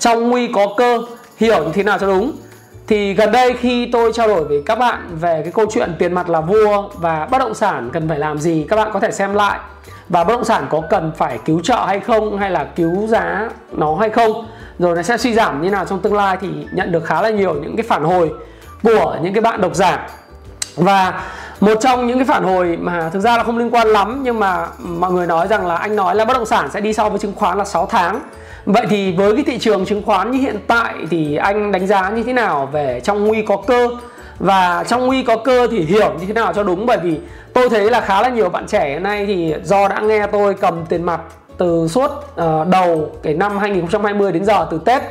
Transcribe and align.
Trong 0.00 0.30
nguy 0.30 0.48
có 0.54 0.66
cơ 0.76 0.98
hiểu 1.36 1.64
như 1.64 1.70
thế 1.72 1.82
nào 1.82 1.98
cho 1.98 2.06
đúng. 2.06 2.32
Thì 2.86 3.14
gần 3.14 3.32
đây 3.32 3.54
khi 3.60 3.88
tôi 3.92 4.12
trao 4.12 4.28
đổi 4.28 4.44
với 4.44 4.62
các 4.66 4.78
bạn 4.78 5.16
về 5.20 5.40
cái 5.42 5.52
câu 5.52 5.66
chuyện 5.72 5.94
tiền 5.98 6.12
mặt 6.12 6.28
là 6.28 6.40
vua 6.40 6.88
và 6.94 7.28
bất 7.30 7.38
động 7.38 7.54
sản 7.54 7.90
cần 7.92 8.08
phải 8.08 8.18
làm 8.18 8.38
gì, 8.38 8.66
các 8.68 8.76
bạn 8.76 8.90
có 8.92 9.00
thể 9.00 9.10
xem 9.10 9.34
lại. 9.34 9.58
Và 10.08 10.24
bất 10.24 10.34
động 10.34 10.44
sản 10.44 10.66
có 10.70 10.80
cần 10.90 11.12
phải 11.16 11.38
cứu 11.44 11.60
trợ 11.60 11.84
hay 11.86 12.00
không, 12.00 12.38
hay 12.38 12.50
là 12.50 12.64
cứu 12.76 13.06
giá 13.06 13.48
nó 13.72 13.96
hay 13.96 14.10
không. 14.10 14.46
Rồi 14.78 14.96
nó 14.96 15.02
sẽ 15.02 15.16
suy 15.16 15.34
giảm 15.34 15.62
như 15.62 15.70
nào 15.70 15.84
trong 15.84 16.00
tương 16.00 16.14
lai 16.14 16.36
thì 16.40 16.48
nhận 16.72 16.92
được 16.92 17.04
khá 17.04 17.22
là 17.22 17.30
nhiều 17.30 17.54
những 17.54 17.76
cái 17.76 17.86
phản 17.88 18.04
hồi 18.04 18.30
của 18.82 19.16
những 19.22 19.34
cái 19.34 19.40
bạn 19.40 19.60
độc 19.60 19.74
giả. 19.74 20.08
Và 20.76 21.22
một 21.60 21.74
trong 21.80 22.06
những 22.06 22.18
cái 22.18 22.26
phản 22.26 22.44
hồi 22.44 22.78
mà 22.80 23.10
thực 23.12 23.20
ra 23.20 23.36
là 23.36 23.44
không 23.44 23.58
liên 23.58 23.74
quan 23.74 23.88
lắm, 23.88 24.20
nhưng 24.22 24.40
mà 24.40 24.66
mọi 24.78 25.12
người 25.12 25.26
nói 25.26 25.48
rằng 25.48 25.66
là 25.66 25.76
anh 25.76 25.96
nói 25.96 26.14
là 26.14 26.24
bất 26.24 26.34
động 26.34 26.46
sản 26.46 26.70
sẽ 26.70 26.80
đi 26.80 26.92
sau 26.92 27.10
với 27.10 27.18
chứng 27.18 27.34
khoán 27.36 27.58
là 27.58 27.64
6 27.64 27.86
tháng. 27.86 28.20
Vậy 28.64 28.86
thì 28.90 29.12
với 29.12 29.34
cái 29.34 29.44
thị 29.46 29.58
trường 29.58 29.84
chứng 29.84 30.02
khoán 30.02 30.30
như 30.30 30.38
hiện 30.38 30.58
tại 30.66 30.94
thì 31.10 31.36
anh 31.36 31.72
đánh 31.72 31.86
giá 31.86 32.10
như 32.10 32.22
thế 32.22 32.32
nào 32.32 32.68
về 32.72 33.00
trong 33.04 33.26
nguy 33.26 33.42
có 33.42 33.56
cơ? 33.56 33.88
Và 34.38 34.84
trong 34.88 35.06
nguy 35.06 35.22
có 35.22 35.36
cơ 35.36 35.66
thì 35.70 35.80
hiểu 35.80 36.12
như 36.20 36.26
thế 36.26 36.32
nào 36.32 36.52
cho 36.52 36.62
đúng? 36.62 36.86
Bởi 36.86 36.98
vì 37.02 37.18
tôi 37.52 37.68
thấy 37.68 37.90
là 37.90 38.00
khá 38.00 38.22
là 38.22 38.28
nhiều 38.28 38.48
bạn 38.48 38.66
trẻ 38.66 38.88
hiện 38.88 39.02
nay 39.02 39.26
thì 39.26 39.54
do 39.62 39.88
đã 39.88 40.00
nghe 40.00 40.26
tôi 40.26 40.54
cầm 40.54 40.86
tiền 40.88 41.02
mặt 41.02 41.20
từ 41.58 41.88
suốt 41.88 42.10
uh, 42.10 42.68
đầu 42.68 43.10
cái 43.22 43.34
năm 43.34 43.58
2020 43.58 44.32
đến 44.32 44.44
giờ 44.44 44.66
từ 44.70 44.80
Tết. 44.84 45.02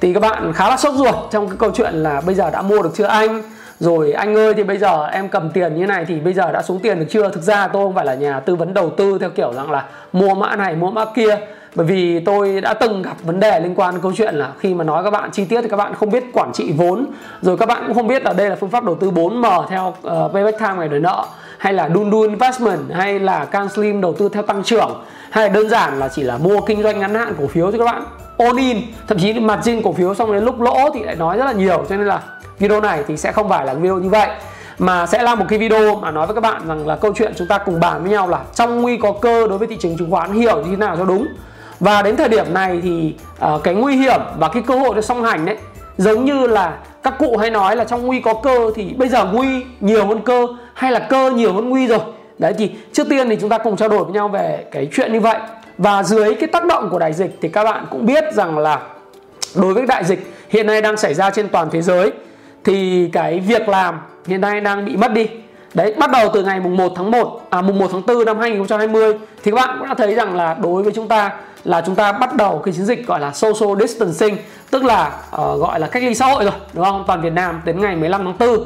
Thì 0.00 0.14
các 0.14 0.20
bạn 0.20 0.52
khá 0.52 0.68
là 0.68 0.76
sốt 0.76 0.94
ruột 0.94 1.14
trong 1.30 1.48
cái 1.48 1.56
câu 1.58 1.70
chuyện 1.74 1.94
là 1.94 2.20
bây 2.26 2.34
giờ 2.34 2.50
đã 2.50 2.62
mua 2.62 2.82
được 2.82 2.90
chưa 2.94 3.06
anh? 3.06 3.42
Rồi 3.78 4.12
anh 4.12 4.36
ơi 4.36 4.54
thì 4.54 4.62
bây 4.62 4.78
giờ 4.78 5.06
em 5.06 5.28
cầm 5.28 5.50
tiền 5.50 5.76
như 5.76 5.86
này 5.86 6.04
thì 6.08 6.20
bây 6.20 6.32
giờ 6.32 6.52
đã 6.52 6.62
xuống 6.62 6.78
tiền 6.78 6.98
được 6.98 7.06
chưa? 7.10 7.28
Thực 7.28 7.42
ra 7.42 7.68
tôi 7.68 7.84
không 7.84 7.94
phải 7.94 8.06
là 8.06 8.14
nhà 8.14 8.40
tư 8.40 8.56
vấn 8.56 8.74
đầu 8.74 8.90
tư 8.90 9.18
theo 9.20 9.30
kiểu 9.30 9.52
rằng 9.52 9.70
là 9.70 9.84
mua 10.12 10.34
mã 10.34 10.56
này 10.56 10.74
mua 10.74 10.90
mã 10.90 11.04
kia 11.14 11.38
bởi 11.74 11.86
vì 11.86 12.20
tôi 12.20 12.60
đã 12.60 12.74
từng 12.74 13.02
gặp 13.02 13.16
vấn 13.22 13.40
đề 13.40 13.60
liên 13.60 13.74
quan 13.74 13.94
đến 13.94 14.02
câu 14.02 14.12
chuyện 14.16 14.34
là 14.34 14.52
khi 14.58 14.74
mà 14.74 14.84
nói 14.84 15.04
các 15.04 15.10
bạn 15.10 15.30
chi 15.30 15.44
tiết 15.44 15.62
thì 15.62 15.68
các 15.68 15.76
bạn 15.76 15.94
không 15.94 16.10
biết 16.10 16.24
quản 16.32 16.52
trị 16.52 16.72
vốn 16.76 17.06
rồi 17.42 17.56
các 17.56 17.66
bạn 17.66 17.82
cũng 17.86 17.94
không 17.94 18.06
biết 18.06 18.22
là 18.24 18.32
đây 18.32 18.50
là 18.50 18.56
phương 18.56 18.70
pháp 18.70 18.84
đầu 18.84 18.94
tư 18.94 19.10
4M 19.10 19.66
theo 19.68 19.88
uh, 19.88 20.32
payback 20.32 20.58
time 20.58 20.74
ngày 20.78 20.88
đời 20.88 21.00
nợ 21.00 21.24
hay 21.58 21.72
là 21.72 21.88
Dundu 21.94 22.20
Investment 22.20 22.80
hay 22.92 23.18
là 23.18 23.44
can 23.44 23.68
slim 23.68 24.00
đầu 24.00 24.12
tư 24.12 24.28
theo 24.28 24.42
tăng 24.42 24.62
trưởng 24.62 25.02
hay 25.30 25.48
là 25.48 25.54
đơn 25.54 25.68
giản 25.68 25.98
là 25.98 26.08
chỉ 26.08 26.22
là 26.22 26.38
mua 26.38 26.60
kinh 26.60 26.82
doanh 26.82 27.00
ngắn 27.00 27.14
hạn 27.14 27.34
cổ 27.38 27.46
phiếu 27.46 27.72
cho 27.72 27.78
các 27.78 27.84
bạn 27.84 28.04
all 28.38 28.58
in. 28.58 28.78
Thậm 29.08 29.18
chí 29.18 29.32
margin 29.32 29.82
cổ 29.82 29.92
phiếu 29.92 30.14
xong 30.14 30.32
đến 30.32 30.44
lúc 30.44 30.60
lỗ 30.60 30.90
thì 30.94 31.02
lại 31.02 31.16
nói 31.16 31.36
rất 31.38 31.44
là 31.44 31.52
nhiều 31.52 31.84
cho 31.88 31.96
nên 31.96 32.06
là 32.06 32.20
video 32.58 32.80
này 32.80 33.04
thì 33.08 33.16
sẽ 33.16 33.32
không 33.32 33.48
phải 33.48 33.66
là 33.66 33.74
video 33.74 33.98
như 33.98 34.08
vậy 34.08 34.28
mà 34.78 35.06
sẽ 35.06 35.22
là 35.22 35.34
một 35.34 35.44
cái 35.48 35.58
video 35.58 35.94
mà 35.94 36.10
nói 36.10 36.26
với 36.26 36.34
các 36.34 36.40
bạn 36.40 36.62
rằng 36.68 36.86
là 36.86 36.96
câu 36.96 37.12
chuyện 37.16 37.32
chúng 37.36 37.48
ta 37.48 37.58
cùng 37.58 37.80
bàn 37.80 38.02
với 38.02 38.10
nhau 38.10 38.28
là 38.28 38.40
trong 38.54 38.82
nguy 38.82 38.96
có 38.96 39.12
cơ 39.12 39.48
đối 39.48 39.58
với 39.58 39.68
thị 39.68 39.76
trường 39.80 39.96
chứng 39.96 40.10
khoán 40.10 40.32
hiểu 40.32 40.56
như 40.56 40.70
thế 40.70 40.76
nào 40.76 40.96
cho 40.96 41.04
đúng 41.04 41.26
và 41.82 42.02
đến 42.02 42.16
thời 42.16 42.28
điểm 42.28 42.54
này 42.54 42.80
thì 42.82 43.14
uh, 43.54 43.62
cái 43.64 43.74
nguy 43.74 43.96
hiểm 43.96 44.20
và 44.38 44.48
cái 44.48 44.62
cơ 44.66 44.74
hội 44.74 44.94
được 44.94 45.04
song 45.04 45.22
hành 45.22 45.44
đấy 45.44 45.56
giống 45.96 46.24
như 46.24 46.46
là 46.46 46.78
các 47.02 47.14
cụ 47.18 47.36
hay 47.36 47.50
nói 47.50 47.76
là 47.76 47.84
trong 47.84 48.06
nguy 48.06 48.20
có 48.20 48.34
cơ 48.34 48.70
thì 48.74 48.84
bây 48.84 49.08
giờ 49.08 49.24
nguy 49.24 49.64
nhiều 49.80 50.06
hơn 50.06 50.20
cơ 50.20 50.46
hay 50.74 50.92
là 50.92 50.98
cơ 50.98 51.30
nhiều 51.30 51.52
hơn 51.52 51.68
nguy 51.68 51.86
rồi. 51.86 51.98
Đấy 52.38 52.54
thì 52.58 52.70
trước 52.92 53.08
tiên 53.08 53.28
thì 53.28 53.36
chúng 53.40 53.50
ta 53.50 53.58
cùng 53.58 53.76
trao 53.76 53.88
đổi 53.88 54.04
với 54.04 54.12
nhau 54.12 54.28
về 54.28 54.64
cái 54.70 54.88
chuyện 54.92 55.12
như 55.12 55.20
vậy. 55.20 55.38
Và 55.78 56.02
dưới 56.02 56.34
cái 56.34 56.46
tác 56.46 56.64
động 56.66 56.88
của 56.90 56.98
đại 56.98 57.12
dịch 57.12 57.38
thì 57.40 57.48
các 57.48 57.64
bạn 57.64 57.86
cũng 57.90 58.06
biết 58.06 58.24
rằng 58.32 58.58
là 58.58 58.80
đối 59.54 59.74
với 59.74 59.86
đại 59.86 60.04
dịch 60.04 60.34
hiện 60.48 60.66
nay 60.66 60.82
đang 60.82 60.96
xảy 60.96 61.14
ra 61.14 61.30
trên 61.30 61.48
toàn 61.48 61.68
thế 61.70 61.82
giới 61.82 62.10
thì 62.64 63.08
cái 63.12 63.40
việc 63.40 63.68
làm 63.68 64.00
hiện 64.26 64.40
nay 64.40 64.60
đang 64.60 64.84
bị 64.84 64.96
mất 64.96 65.12
đi. 65.12 65.28
Đấy, 65.74 65.94
bắt 65.98 66.10
đầu 66.10 66.28
từ 66.34 66.42
ngày 66.42 66.60
mùng 66.60 66.76
1 66.76 66.92
tháng 66.96 67.10
1 67.10 67.46
à 67.50 67.62
mùng 67.62 67.78
1 67.78 67.88
tháng 67.92 68.02
4 68.06 68.24
năm 68.24 68.38
2020 68.38 69.14
thì 69.42 69.50
các 69.50 69.56
bạn 69.56 69.76
cũng 69.78 69.88
đã 69.88 69.94
thấy 69.94 70.14
rằng 70.14 70.36
là 70.36 70.54
đối 70.54 70.82
với 70.82 70.92
chúng 70.92 71.08
ta 71.08 71.30
là 71.64 71.82
chúng 71.86 71.94
ta 71.94 72.12
bắt 72.12 72.36
đầu 72.36 72.58
cái 72.58 72.74
chiến 72.74 72.84
dịch 72.84 73.06
gọi 73.06 73.20
là 73.20 73.32
social 73.32 73.80
distancing 73.80 74.36
tức 74.70 74.84
là 74.84 75.20
uh, 75.26 75.60
gọi 75.60 75.80
là 75.80 75.86
cách 75.86 76.02
ly 76.02 76.14
xã 76.14 76.26
hội 76.26 76.44
rồi 76.44 76.54
đúng 76.72 76.84
không? 76.84 77.04
Toàn 77.06 77.22
Việt 77.22 77.32
Nam 77.32 77.60
đến 77.64 77.80
ngày 77.80 77.96
15 77.96 78.24
tháng 78.24 78.38
4 78.38 78.64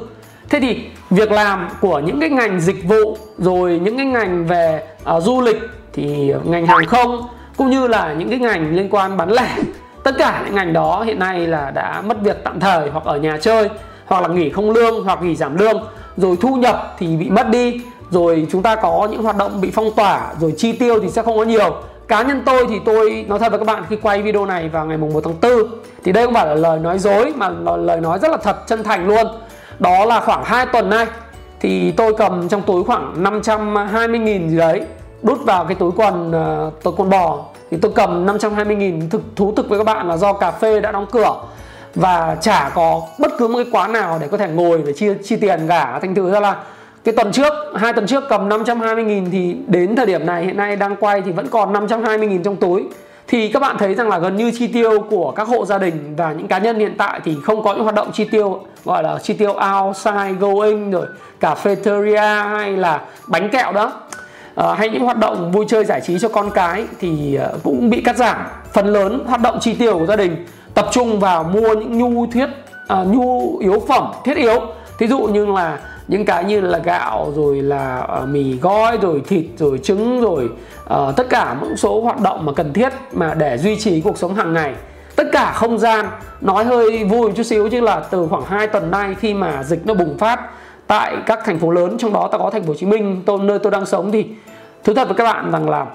thế 0.48 0.60
thì 0.60 0.84
việc 1.10 1.32
làm 1.32 1.68
của 1.80 1.98
những 1.98 2.20
cái 2.20 2.30
ngành 2.30 2.60
dịch 2.60 2.84
vụ 2.84 3.18
rồi 3.38 3.80
những 3.82 3.96
cái 3.96 4.06
ngành 4.06 4.46
về 4.46 4.82
uh, 5.16 5.22
du 5.22 5.40
lịch 5.40 5.58
thì 5.92 6.32
ngành 6.44 6.66
hàng 6.66 6.86
không 6.86 7.28
cũng 7.56 7.70
như 7.70 7.86
là 7.86 8.14
những 8.18 8.30
cái 8.30 8.38
ngành 8.38 8.76
liên 8.76 8.88
quan 8.90 9.16
bán 9.16 9.30
lẻ 9.30 9.56
tất 10.04 10.14
cả 10.18 10.42
những 10.44 10.54
ngành 10.54 10.72
đó 10.72 11.02
hiện 11.02 11.18
nay 11.18 11.46
là 11.46 11.70
đã 11.70 12.02
mất 12.06 12.20
việc 12.20 12.44
tạm 12.44 12.60
thời 12.60 12.90
hoặc 12.90 13.04
ở 13.04 13.18
nhà 13.18 13.38
chơi 13.40 13.68
hoặc 14.06 14.22
là 14.22 14.28
nghỉ 14.28 14.50
không 14.50 14.70
lương 14.70 15.04
hoặc 15.04 15.22
nghỉ 15.22 15.36
giảm 15.36 15.58
lương 15.58 15.84
rồi 16.16 16.36
thu 16.40 16.56
nhập 16.56 16.94
thì 16.98 17.16
bị 17.16 17.30
mất 17.30 17.48
đi 17.48 17.80
rồi 18.10 18.46
chúng 18.50 18.62
ta 18.62 18.76
có 18.76 19.08
những 19.10 19.22
hoạt 19.22 19.36
động 19.36 19.60
bị 19.60 19.70
phong 19.70 19.90
tỏa 19.96 20.34
rồi 20.40 20.54
chi 20.56 20.72
tiêu 20.72 21.00
thì 21.02 21.08
sẽ 21.08 21.22
không 21.22 21.36
có 21.36 21.44
nhiều 21.44 21.76
cá 22.08 22.22
nhân 22.22 22.42
tôi 22.46 22.66
thì 22.68 22.80
tôi 22.84 23.24
nói 23.28 23.38
thật 23.38 23.48
với 23.50 23.58
các 23.58 23.64
bạn 23.64 23.84
khi 23.88 23.96
quay 23.96 24.22
video 24.22 24.46
này 24.46 24.68
vào 24.68 24.86
ngày 24.86 24.96
mùng 24.96 25.12
1 25.12 25.20
tháng 25.24 25.40
4 25.42 25.52
thì 26.04 26.12
đây 26.12 26.24
không 26.24 26.34
phải 26.34 26.46
là 26.46 26.54
lời 26.54 26.78
nói 26.78 26.98
dối 26.98 27.32
mà 27.36 27.48
là 27.48 27.76
lời 27.76 28.00
nói 28.00 28.18
rất 28.18 28.30
là 28.30 28.36
thật 28.36 28.56
chân 28.66 28.82
thành 28.84 29.06
luôn. 29.06 29.26
Đó 29.78 30.04
là 30.04 30.20
khoảng 30.20 30.44
2 30.44 30.66
tuần 30.66 30.90
nay 30.90 31.06
thì 31.60 31.90
tôi 31.90 32.14
cầm 32.18 32.48
trong 32.48 32.62
túi 32.62 32.84
khoảng 32.84 33.22
520 33.22 34.18
nghìn 34.18 34.50
gì 34.50 34.56
đấy 34.56 34.82
đút 35.22 35.44
vào 35.44 35.64
cái 35.64 35.74
túi 35.74 35.90
quần 35.96 36.30
uh, 36.30 36.82
túi 36.82 36.94
quần 36.96 37.10
bò. 37.10 37.44
Thì 37.70 37.76
tôi 37.82 37.92
cầm 37.94 38.26
520 38.26 38.76
nghìn 38.76 39.10
thực 39.10 39.22
thú 39.36 39.52
thực 39.56 39.68
với 39.68 39.78
các 39.78 39.84
bạn 39.84 40.08
là 40.08 40.16
do 40.16 40.32
cà 40.32 40.50
phê 40.50 40.80
đã 40.80 40.92
đóng 40.92 41.06
cửa. 41.12 41.34
Và 41.94 42.36
chả 42.40 42.70
có 42.74 43.02
bất 43.18 43.32
cứ 43.38 43.48
một 43.48 43.58
cái 43.58 43.66
quán 43.72 43.92
nào 43.92 44.18
để 44.20 44.28
có 44.28 44.36
thể 44.36 44.48
ngồi 44.48 44.82
để 44.86 44.92
chi 44.96 45.08
chi 45.24 45.36
tiền 45.36 45.66
cả. 45.68 45.98
Thành 46.02 46.14
thử 46.14 46.30
ra 46.30 46.40
là 46.40 46.56
cái 47.06 47.14
tuần 47.14 47.32
trước 47.32 47.52
hai 47.74 47.92
tuần 47.92 48.06
trước 48.06 48.24
cầm 48.28 48.48
520 48.48 49.04
nghìn 49.04 49.30
thì 49.30 49.56
đến 49.66 49.96
thời 49.96 50.06
điểm 50.06 50.26
này 50.26 50.44
hiện 50.44 50.56
nay 50.56 50.76
đang 50.76 50.96
quay 50.96 51.22
thì 51.22 51.32
vẫn 51.32 51.48
còn 51.48 51.72
520 51.72 52.28
nghìn 52.28 52.42
trong 52.42 52.56
túi. 52.56 52.84
Thì 53.28 53.48
các 53.48 53.60
bạn 53.60 53.76
thấy 53.78 53.94
rằng 53.94 54.08
là 54.08 54.18
gần 54.18 54.36
như 54.36 54.50
chi 54.58 54.66
tiêu 54.66 55.00
của 55.10 55.30
các 55.30 55.48
hộ 55.48 55.66
gia 55.66 55.78
đình 55.78 56.14
và 56.16 56.32
những 56.32 56.48
cá 56.48 56.58
nhân 56.58 56.78
hiện 56.78 56.94
tại 56.98 57.20
thì 57.24 57.36
không 57.44 57.62
có 57.62 57.74
những 57.74 57.82
hoạt 57.82 57.94
động 57.94 58.10
chi 58.12 58.24
tiêu 58.24 58.60
gọi 58.84 59.02
là 59.02 59.18
chi 59.22 59.34
tiêu 59.34 59.54
outside 59.76 60.32
going 60.40 60.90
rồi 60.90 61.06
cafeteria 61.40 62.48
hay 62.48 62.72
là 62.72 63.00
bánh 63.26 63.48
kẹo 63.50 63.72
đó. 63.72 63.92
À, 64.54 64.74
hay 64.74 64.88
những 64.88 65.04
hoạt 65.04 65.18
động 65.18 65.52
vui 65.52 65.64
chơi 65.68 65.84
giải 65.84 66.00
trí 66.00 66.18
cho 66.18 66.28
con 66.28 66.50
cái 66.50 66.84
thì 67.00 67.34
ờ, 67.34 67.58
cũng 67.64 67.90
bị 67.90 68.00
cắt 68.00 68.16
giảm. 68.16 68.36
Phần 68.72 68.86
lớn 68.86 69.24
hoạt 69.26 69.42
động 69.42 69.58
chi 69.60 69.74
tiêu 69.74 69.98
của 69.98 70.06
gia 70.06 70.16
đình 70.16 70.46
tập 70.74 70.88
trung 70.92 71.20
vào 71.20 71.44
mua 71.44 71.74
những 71.74 71.98
nhu 71.98 72.26
thiết 72.26 72.46
à, 72.88 73.04
nhu 73.04 73.58
yếu 73.58 73.82
phẩm 73.88 74.12
thiết 74.24 74.36
yếu. 74.36 74.60
Thí 74.98 75.06
dụ 75.06 75.18
như 75.18 75.46
là 75.46 75.78
những 76.08 76.24
cái 76.24 76.44
như 76.44 76.60
là 76.60 76.78
gạo 76.78 77.32
rồi 77.36 77.62
là 77.62 78.08
uh, 78.22 78.28
mì 78.28 78.58
gói 78.58 78.98
rồi 79.02 79.22
thịt 79.28 79.44
rồi 79.56 79.78
trứng 79.78 80.20
rồi 80.20 80.48
uh, 80.94 81.16
tất 81.16 81.28
cả 81.28 81.56
những 81.62 81.76
số 81.76 82.00
hoạt 82.00 82.20
động 82.20 82.46
mà 82.46 82.52
cần 82.52 82.72
thiết 82.72 82.92
mà 83.12 83.34
để 83.34 83.58
duy 83.58 83.80
trì 83.80 84.00
cuộc 84.00 84.18
sống 84.18 84.34
hàng 84.34 84.52
ngày. 84.52 84.74
Tất 85.16 85.26
cả 85.32 85.52
không 85.52 85.78
gian 85.78 86.06
nói 86.40 86.64
hơi 86.64 87.04
vui 87.04 87.28
một 87.28 87.32
chút 87.36 87.42
xíu 87.42 87.68
chứ 87.68 87.80
là 87.80 88.00
từ 88.10 88.26
khoảng 88.30 88.44
2 88.44 88.66
tuần 88.66 88.90
nay 88.90 89.14
khi 89.20 89.34
mà 89.34 89.62
dịch 89.62 89.86
nó 89.86 89.94
bùng 89.94 90.18
phát 90.18 90.40
tại 90.86 91.16
các 91.26 91.38
thành 91.44 91.58
phố 91.58 91.70
lớn 91.70 91.96
trong 91.98 92.12
đó 92.12 92.28
ta 92.32 92.38
có 92.38 92.50
thành 92.50 92.62
phố 92.62 92.68
Hồ 92.68 92.74
Chí 92.78 92.86
Minh 92.86 93.22
tôi 93.26 93.38
nơi 93.38 93.58
tôi 93.58 93.72
đang 93.72 93.86
sống 93.86 94.12
thì 94.12 94.26
thú 94.84 94.94
thật 94.94 95.08
với 95.08 95.16
các 95.16 95.24
bạn 95.24 95.50
rằng 95.52 95.70
là 95.70 95.86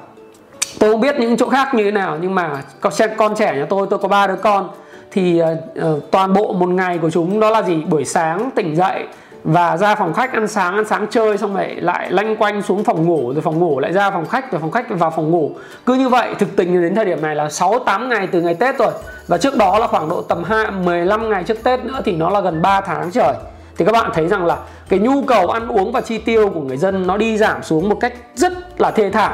tôi 0.79 0.91
không 0.91 1.01
biết 1.01 1.15
những 1.19 1.37
chỗ 1.37 1.49
khác 1.49 1.73
như 1.73 1.83
thế 1.83 1.91
nào 1.91 2.17
nhưng 2.21 2.35
mà 2.35 2.63
con 2.81 2.93
con 3.17 3.35
trẻ 3.35 3.55
nhà 3.55 3.65
tôi 3.69 3.87
tôi 3.89 3.99
có 3.99 4.07
ba 4.07 4.27
đứa 4.27 4.35
con 4.35 4.69
thì 5.11 5.41
uh, 5.41 6.11
toàn 6.11 6.33
bộ 6.33 6.53
một 6.53 6.69
ngày 6.69 6.97
của 6.97 7.09
chúng 7.09 7.39
đó 7.39 7.49
là 7.49 7.61
gì? 7.61 7.75
Buổi 7.75 8.05
sáng 8.05 8.49
tỉnh 8.55 8.75
dậy 8.75 9.05
và 9.43 9.77
ra 9.77 9.95
phòng 9.95 10.13
khách 10.13 10.33
ăn 10.33 10.47
sáng 10.47 10.75
ăn 10.75 10.85
sáng 10.85 11.07
chơi 11.09 11.37
xong 11.37 11.55
rồi 11.55 11.67
lại 11.67 12.11
lanh 12.11 12.35
quanh 12.35 12.61
xuống 12.61 12.83
phòng 12.83 13.05
ngủ, 13.05 13.33
rồi 13.33 13.41
phòng 13.41 13.59
ngủ 13.59 13.79
lại 13.79 13.93
ra 13.93 14.11
phòng 14.11 14.25
khách, 14.25 14.51
rồi 14.51 14.61
phòng 14.61 14.71
khách 14.71 14.89
vào 14.89 15.11
phòng 15.11 15.31
ngủ. 15.31 15.51
Cứ 15.85 15.93
như 15.93 16.09
vậy, 16.09 16.35
thực 16.39 16.55
tình 16.55 16.81
đến 16.81 16.95
thời 16.95 17.05
điểm 17.05 17.21
này 17.21 17.35
là 17.35 17.49
6 17.49 17.79
8 17.79 18.09
ngày 18.09 18.27
từ 18.31 18.41
ngày 18.41 18.53
Tết 18.53 18.77
rồi. 18.77 18.91
Và 19.27 19.37
trước 19.37 19.57
đó 19.57 19.79
là 19.79 19.87
khoảng 19.87 20.09
độ 20.09 20.21
tầm 20.21 20.43
2 20.43 20.71
15 20.71 21.29
ngày 21.29 21.43
trước 21.43 21.63
Tết 21.63 21.85
nữa 21.85 22.01
thì 22.05 22.15
nó 22.15 22.29
là 22.29 22.41
gần 22.41 22.61
3 22.61 22.81
tháng 22.81 23.11
trời. 23.11 23.33
Thì 23.77 23.85
các 23.85 23.91
bạn 23.91 24.11
thấy 24.13 24.27
rằng 24.27 24.45
là 24.45 24.57
cái 24.89 24.99
nhu 24.99 25.21
cầu 25.21 25.47
ăn 25.47 25.67
uống 25.67 25.91
và 25.91 26.01
chi 26.01 26.17
tiêu 26.17 26.49
của 26.49 26.61
người 26.61 26.77
dân 26.77 27.07
nó 27.07 27.17
đi 27.17 27.37
giảm 27.37 27.63
xuống 27.63 27.89
một 27.89 27.97
cách 27.99 28.13
rất 28.35 28.81
là 28.81 28.91
thê 28.91 29.09
thảm. 29.09 29.33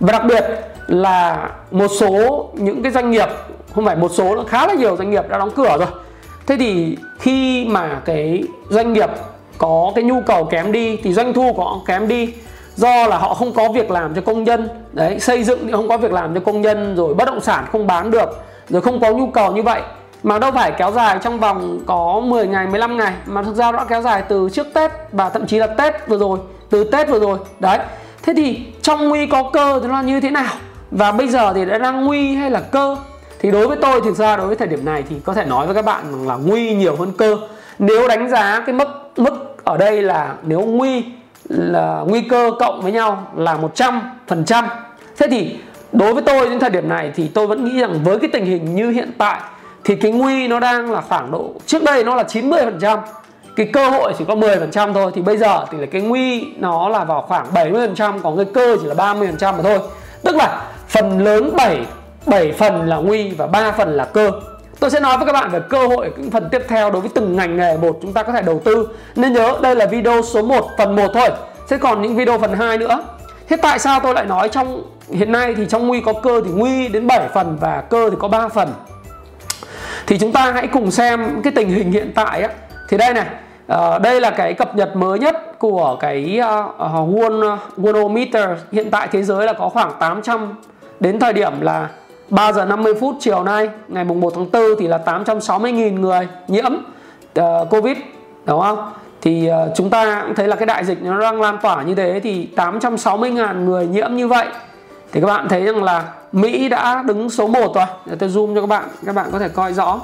Và 0.00 0.12
đặc 0.12 0.22
biệt 0.28 0.44
là 0.86 1.50
một 1.70 1.88
số 2.00 2.48
những 2.54 2.82
cái 2.82 2.92
doanh 2.92 3.10
nghiệp, 3.10 3.28
không 3.74 3.84
phải 3.84 3.96
một 3.96 4.10
số 4.14 4.36
nó 4.36 4.44
khá 4.48 4.66
là 4.66 4.74
nhiều 4.74 4.96
doanh 4.96 5.10
nghiệp 5.10 5.28
đã 5.28 5.38
đóng 5.38 5.50
cửa 5.50 5.76
rồi. 5.78 5.88
Thế 6.46 6.56
thì 6.56 6.96
khi 7.18 7.66
mà 7.68 8.00
cái 8.04 8.44
doanh 8.68 8.92
nghiệp 8.92 9.10
có 9.58 9.92
cái 9.94 10.04
nhu 10.04 10.20
cầu 10.20 10.44
kém 10.44 10.72
đi 10.72 10.96
thì 10.96 11.12
doanh 11.12 11.32
thu 11.32 11.52
của 11.52 11.64
họ 11.64 11.80
kém 11.86 12.08
đi. 12.08 12.34
Do 12.76 13.06
là 13.06 13.18
họ 13.18 13.34
không 13.34 13.52
có 13.52 13.68
việc 13.68 13.90
làm 13.90 14.14
cho 14.14 14.20
công 14.20 14.44
nhân. 14.44 14.68
Đấy, 14.92 15.20
xây 15.20 15.44
dựng 15.44 15.66
thì 15.66 15.72
không 15.72 15.88
có 15.88 15.98
việc 15.98 16.12
làm 16.12 16.34
cho 16.34 16.40
công 16.40 16.60
nhân, 16.60 16.96
rồi 16.96 17.14
bất 17.14 17.24
động 17.24 17.40
sản 17.40 17.64
không 17.72 17.86
bán 17.86 18.10
được, 18.10 18.44
rồi 18.68 18.82
không 18.82 19.00
có 19.00 19.10
nhu 19.10 19.26
cầu 19.26 19.52
như 19.52 19.62
vậy. 19.62 19.80
Mà 20.22 20.38
đâu 20.38 20.52
phải 20.52 20.72
kéo 20.72 20.90
dài 20.90 21.18
trong 21.22 21.40
vòng 21.40 21.80
có 21.86 22.20
10 22.24 22.46
ngày 22.46 22.66
15 22.66 22.96
ngày, 22.96 23.12
mà 23.26 23.42
thực 23.42 23.54
ra 23.54 23.72
nó 23.72 23.78
đã 23.78 23.84
kéo 23.84 24.02
dài 24.02 24.22
từ 24.28 24.48
trước 24.52 24.66
Tết 24.74 24.90
và 25.12 25.28
thậm 25.28 25.46
chí 25.46 25.58
là 25.58 25.66
Tết 25.66 25.94
vừa 26.08 26.18
rồi, 26.18 26.38
từ 26.70 26.84
Tết 26.84 27.08
vừa 27.08 27.20
rồi. 27.20 27.38
Đấy, 27.58 27.78
thế 28.22 28.32
thì 28.36 28.60
trong 28.82 29.08
nguy 29.08 29.26
có 29.26 29.42
cơ 29.52 29.80
thì 29.82 29.88
nó 29.88 29.94
là 29.94 30.02
như 30.02 30.20
thế 30.20 30.30
nào? 30.30 30.52
Và 30.90 31.12
bây 31.12 31.28
giờ 31.28 31.52
thì 31.54 31.64
đã 31.64 31.78
đang 31.78 32.04
nguy 32.04 32.34
hay 32.34 32.50
là 32.50 32.60
cơ? 32.60 32.96
Thì 33.38 33.50
đối 33.50 33.68
với 33.68 33.76
tôi 33.82 34.00
thực 34.00 34.16
ra 34.16 34.36
đối 34.36 34.46
với 34.46 34.56
thời 34.56 34.68
điểm 34.68 34.84
này 34.84 35.04
thì 35.08 35.16
có 35.24 35.34
thể 35.34 35.44
nói 35.44 35.66
với 35.66 35.74
các 35.74 35.84
bạn 35.84 36.26
là 36.26 36.36
nguy 36.36 36.74
nhiều 36.74 36.96
hơn 36.96 37.12
cơ 37.18 37.36
nếu 37.78 38.08
đánh 38.08 38.28
giá 38.28 38.62
cái 38.66 38.74
mức 38.74 38.88
mức 39.16 39.56
ở 39.64 39.76
đây 39.76 40.02
là 40.02 40.34
nếu 40.42 40.60
nguy, 40.60 41.04
là 41.48 42.02
nguy 42.06 42.20
cơ 42.20 42.50
cộng 42.58 42.80
với 42.80 42.92
nhau 42.92 43.26
là 43.36 43.58
100% 44.28 44.64
thế 45.16 45.26
thì 45.30 45.56
đối 45.92 46.14
với 46.14 46.22
tôi 46.22 46.50
đến 46.50 46.60
thời 46.60 46.70
điểm 46.70 46.88
này 46.88 47.12
thì 47.14 47.28
tôi 47.28 47.46
vẫn 47.46 47.64
nghĩ 47.64 47.80
rằng 47.80 48.00
với 48.04 48.18
cái 48.18 48.30
tình 48.32 48.44
hình 48.44 48.74
như 48.74 48.90
hiện 48.90 49.10
tại 49.18 49.40
thì 49.84 49.96
cái 49.96 50.12
nguy 50.12 50.48
nó 50.48 50.60
đang 50.60 50.92
là 50.92 51.00
khoảng 51.00 51.30
độ, 51.30 51.52
trước 51.66 51.82
đây 51.82 52.04
nó 52.04 52.14
là 52.14 52.22
90% 52.22 52.98
cái 53.56 53.66
cơ 53.72 53.88
hội 53.88 54.12
chỉ 54.18 54.24
có 54.28 54.34
10% 54.34 54.92
thôi, 54.92 55.12
thì 55.14 55.22
bây 55.22 55.36
giờ 55.36 55.64
thì 55.70 55.78
là 55.78 55.86
cái 55.86 56.02
nguy 56.02 56.44
nó 56.58 56.88
là 56.88 57.04
vào 57.04 57.22
khoảng 57.22 57.46
70% 57.54 58.20
còn 58.22 58.36
cái 58.36 58.46
cơ 58.54 58.76
chỉ 58.82 58.86
là 58.86 58.94
30% 58.94 59.56
mà 59.56 59.62
thôi. 59.62 59.78
Tức 60.22 60.36
là 60.36 60.62
phần 60.88 61.24
lớn 61.24 61.50
7 61.56 61.86
7 62.26 62.52
phần 62.52 62.88
là 62.88 62.96
nguy 62.96 63.30
và 63.30 63.46
3 63.46 63.72
phần 63.72 63.96
là 63.96 64.04
cơ. 64.04 64.30
Tôi 64.84 64.90
sẽ 64.90 65.00
nói 65.00 65.16
với 65.16 65.26
các 65.26 65.32
bạn 65.32 65.50
về 65.50 65.60
cơ 65.68 65.86
hội 65.86 66.12
những 66.16 66.30
phần 66.30 66.48
tiếp 66.50 66.62
theo 66.68 66.90
đối 66.90 67.00
với 67.00 67.10
từng 67.14 67.36
ngành 67.36 67.56
nghề 67.56 67.76
một 67.76 67.98
chúng 68.02 68.12
ta 68.12 68.22
có 68.22 68.32
thể 68.32 68.42
đầu 68.42 68.60
tư. 68.64 68.88
Nên 69.16 69.32
nhớ 69.32 69.58
đây 69.62 69.76
là 69.76 69.86
video 69.86 70.22
số 70.22 70.42
1 70.42 70.68
phần 70.78 70.96
1 70.96 71.10
thôi. 71.14 71.28
Sẽ 71.66 71.76
còn 71.76 72.02
những 72.02 72.16
video 72.16 72.38
phần 72.38 72.52
2 72.54 72.78
nữa. 72.78 73.02
Thế 73.48 73.56
tại 73.56 73.78
sao 73.78 74.00
tôi 74.00 74.14
lại 74.14 74.24
nói 74.24 74.48
trong 74.48 74.82
hiện 75.10 75.32
nay 75.32 75.54
thì 75.54 75.66
trong 75.68 75.88
nguy 75.88 76.00
có 76.00 76.12
cơ 76.12 76.40
thì 76.44 76.50
nguy 76.50 76.88
đến 76.88 77.06
7 77.06 77.28
phần 77.34 77.56
và 77.60 77.80
cơ 77.80 78.10
thì 78.10 78.16
có 78.20 78.28
3 78.28 78.48
phần. 78.48 78.68
Thì 80.06 80.18
chúng 80.18 80.32
ta 80.32 80.52
hãy 80.52 80.66
cùng 80.66 80.90
xem 80.90 81.40
cái 81.44 81.52
tình 81.56 81.68
hình 81.68 81.92
hiện 81.92 82.12
tại 82.14 82.42
á. 82.42 82.48
Thì 82.88 82.96
đây 82.96 83.14
này, 83.14 83.26
uh, 83.72 84.02
đây 84.02 84.20
là 84.20 84.30
cái 84.30 84.54
cập 84.54 84.76
nhật 84.76 84.96
mới 84.96 85.18
nhất 85.18 85.58
của 85.58 85.96
cái 86.00 86.38
ờ, 86.42 86.68
ờ, 86.78 86.86
uh, 86.86 87.14
World 87.14 87.58
Worldometer. 87.76 88.54
Hiện 88.72 88.90
tại 88.90 89.08
thế 89.12 89.22
giới 89.22 89.46
là 89.46 89.52
có 89.52 89.68
khoảng 89.68 89.92
800 90.00 90.54
đến 91.00 91.18
thời 91.18 91.32
điểm 91.32 91.60
là 91.60 91.88
3 92.30 92.52
giờ 92.52 92.64
50 92.64 92.94
phút 93.00 93.16
chiều 93.20 93.42
nay 93.42 93.68
ngày 93.88 94.04
mùng 94.04 94.20
1 94.20 94.32
tháng 94.34 94.50
4 94.52 94.62
thì 94.78 94.86
là 94.86 95.00
860.000 95.06 96.00
người 96.00 96.28
nhiễm 96.48 96.72
uh, 97.40 97.70
Covid 97.70 97.96
đúng 98.46 98.60
không? 98.60 98.92
Thì 99.22 99.50
uh, 99.50 99.72
chúng 99.76 99.90
ta 99.90 100.22
cũng 100.26 100.34
thấy 100.34 100.48
là 100.48 100.56
cái 100.56 100.66
đại 100.66 100.84
dịch 100.84 101.02
nó 101.02 101.20
đang 101.20 101.40
lan 101.40 101.58
tỏa 101.62 101.82
như 101.82 101.94
thế 101.94 102.20
thì 102.22 102.48
860.000 102.56 103.64
người 103.64 103.86
nhiễm 103.86 104.14
như 104.14 104.28
vậy 104.28 104.46
thì 105.14 105.20
các 105.20 105.26
bạn 105.26 105.48
thấy 105.48 105.64
rằng 105.64 105.82
là 105.82 106.04
Mỹ 106.32 106.68
đã 106.68 107.02
đứng 107.06 107.30
số 107.30 107.46
1 107.46 107.74
rồi. 107.74 107.84
Để 108.06 108.16
tôi 108.18 108.28
zoom 108.28 108.54
cho 108.54 108.60
các 108.60 108.66
bạn, 108.66 108.84
các 109.06 109.14
bạn 109.14 109.28
có 109.32 109.38
thể 109.38 109.48
coi 109.48 109.72
rõ. 109.72 110.00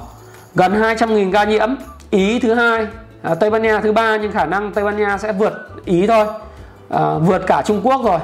Gần 0.55 0.83
200.000 0.83 1.33
ca 1.33 1.45
nhiễm, 1.45 1.69
Ý 2.11 2.39
thứ 2.39 2.55
hai, 2.55 2.87
à, 3.23 3.35
Tây 3.35 3.51
Ban 3.51 3.63
Nha 3.63 3.81
thứ 3.81 3.93
ba 3.93 4.17
nhưng 4.17 4.33
khả 4.33 4.45
năng 4.45 4.73
Tây 4.73 4.85
Ban 4.85 4.97
Nha 4.97 5.19
sẽ 5.19 5.33
vượt 5.33 5.53
Ý 5.85 6.07
thôi. 6.07 6.27
À, 6.89 7.15
vượt 7.15 7.43
cả 7.47 7.63
Trung 7.67 7.81
Quốc 7.85 8.05
rồi 8.05 8.19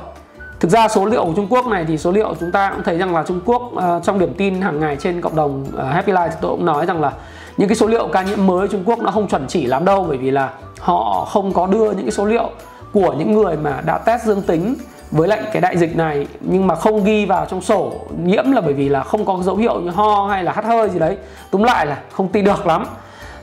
Thực 0.61 0.71
ra 0.71 0.89
số 0.89 1.05
liệu 1.05 1.25
của 1.25 1.33
Trung 1.37 1.47
Quốc 1.51 1.67
này 1.67 1.85
thì 1.89 1.99
số 1.99 2.13
liệu 2.13 2.35
chúng 2.41 2.53
ta 2.53 2.71
cũng 2.71 2.83
thấy 2.83 2.99
rằng 2.99 3.15
là 3.15 3.23
Trung 3.23 3.41
Quốc 3.45 3.63
uh, 3.63 4.05
trong 4.05 4.19
điểm 4.19 4.35
tin 4.35 4.61
hàng 4.61 4.81
ngày 4.81 4.97
trên 5.01 5.21
cộng 5.21 5.37
đồng 5.37 5.67
uh, 5.69 5.81
Happy 5.81 6.13
Life 6.13 6.29
thì 6.29 6.37
tôi 6.41 6.51
cũng 6.51 6.65
nói 6.65 6.87
rằng 6.87 7.01
là 7.01 7.13
những 7.57 7.69
cái 7.69 7.77
số 7.77 7.87
liệu 7.87 8.09
ca 8.13 8.23
nhiễm 8.23 8.47
mới 8.47 8.69
Trung 8.69 8.83
Quốc 8.85 8.99
nó 8.99 9.11
không 9.11 9.29
chuẩn 9.29 9.47
chỉ 9.49 9.67
lắm 9.67 9.85
đâu 9.85 10.05
bởi 10.09 10.19
vì 10.19 10.31
là 10.31 10.51
họ 10.79 11.25
không 11.31 11.53
có 11.53 11.67
đưa 11.67 11.91
những 11.91 12.03
cái 12.03 12.11
số 12.11 12.25
liệu 12.25 12.51
của 12.93 13.15
những 13.19 13.33
người 13.33 13.57
mà 13.57 13.81
đã 13.87 13.99
test 13.99 14.25
dương 14.25 14.43
tính 14.43 14.75
với 15.11 15.29
lại 15.29 15.43
cái 15.53 15.63
đại 15.63 15.77
dịch 15.77 15.97
này 15.97 16.27
nhưng 16.41 16.67
mà 16.67 16.75
không 16.75 17.05
ghi 17.05 17.27
vào 17.27 17.47
trong 17.47 17.61
sổ 17.61 17.93
nhiễm 18.25 18.53
là 18.53 18.61
bởi 18.61 18.73
vì 18.73 18.89
là 18.89 19.03
không 19.03 19.25
có 19.25 19.39
dấu 19.43 19.57
hiệu 19.57 19.81
như 19.81 19.91
ho 19.91 20.27
hay 20.31 20.45
là 20.45 20.53
hắt 20.53 20.65
hơi 20.65 20.89
gì 20.89 20.99
đấy. 20.99 21.17
Túm 21.51 21.63
lại 21.63 21.87
là 21.87 21.99
không 22.13 22.29
tin 22.29 22.45
được 22.45 22.67
lắm. 22.67 22.87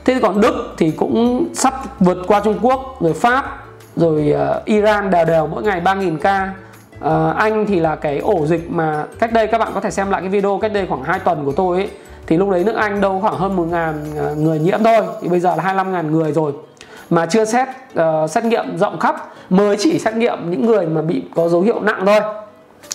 Thế 0.04 0.18
còn 0.22 0.40
Đức 0.40 0.74
thì 0.78 0.90
cũng 0.90 1.46
sắp 1.54 1.74
vượt 2.00 2.18
qua 2.26 2.40
Trung 2.40 2.58
Quốc 2.62 2.96
rồi 3.00 3.12
Pháp 3.12 3.64
rồi 3.96 4.34
uh, 4.58 4.64
Iran 4.64 5.10
đều 5.10 5.24
đều 5.24 5.46
mỗi 5.46 5.62
ngày 5.62 5.80
3.000 5.80 6.18
ca 6.18 6.52
à, 7.04 7.34
Anh 7.36 7.66
thì 7.66 7.80
là 7.80 7.96
cái 7.96 8.18
ổ 8.18 8.46
dịch 8.46 8.70
mà 8.70 9.04
cách 9.18 9.32
đây 9.32 9.46
các 9.46 9.58
bạn 9.58 9.72
có 9.74 9.80
thể 9.80 9.90
xem 9.90 10.10
lại 10.10 10.20
cái 10.20 10.30
video 10.30 10.58
cách 10.62 10.72
đây 10.72 10.86
khoảng 10.86 11.02
2 11.02 11.18
tuần 11.18 11.44
của 11.44 11.52
tôi 11.52 11.76
ấy 11.76 11.88
thì 12.26 12.36
lúc 12.36 12.50
đấy 12.50 12.64
nước 12.64 12.76
Anh 12.76 13.00
đâu 13.00 13.18
khoảng 13.20 13.38
hơn 13.38 13.56
1 13.56 13.64
ngàn 13.70 13.94
ờ, 14.18 14.34
người 14.34 14.58
nhiễm 14.58 14.84
thôi 14.84 15.02
thì 15.22 15.28
bây 15.28 15.40
giờ 15.40 15.56
là 15.56 15.62
25 15.62 15.92
ngàn 15.92 16.12
người 16.12 16.32
rồi. 16.32 16.52
Mà 17.10 17.26
chưa 17.26 17.44
xét 17.44 17.68
uh, 17.68 18.30
xét 18.30 18.44
nghiệm 18.44 18.78
rộng 18.78 18.98
khắp 18.98 19.34
mới 19.50 19.76
chỉ 19.76 19.98
xét 19.98 20.14
nghiệm 20.14 20.50
những 20.50 20.66
người 20.66 20.86
mà 20.86 21.02
bị 21.02 21.22
có 21.34 21.48
dấu 21.48 21.60
hiệu 21.60 21.80
nặng 21.80 22.02
thôi. 22.06 22.20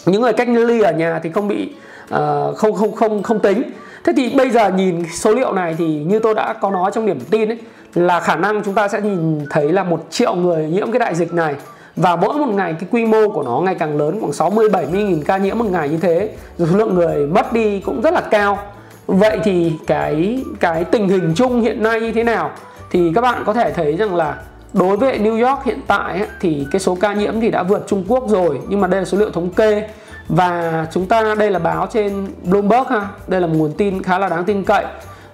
Những 0.05 0.21
người 0.21 0.33
cách 0.33 0.49
ly 0.49 0.81
ở 0.81 0.91
nhà 0.91 1.19
thì 1.23 1.29
không 1.29 1.47
bị 1.47 1.73
uh, 2.13 2.57
không 2.57 2.73
không 2.73 2.95
không 2.95 3.23
không 3.23 3.39
tính. 3.39 3.61
Thế 4.03 4.13
thì 4.17 4.29
bây 4.37 4.49
giờ 4.49 4.69
nhìn 4.69 5.03
số 5.13 5.33
liệu 5.33 5.53
này 5.53 5.75
thì 5.77 5.85
như 5.85 6.19
tôi 6.19 6.35
đã 6.35 6.53
có 6.53 6.71
nói 6.71 6.91
trong 6.93 7.05
điểm 7.05 7.19
tin 7.31 7.49
ấy 7.49 7.57
là 7.93 8.19
khả 8.19 8.35
năng 8.35 8.63
chúng 8.63 8.73
ta 8.73 8.87
sẽ 8.87 9.01
nhìn 9.01 9.45
thấy 9.49 9.71
là 9.71 9.83
một 9.83 10.05
triệu 10.09 10.35
người 10.35 10.67
nhiễm 10.67 10.91
cái 10.91 10.99
đại 10.99 11.15
dịch 11.15 11.33
này 11.33 11.55
và 11.99 12.15
mỗi 12.15 12.37
một 12.37 12.47
ngày 12.47 12.73
cái 12.73 12.89
quy 12.91 13.05
mô 13.05 13.29
của 13.29 13.43
nó 13.43 13.59
ngày 13.59 13.75
càng 13.75 13.97
lớn 13.97 14.17
khoảng 14.19 14.33
60 14.33 14.69
70 14.69 15.03
nghìn 15.03 15.23
ca 15.23 15.37
nhiễm 15.37 15.57
một 15.57 15.65
ngày 15.65 15.89
như 15.89 15.97
thế 15.97 16.29
rồi 16.57 16.67
số 16.71 16.77
lượng 16.77 16.95
người 16.95 17.27
mất 17.27 17.53
đi 17.53 17.79
cũng 17.79 18.01
rất 18.01 18.13
là 18.13 18.21
cao. 18.21 18.59
Vậy 19.07 19.39
thì 19.43 19.73
cái 19.87 20.43
cái 20.59 20.83
tình 20.83 21.09
hình 21.09 21.33
chung 21.35 21.61
hiện 21.61 21.83
nay 21.83 22.01
như 22.01 22.11
thế 22.11 22.23
nào? 22.23 22.51
Thì 22.91 23.11
các 23.15 23.21
bạn 23.21 23.43
có 23.45 23.53
thể 23.53 23.73
thấy 23.73 23.97
rằng 23.97 24.15
là 24.15 24.35
đối 24.73 24.97
với 24.97 25.19
New 25.19 25.47
York 25.47 25.65
hiện 25.65 25.79
tại 25.87 26.17
ấy, 26.19 26.27
thì 26.39 26.67
cái 26.71 26.79
số 26.79 26.95
ca 26.95 27.13
nhiễm 27.13 27.41
thì 27.41 27.51
đã 27.51 27.63
vượt 27.63 27.85
Trung 27.87 28.03
Quốc 28.07 28.23
rồi 28.27 28.59
nhưng 28.67 28.81
mà 28.81 28.87
đây 28.87 29.01
là 29.01 29.05
số 29.05 29.17
liệu 29.17 29.29
thống 29.31 29.49
kê. 29.49 29.89
Và 30.29 30.85
chúng 30.91 31.05
ta 31.05 31.35
đây 31.35 31.51
là 31.51 31.59
báo 31.59 31.87
trên 31.91 32.27
Bloomberg 32.43 32.87
ha 32.89 33.07
đây 33.27 33.41
là 33.41 33.47
một 33.47 33.53
nguồn 33.57 33.73
tin 33.77 34.03
khá 34.03 34.19
là 34.19 34.29
đáng 34.29 34.45
tin 34.45 34.63
cậy. 34.63 34.85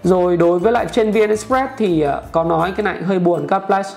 Rồi 0.04 0.38
đối 0.38 0.60
với 0.60 0.72
lại 0.72 0.86
trên 0.92 1.12
VN 1.12 1.30
Express 1.30 1.72
thì 1.78 2.02
ờ, 2.02 2.22
có 2.32 2.44
nói 2.44 2.74
cái 2.78 2.84
này 2.84 3.04
hơi 3.04 3.20
buồn 3.20 3.48
các 3.48 3.70
bless 3.70 3.90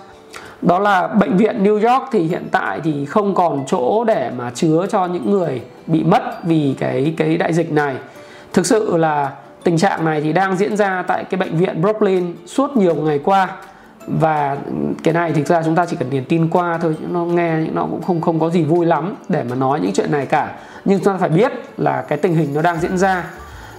đó 0.62 0.78
là 0.78 1.06
bệnh 1.06 1.36
viện 1.36 1.64
New 1.64 1.92
York 1.92 2.08
thì 2.12 2.22
hiện 2.22 2.48
tại 2.50 2.80
thì 2.84 3.04
không 3.06 3.34
còn 3.34 3.64
chỗ 3.66 4.04
để 4.04 4.30
mà 4.38 4.50
chứa 4.50 4.86
cho 4.90 5.06
những 5.06 5.30
người 5.30 5.62
bị 5.86 6.04
mất 6.04 6.44
vì 6.44 6.74
cái 6.78 7.14
cái 7.16 7.36
đại 7.36 7.52
dịch 7.52 7.72
này. 7.72 7.96
Thực 8.52 8.66
sự 8.66 8.96
là 8.96 9.32
tình 9.64 9.78
trạng 9.78 10.04
này 10.04 10.20
thì 10.20 10.32
đang 10.32 10.56
diễn 10.56 10.76
ra 10.76 11.04
tại 11.06 11.24
cái 11.24 11.38
bệnh 11.38 11.56
viện 11.56 11.82
Brooklyn 11.82 12.34
suốt 12.46 12.76
nhiều 12.76 12.94
ngày 12.94 13.20
qua. 13.24 13.48
Và 14.06 14.56
cái 15.02 15.14
này 15.14 15.32
thực 15.32 15.46
ra 15.46 15.62
chúng 15.62 15.74
ta 15.74 15.86
chỉ 15.86 15.96
cần 15.96 16.10
điền 16.10 16.24
tin 16.24 16.48
qua 16.50 16.78
thôi 16.82 16.96
nó 17.10 17.24
nghe 17.24 17.56
nó 17.56 17.82
cũng 17.82 18.02
không 18.02 18.20
không 18.20 18.40
có 18.40 18.50
gì 18.50 18.64
vui 18.64 18.86
lắm 18.86 19.14
để 19.28 19.44
mà 19.50 19.56
nói 19.56 19.80
những 19.80 19.92
chuyện 19.94 20.12
này 20.12 20.26
cả. 20.26 20.52
Nhưng 20.84 20.98
chúng 20.98 21.12
ta 21.12 21.18
phải 21.18 21.28
biết 21.28 21.52
là 21.76 22.02
cái 22.08 22.18
tình 22.18 22.34
hình 22.34 22.54
nó 22.54 22.62
đang 22.62 22.80
diễn 22.80 22.98
ra. 22.98 23.24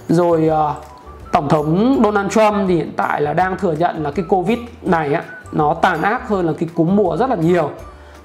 Rồi 0.08 0.48
uh, 0.48 0.84
tổng 1.32 1.48
thống 1.48 2.00
Donald 2.04 2.30
Trump 2.30 2.68
thì 2.68 2.74
hiện 2.74 2.92
tại 2.96 3.20
là 3.20 3.32
đang 3.32 3.56
thừa 3.58 3.72
nhận 3.72 4.02
là 4.02 4.10
cái 4.10 4.24
covid 4.28 4.58
này 4.82 5.14
á 5.14 5.22
nó 5.52 5.74
tàn 5.74 6.02
ác 6.02 6.28
hơn 6.28 6.46
là 6.46 6.52
cái 6.58 6.68
cúm 6.74 6.96
mùa 6.96 7.16
rất 7.16 7.30
là 7.30 7.36
nhiều. 7.36 7.70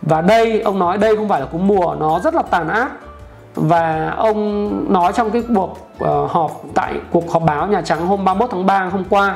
Và 0.02 0.22
đây 0.22 0.62
ông 0.62 0.80
nói 0.80 0.98
đây 0.98 1.16
không 1.16 1.30
phải 1.30 1.40
là 1.40 1.46
cúm 1.46 1.68
mùa 1.68 1.96
nó 2.00 2.20
rất 2.20 2.36
là 2.36 2.42
tàn 2.42 2.68
ác. 2.68 2.92
Và 3.56 4.14
ông 4.18 4.94
nói 4.94 5.14
trong 5.14 5.32
cái 5.32 5.44
cuộc 5.56 5.78
uh, 6.04 6.32
họp 6.32 6.62
tại 6.74 6.94
cuộc 7.12 7.32
họp 7.32 7.44
báo 7.44 7.68
Nhà 7.68 7.82
Trắng 7.82 8.08
hôm 8.08 8.26
31 8.26 8.50
tháng 8.52 8.66
3 8.66 8.86
hôm 8.86 9.04
qua. 9.10 9.36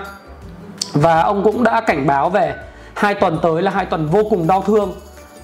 Và 0.93 1.21
ông 1.21 1.43
cũng 1.43 1.63
đã 1.63 1.81
cảnh 1.81 2.07
báo 2.07 2.29
về 2.29 2.55
hai 2.93 3.15
tuần 3.15 3.39
tới 3.41 3.61
là 3.61 3.71
hai 3.71 3.85
tuần 3.85 4.07
vô 4.07 4.21
cùng 4.29 4.47
đau 4.47 4.61
thương. 4.61 4.91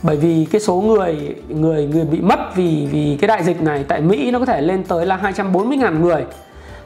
Bởi 0.04 0.18
vì 0.18 0.48
cái 0.52 0.62
số 0.62 0.76
người 0.76 1.36
người 1.48 1.88
người 1.88 2.06
bị 2.06 2.22
mất 2.22 2.56
vì 2.56 2.88
vì 2.92 3.18
cái 3.22 3.28
đại 3.28 3.44
dịch 3.44 3.62
này 3.62 3.86
tại 3.88 4.02
Mỹ 4.02 4.32
nó 4.32 4.40
có 4.40 4.46
thể 4.46 4.62
lên 4.62 4.84
tới 4.84 5.06
là 5.06 5.18
240.000 5.18 6.00
người 6.00 6.26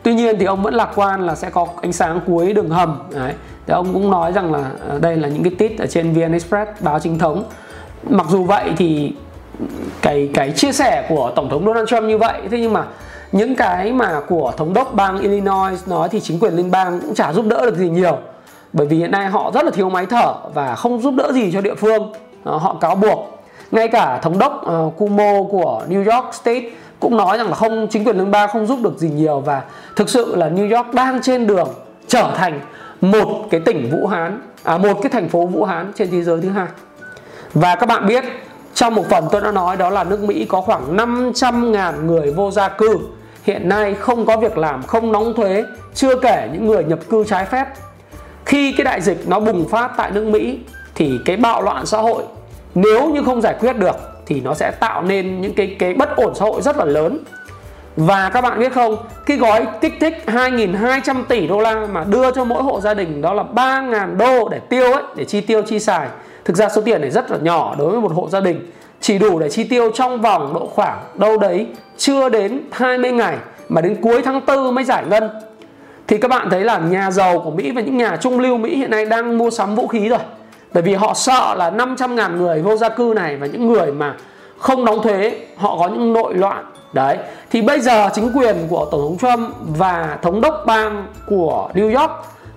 tuy 0.04 0.14
nhiên 0.14 0.36
thì 0.40 0.46
ông 0.46 0.64
vẫn 0.64 0.74
lạc 0.74 0.90
quan 0.96 1.26
là 1.26 1.36
sẽ 1.36 1.50
có 1.50 1.68
ánh 1.82 1.94
sáng 1.94 2.20
cuối 2.28 2.54
đường 2.54 2.70
hầm. 2.70 3.00
Đấy. 3.14 3.34
Thì 3.68 3.74
ông 3.74 3.94
cũng 3.94 4.12
nói 4.12 4.34
rằng 4.34 4.54
là 4.54 4.72
ờ, 4.88 5.00
đây 5.00 5.18
là 5.18 5.28
những 5.28 5.44
cái 5.44 5.54
tít 5.58 5.80
ở 5.80 5.88
trên 5.88 6.14
vn 6.14 6.32
express 6.32 6.72
báo 6.80 7.00
chính 7.00 7.20
thống. 7.20 7.44
Mặc 8.10 8.26
dù 8.30 8.44
vậy 8.44 8.72
thì 8.78 9.14
cái 10.02 10.30
cái 10.34 10.52
chia 10.52 10.72
sẻ 10.72 11.06
của 11.10 11.32
tổng 11.36 11.50
thống 11.50 11.66
donald 11.66 11.90
trump 11.90 12.04
như 12.04 12.18
vậy 12.18 12.42
thế 12.52 12.60
nhưng 12.60 12.74
mà 12.74 12.86
những 13.32 13.56
cái 13.56 13.94
mà 13.94 14.22
của 14.28 14.52
thống 14.58 14.74
đốc 14.74 14.94
bang 14.94 15.20
illinois 15.20 15.88
nói 15.88 16.10
thì 16.10 16.20
chính 16.20 16.40
quyền 16.40 16.54
liên 16.54 16.72
bang 16.72 17.02
cũng 17.02 17.16
chả 17.16 17.34
giúp 17.34 17.46
đỡ 17.46 17.66
được 17.66 17.76
gì 17.76 17.90
nhiều. 17.90 18.18
Bởi 18.74 18.88
vì 18.88 18.98
hiện 18.98 19.12
nay 19.12 19.28
họ 19.28 19.52
rất 19.54 19.66
là 19.66 19.72
thiếu 19.72 19.90
máy 19.90 20.06
thở 20.06 20.34
và 20.54 20.76
không 20.76 21.02
giúp 21.02 21.14
đỡ 21.18 21.32
gì 21.34 21.52
cho 21.52 21.62
địa 21.62 21.76
phương. 21.76 22.14
Ờ, 22.44 22.58
họ 22.58 22.78
cáo 22.82 22.96
buộc. 22.96 23.40
Ngay 23.72 23.88
cả 23.88 24.20
thống 24.22 24.40
đốc 24.40 24.66
uh, 24.68 24.98
Cuomo 24.98 25.44
của 25.52 25.84
New 25.90 26.12
York 26.12 26.34
State 26.34 26.70
cũng 27.00 27.18
nói 27.18 27.38
rằng 27.38 27.50
là 27.50 27.56
không, 27.56 27.88
chính 27.90 28.04
quyền 28.04 28.18
liên 28.18 28.32
bang 28.32 28.50
không 28.54 28.68
giúp 28.68 28.80
được 28.84 28.98
gì 28.98 29.10
nhiều 29.10 29.40
và 29.40 29.62
thực 29.96 30.10
sự 30.10 30.36
là 30.36 30.50
New 30.50 30.78
York 30.78 30.94
đang 30.94 31.22
trên 31.22 31.48
đường 31.48 31.70
trở 32.08 32.32
thành 32.36 32.60
một 33.02 33.48
cái 33.52 33.60
tỉnh 33.60 33.90
Vũ 33.92 34.08
Hán 34.08 34.42
à 34.64 34.78
một 34.78 35.00
cái 35.02 35.10
thành 35.10 35.30
phố 35.30 35.46
Vũ 35.46 35.64
Hán 35.64 35.92
trên 35.96 36.12
thế 36.12 36.24
giới 36.24 36.42
thứ 36.42 36.50
hai. 36.50 36.68
Và 37.54 37.76
các 37.76 37.86
bạn 37.86 38.08
biết, 38.08 38.24
trong 38.74 38.96
một 38.96 39.10
phần 39.10 39.28
tôi 39.32 39.42
đã 39.42 39.52
nói 39.52 39.78
đó 39.78 39.90
là 39.90 40.04
nước 40.04 40.24
Mỹ 40.24 40.46
có 40.50 40.62
khoảng 40.62 40.98
500.000 40.98 42.06
người 42.06 42.32
vô 42.32 42.52
gia 42.52 42.70
cư. 42.70 43.00
Hiện 43.44 43.70
nay 43.70 43.94
không 43.94 44.26
có 44.26 44.38
việc 44.38 44.58
làm, 44.58 44.84
không 44.84 45.12
đóng 45.12 45.34
thuế, 45.34 45.64
chưa 45.94 46.16
kể 46.16 46.50
những 46.54 46.68
người 46.68 46.84
nhập 46.84 47.00
cư 47.10 47.24
trái 47.24 47.46
phép. 47.46 47.68
Khi 48.46 48.72
cái 48.78 48.86
đại 48.86 49.02
dịch 49.02 49.28
nó 49.28 49.40
bùng 49.40 49.70
phát 49.70 49.92
tại 49.98 50.12
nước 50.12 50.24
Mỹ 50.24 50.60
thì 50.96 51.20
cái 51.26 51.38
bạo 51.38 51.62
loạn 51.62 51.86
xã 51.86 51.98
hội 51.98 52.24
nếu 52.76 53.10
như 53.10 53.24
không 53.24 53.42
giải 53.42 53.56
quyết 53.60 53.74
được 53.74 53.96
thì 54.30 54.42
nó 54.42 54.54
sẽ 54.54 54.72
tạo 54.72 55.04
nên 55.04 55.42
những 55.42 55.54
cái 55.54 55.76
cái 55.80 55.94
bất 55.94 56.16
ổn 56.16 56.36
xã 56.36 56.46
hội 56.46 56.62
rất 56.62 56.78
là 56.78 56.86
lớn 56.86 57.20
và 57.98 58.30
các 58.30 58.42
bạn 58.42 58.60
biết 58.60 58.74
không, 58.74 58.98
cái 59.26 59.38
gói 59.38 59.68
kích 59.82 59.94
thích 60.00 60.24
2.200 60.26 61.24
tỷ 61.24 61.48
đô 61.48 61.60
la 61.60 61.86
mà 61.92 62.04
đưa 62.04 62.32
cho 62.32 62.44
mỗi 62.44 62.64
hộ 62.64 62.82
gia 62.82 62.94
đình 62.94 63.22
đó 63.22 63.34
là 63.34 63.44
3.000 63.56 64.18
đô 64.18 64.50
để 64.50 64.60
tiêu 64.60 64.94
ấy, 64.94 65.04
để 65.16 65.26
chi 65.26 65.42
tiêu 65.42 65.62
chi 65.62 65.80
xài. 65.80 66.08
Thực 66.46 66.58
ra 66.58 66.70
số 66.70 66.82
tiền 66.82 67.02
này 67.02 67.12
rất 67.12 67.32
là 67.32 67.38
nhỏ 67.42 67.76
đối 67.78 67.92
với 67.92 68.02
một 68.02 68.12
hộ 68.12 68.30
gia 68.30 68.40
đình, 68.40 68.72
chỉ 69.02 69.18
đủ 69.18 69.40
để 69.40 69.50
chi 69.50 69.64
tiêu 69.64 69.92
trong 69.94 70.22
vòng 70.22 70.54
độ 70.54 70.68
khoảng 70.68 71.00
đâu 71.16 71.38
đấy 71.38 71.68
chưa 71.98 72.30
đến 72.30 72.62
20 72.72 73.12
ngày 73.12 73.38
mà 73.70 73.82
đến 73.82 73.98
cuối 74.02 74.22
tháng 74.26 74.42
4 74.48 74.76
mới 74.76 74.84
giải 74.84 75.04
ngân. 75.10 75.30
Thì 76.08 76.18
các 76.18 76.28
bạn 76.28 76.48
thấy 76.50 76.62
là 76.62 76.78
nhà 76.78 77.12
giàu 77.12 77.40
của 77.40 77.52
Mỹ 77.52 77.72
và 77.72 77.82
những 77.82 77.98
nhà 77.98 78.18
trung 78.22 78.40
lưu 78.40 78.58
Mỹ 78.58 78.76
hiện 78.76 78.92
nay 78.92 79.06
đang 79.06 79.38
mua 79.38 79.50
sắm 79.50 79.76
vũ 79.76 79.88
khí 79.88 80.10
rồi. 80.10 80.20
Bởi 80.74 80.84
vì 80.84 80.94
họ 80.94 81.14
sợ 81.14 81.56
là 81.58 81.72
500.000 81.72 82.38
người 82.38 82.62
vô 82.62 82.76
gia 82.76 82.90
cư 82.90 83.14
này 83.16 83.38
và 83.38 83.48
những 83.48 83.74
người 83.74 83.92
mà 83.92 84.16
không 84.58 84.86
đóng 84.86 85.02
thuế, 85.04 85.36
họ 85.58 85.78
có 85.80 85.88
những 85.88 86.14
nội 86.14 86.34
loạn. 86.34 86.66
Đấy. 86.94 87.18
Thì 87.52 87.62
bây 87.62 87.80
giờ 87.80 88.10
chính 88.14 88.32
quyền 88.36 88.56
của 88.70 88.88
tổng 88.92 89.02
thống 89.02 89.18
Trump 89.18 89.50
và 89.78 90.18
thống 90.22 90.42
đốc 90.42 90.64
bang 90.66 91.06
của 91.28 91.70
New 91.74 92.00
York 92.00 92.12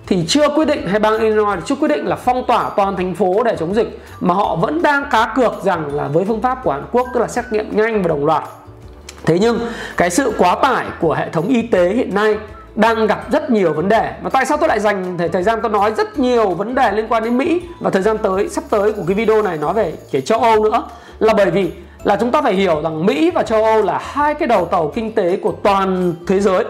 thì 0.07 0.25
chưa 0.27 0.49
quyết 0.49 0.65
định, 0.65 0.87
hay 0.87 0.99
bang 0.99 1.19
Illinois 1.19 1.59
chưa 1.65 1.75
quyết 1.75 1.87
định 1.87 2.05
là 2.05 2.15
phong 2.15 2.43
tỏa 2.47 2.69
toàn 2.69 2.95
thành 2.95 3.15
phố 3.15 3.43
để 3.43 3.55
chống 3.59 3.75
dịch, 3.75 3.99
mà 4.19 4.33
họ 4.33 4.55
vẫn 4.55 4.81
đang 4.81 5.05
cá 5.11 5.33
cược 5.35 5.63
rằng 5.63 5.95
là 5.95 6.07
với 6.07 6.25
phương 6.25 6.41
pháp 6.41 6.63
của 6.63 6.71
Hàn 6.71 6.83
Quốc, 6.91 7.07
tức 7.13 7.19
là 7.19 7.27
xét 7.27 7.45
nghiệm 7.51 7.77
nhanh 7.77 8.01
và 8.01 8.07
đồng 8.07 8.25
loạt. 8.25 8.43
Thế 9.25 9.39
nhưng 9.39 9.59
cái 9.97 10.09
sự 10.09 10.33
quá 10.37 10.55
tải 10.55 10.85
của 11.01 11.13
hệ 11.13 11.29
thống 11.29 11.47
y 11.47 11.61
tế 11.61 11.89
hiện 11.89 12.15
nay 12.15 12.37
đang 12.75 13.07
gặp 13.07 13.31
rất 13.31 13.49
nhiều 13.49 13.73
vấn 13.73 13.89
đề 13.89 14.11
mà 14.21 14.29
tại 14.29 14.45
sao 14.45 14.57
tôi 14.57 14.69
lại 14.69 14.79
dành 14.79 15.17
thời, 15.17 15.29
thời 15.29 15.43
gian 15.43 15.59
tôi 15.61 15.71
nói 15.71 15.93
rất 15.97 16.19
nhiều 16.19 16.49
vấn 16.49 16.75
đề 16.75 16.91
liên 16.91 17.07
quan 17.09 17.23
đến 17.23 17.37
Mỹ 17.37 17.61
và 17.79 17.89
thời 17.89 18.01
gian 18.01 18.17
tới 18.17 18.49
sắp 18.49 18.63
tới 18.69 18.93
của 18.93 19.03
cái 19.07 19.15
video 19.15 19.41
này 19.41 19.57
nói 19.57 19.73
về 19.73 19.93
cái 20.11 20.21
châu 20.21 20.39
Âu 20.39 20.63
nữa 20.63 20.83
là 21.19 21.33
bởi 21.33 21.51
vì 21.51 21.71
là 22.03 22.15
chúng 22.15 22.31
ta 22.31 22.41
phải 22.41 22.53
hiểu 22.53 22.81
rằng 22.81 23.05
Mỹ 23.05 23.31
và 23.31 23.43
châu 23.43 23.63
Âu 23.63 23.81
là 23.81 23.99
hai 24.03 24.33
cái 24.33 24.47
đầu 24.47 24.65
tàu 24.65 24.91
kinh 24.95 25.11
tế 25.11 25.37
của 25.37 25.53
toàn 25.63 26.13
thế 26.27 26.39
giới. 26.39 26.65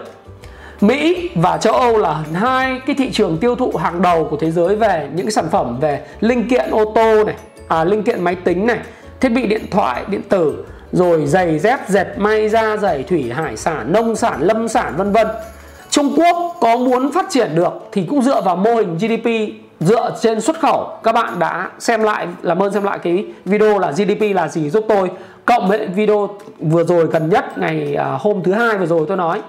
Mỹ 0.80 1.30
và 1.34 1.56
châu 1.58 1.74
Âu 1.74 1.98
là 1.98 2.24
hai 2.34 2.80
cái 2.86 2.96
thị 2.98 3.10
trường 3.12 3.38
tiêu 3.38 3.54
thụ 3.54 3.72
hàng 3.78 4.02
đầu 4.02 4.24
của 4.30 4.36
thế 4.36 4.50
giới 4.50 4.76
về 4.76 5.08
những 5.14 5.26
cái 5.26 5.32
sản 5.32 5.48
phẩm 5.50 5.80
về 5.80 6.00
linh 6.20 6.48
kiện 6.48 6.70
ô 6.70 6.92
tô 6.94 7.24
này, 7.24 7.34
à, 7.68 7.84
linh 7.84 8.02
kiện 8.02 8.24
máy 8.24 8.34
tính 8.34 8.66
này, 8.66 8.78
thiết 9.20 9.28
bị 9.28 9.46
điện 9.46 9.66
thoại, 9.70 10.04
điện 10.08 10.22
tử, 10.28 10.64
rồi 10.92 11.26
giày 11.26 11.58
dép, 11.58 11.78
dệt 11.88 12.06
may, 12.16 12.48
da 12.48 12.76
giày, 12.76 13.02
thủy 13.02 13.30
hải 13.34 13.56
sản, 13.56 13.92
nông 13.92 14.16
sản, 14.16 14.40
lâm 14.40 14.68
sản 14.68 14.94
vân 14.96 15.12
vân. 15.12 15.26
Trung 15.94 16.14
Quốc 16.16 16.56
có 16.60 16.76
muốn 16.76 17.12
phát 17.12 17.26
triển 17.30 17.50
được 17.54 17.72
thì 17.92 18.04
cũng 18.08 18.22
dựa 18.22 18.40
vào 18.40 18.56
mô 18.56 18.74
hình 18.74 18.98
GDP 18.98 19.28
dựa 19.80 20.16
trên 20.20 20.40
xuất 20.40 20.60
khẩu. 20.60 20.98
Các 21.02 21.12
bạn 21.12 21.38
đã 21.38 21.70
xem 21.78 22.02
lại, 22.02 22.26
làm 22.42 22.62
ơn 22.62 22.72
xem 22.72 22.84
lại 22.84 22.98
cái 22.98 23.24
video 23.44 23.78
là 23.78 23.90
GDP 23.90 24.34
là 24.34 24.48
gì 24.48 24.70
giúp 24.70 24.84
tôi. 24.88 25.10
Cộng 25.44 25.68
với 25.68 25.86
video 25.86 26.28
vừa 26.60 26.84
rồi 26.84 27.06
gần 27.06 27.30
nhất, 27.30 27.58
ngày 27.58 27.94
à, 27.94 28.18
hôm 28.20 28.42
thứ 28.42 28.52
hai 28.52 28.78
vừa 28.78 28.86
rồi 28.86 29.04
tôi 29.08 29.16
nói 29.16 29.42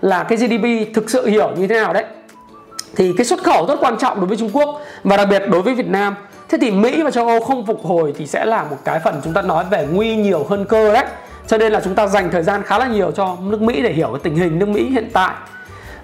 là 0.00 0.22
cái 0.22 0.38
GDP 0.38 0.94
thực 0.94 1.10
sự 1.10 1.26
hiểu 1.26 1.50
như 1.56 1.66
thế 1.66 1.74
nào 1.74 1.92
đấy. 1.92 2.04
Thì 2.96 3.12
cái 3.16 3.26
xuất 3.26 3.42
khẩu 3.42 3.66
rất 3.66 3.76
quan 3.80 3.96
trọng 3.98 4.16
đối 4.16 4.26
với 4.26 4.36
Trung 4.36 4.50
Quốc 4.52 4.80
và 5.04 5.16
đặc 5.16 5.28
biệt 5.30 5.42
đối 5.48 5.62
với 5.62 5.74
Việt 5.74 5.88
Nam. 5.88 6.14
Thế 6.48 6.58
thì 6.60 6.70
Mỹ 6.70 7.02
và 7.02 7.10
châu 7.10 7.26
Âu 7.28 7.40
không 7.40 7.66
phục 7.66 7.84
hồi 7.84 8.14
thì 8.18 8.26
sẽ 8.26 8.44
là 8.44 8.64
một 8.64 8.76
cái 8.84 9.00
phần 9.04 9.20
chúng 9.24 9.32
ta 9.32 9.42
nói 9.42 9.64
về 9.70 9.86
nguy 9.92 10.16
nhiều 10.16 10.46
hơn 10.48 10.64
cơ 10.68 10.92
đấy. 10.92 11.04
Cho 11.46 11.58
nên 11.58 11.72
là 11.72 11.80
chúng 11.84 11.94
ta 11.94 12.06
dành 12.06 12.30
thời 12.30 12.42
gian 12.42 12.62
khá 12.62 12.78
là 12.78 12.86
nhiều 12.86 13.10
cho 13.10 13.36
nước 13.40 13.62
Mỹ 13.62 13.82
để 13.82 13.92
hiểu 13.92 14.08
cái 14.08 14.20
tình 14.22 14.36
hình 14.36 14.58
nước 14.58 14.68
Mỹ 14.68 14.90
hiện 14.90 15.10
tại 15.12 15.34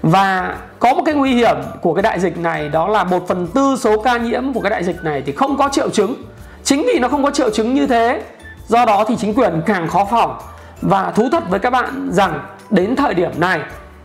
và 0.05 0.57
có 0.79 0.95
một 0.95 1.03
cái 1.07 1.15
nguy 1.15 1.35
hiểm 1.35 1.57
của 1.81 1.95
cái 1.95 2.03
đại 2.03 2.21
dịch 2.21 2.39
này 2.39 2.69
đó 2.69 2.89
là 2.89 3.05
một 3.05 3.29
phần 3.29 3.47
tư 3.47 3.77
số 3.81 4.03
ca 4.03 4.17
nhiễm 4.17 4.53
của 4.53 4.61
cái 4.61 4.71
đại 4.71 4.85
dịch 4.85 5.05
này 5.05 5.23
thì 5.27 5.33
không 5.33 5.57
có 5.57 5.69
triệu 5.73 5.91
chứng. 5.91 6.15
Chính 6.65 6.83
vì 6.83 6.99
nó 6.99 7.09
không 7.09 7.25
có 7.25 7.31
triệu 7.31 7.51
chứng 7.51 7.75
như 7.75 7.87
thế 7.87 8.23
do 8.69 8.85
đó 8.85 9.05
thì 9.09 9.17
chính 9.17 9.35
quyền 9.35 9.63
càng 9.67 9.89
khó 9.89 10.05
phòng. 10.05 10.39
Và 10.83 11.11
thú 11.11 11.29
thật 11.33 11.43
với 11.49 11.61
các 11.61 11.71
bạn 11.71 12.09
rằng 12.13 12.41
đến 12.71 12.97
thời 12.97 13.15
điểm 13.15 13.31
này 13.37 13.61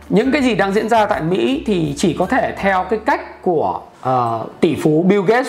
những 0.08 0.32
cái 0.32 0.42
gì 0.42 0.54
đang 0.54 0.72
diễn 0.72 0.88
ra 0.88 1.06
tại 1.06 1.22
Mỹ 1.22 1.62
thì 1.66 1.94
chỉ 1.96 2.16
có 2.18 2.26
thể 2.26 2.54
theo 2.58 2.84
cái 2.90 2.98
cách 3.06 3.42
của 3.42 3.80
uh, 4.08 4.60
tỷ 4.60 4.76
phú 4.82 5.04
Bill 5.08 5.22
Gates 5.26 5.48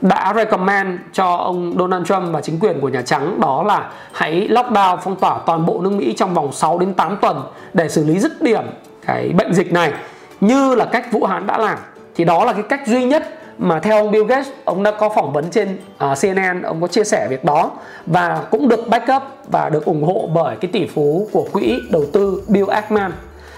đã 0.00 0.32
recommend 0.36 1.00
cho 1.12 1.34
ông 1.34 1.74
Donald 1.78 2.06
Trump 2.06 2.32
và 2.32 2.40
chính 2.40 2.58
quyền 2.60 2.80
của 2.80 2.88
Nhà 2.88 3.02
Trắng 3.02 3.40
đó 3.40 3.62
là 3.62 3.90
hãy 4.12 4.48
lockdown 4.50 4.96
phong 4.96 5.16
tỏa 5.16 5.38
toàn 5.46 5.66
bộ 5.66 5.80
nước 5.80 5.92
Mỹ 5.92 6.14
trong 6.16 6.34
vòng 6.34 6.52
6 6.52 6.78
đến 6.78 6.94
8 6.94 7.16
tuần 7.20 7.42
để 7.72 7.88
xử 7.88 8.04
lý 8.04 8.18
dứt 8.18 8.42
điểm 8.42 8.64
cái 9.08 9.32
bệnh 9.36 9.54
dịch 9.54 9.72
này 9.72 9.92
như 10.40 10.74
là 10.74 10.84
cách 10.84 11.12
Vũ 11.12 11.24
Hán 11.24 11.46
đã 11.46 11.58
làm. 11.58 11.78
Thì 12.16 12.24
đó 12.24 12.44
là 12.44 12.52
cái 12.52 12.62
cách 12.62 12.86
duy 12.86 13.04
nhất 13.04 13.28
mà 13.58 13.80
theo 13.80 13.96
ông 13.96 14.10
Bill 14.10 14.24
Gates 14.24 14.48
ông 14.64 14.82
đã 14.82 14.90
có 14.90 15.08
phỏng 15.08 15.32
vấn 15.32 15.50
trên 15.50 15.78
à, 15.98 16.12
uh, 16.12 16.18
CNN 16.20 16.62
ông 16.62 16.80
có 16.80 16.86
chia 16.86 17.04
sẻ 17.04 17.26
việc 17.30 17.44
đó 17.44 17.70
và 18.06 18.42
cũng 18.50 18.68
được 18.68 18.88
backup 18.88 19.22
và 19.50 19.68
được 19.68 19.84
ủng 19.84 20.02
hộ 20.02 20.28
bởi 20.34 20.56
cái 20.56 20.70
tỷ 20.72 20.86
phú 20.86 21.28
của 21.32 21.48
quỹ 21.52 21.80
đầu 21.90 22.04
tư 22.12 22.42
Bill 22.48 22.70
Ackman. 22.70 23.12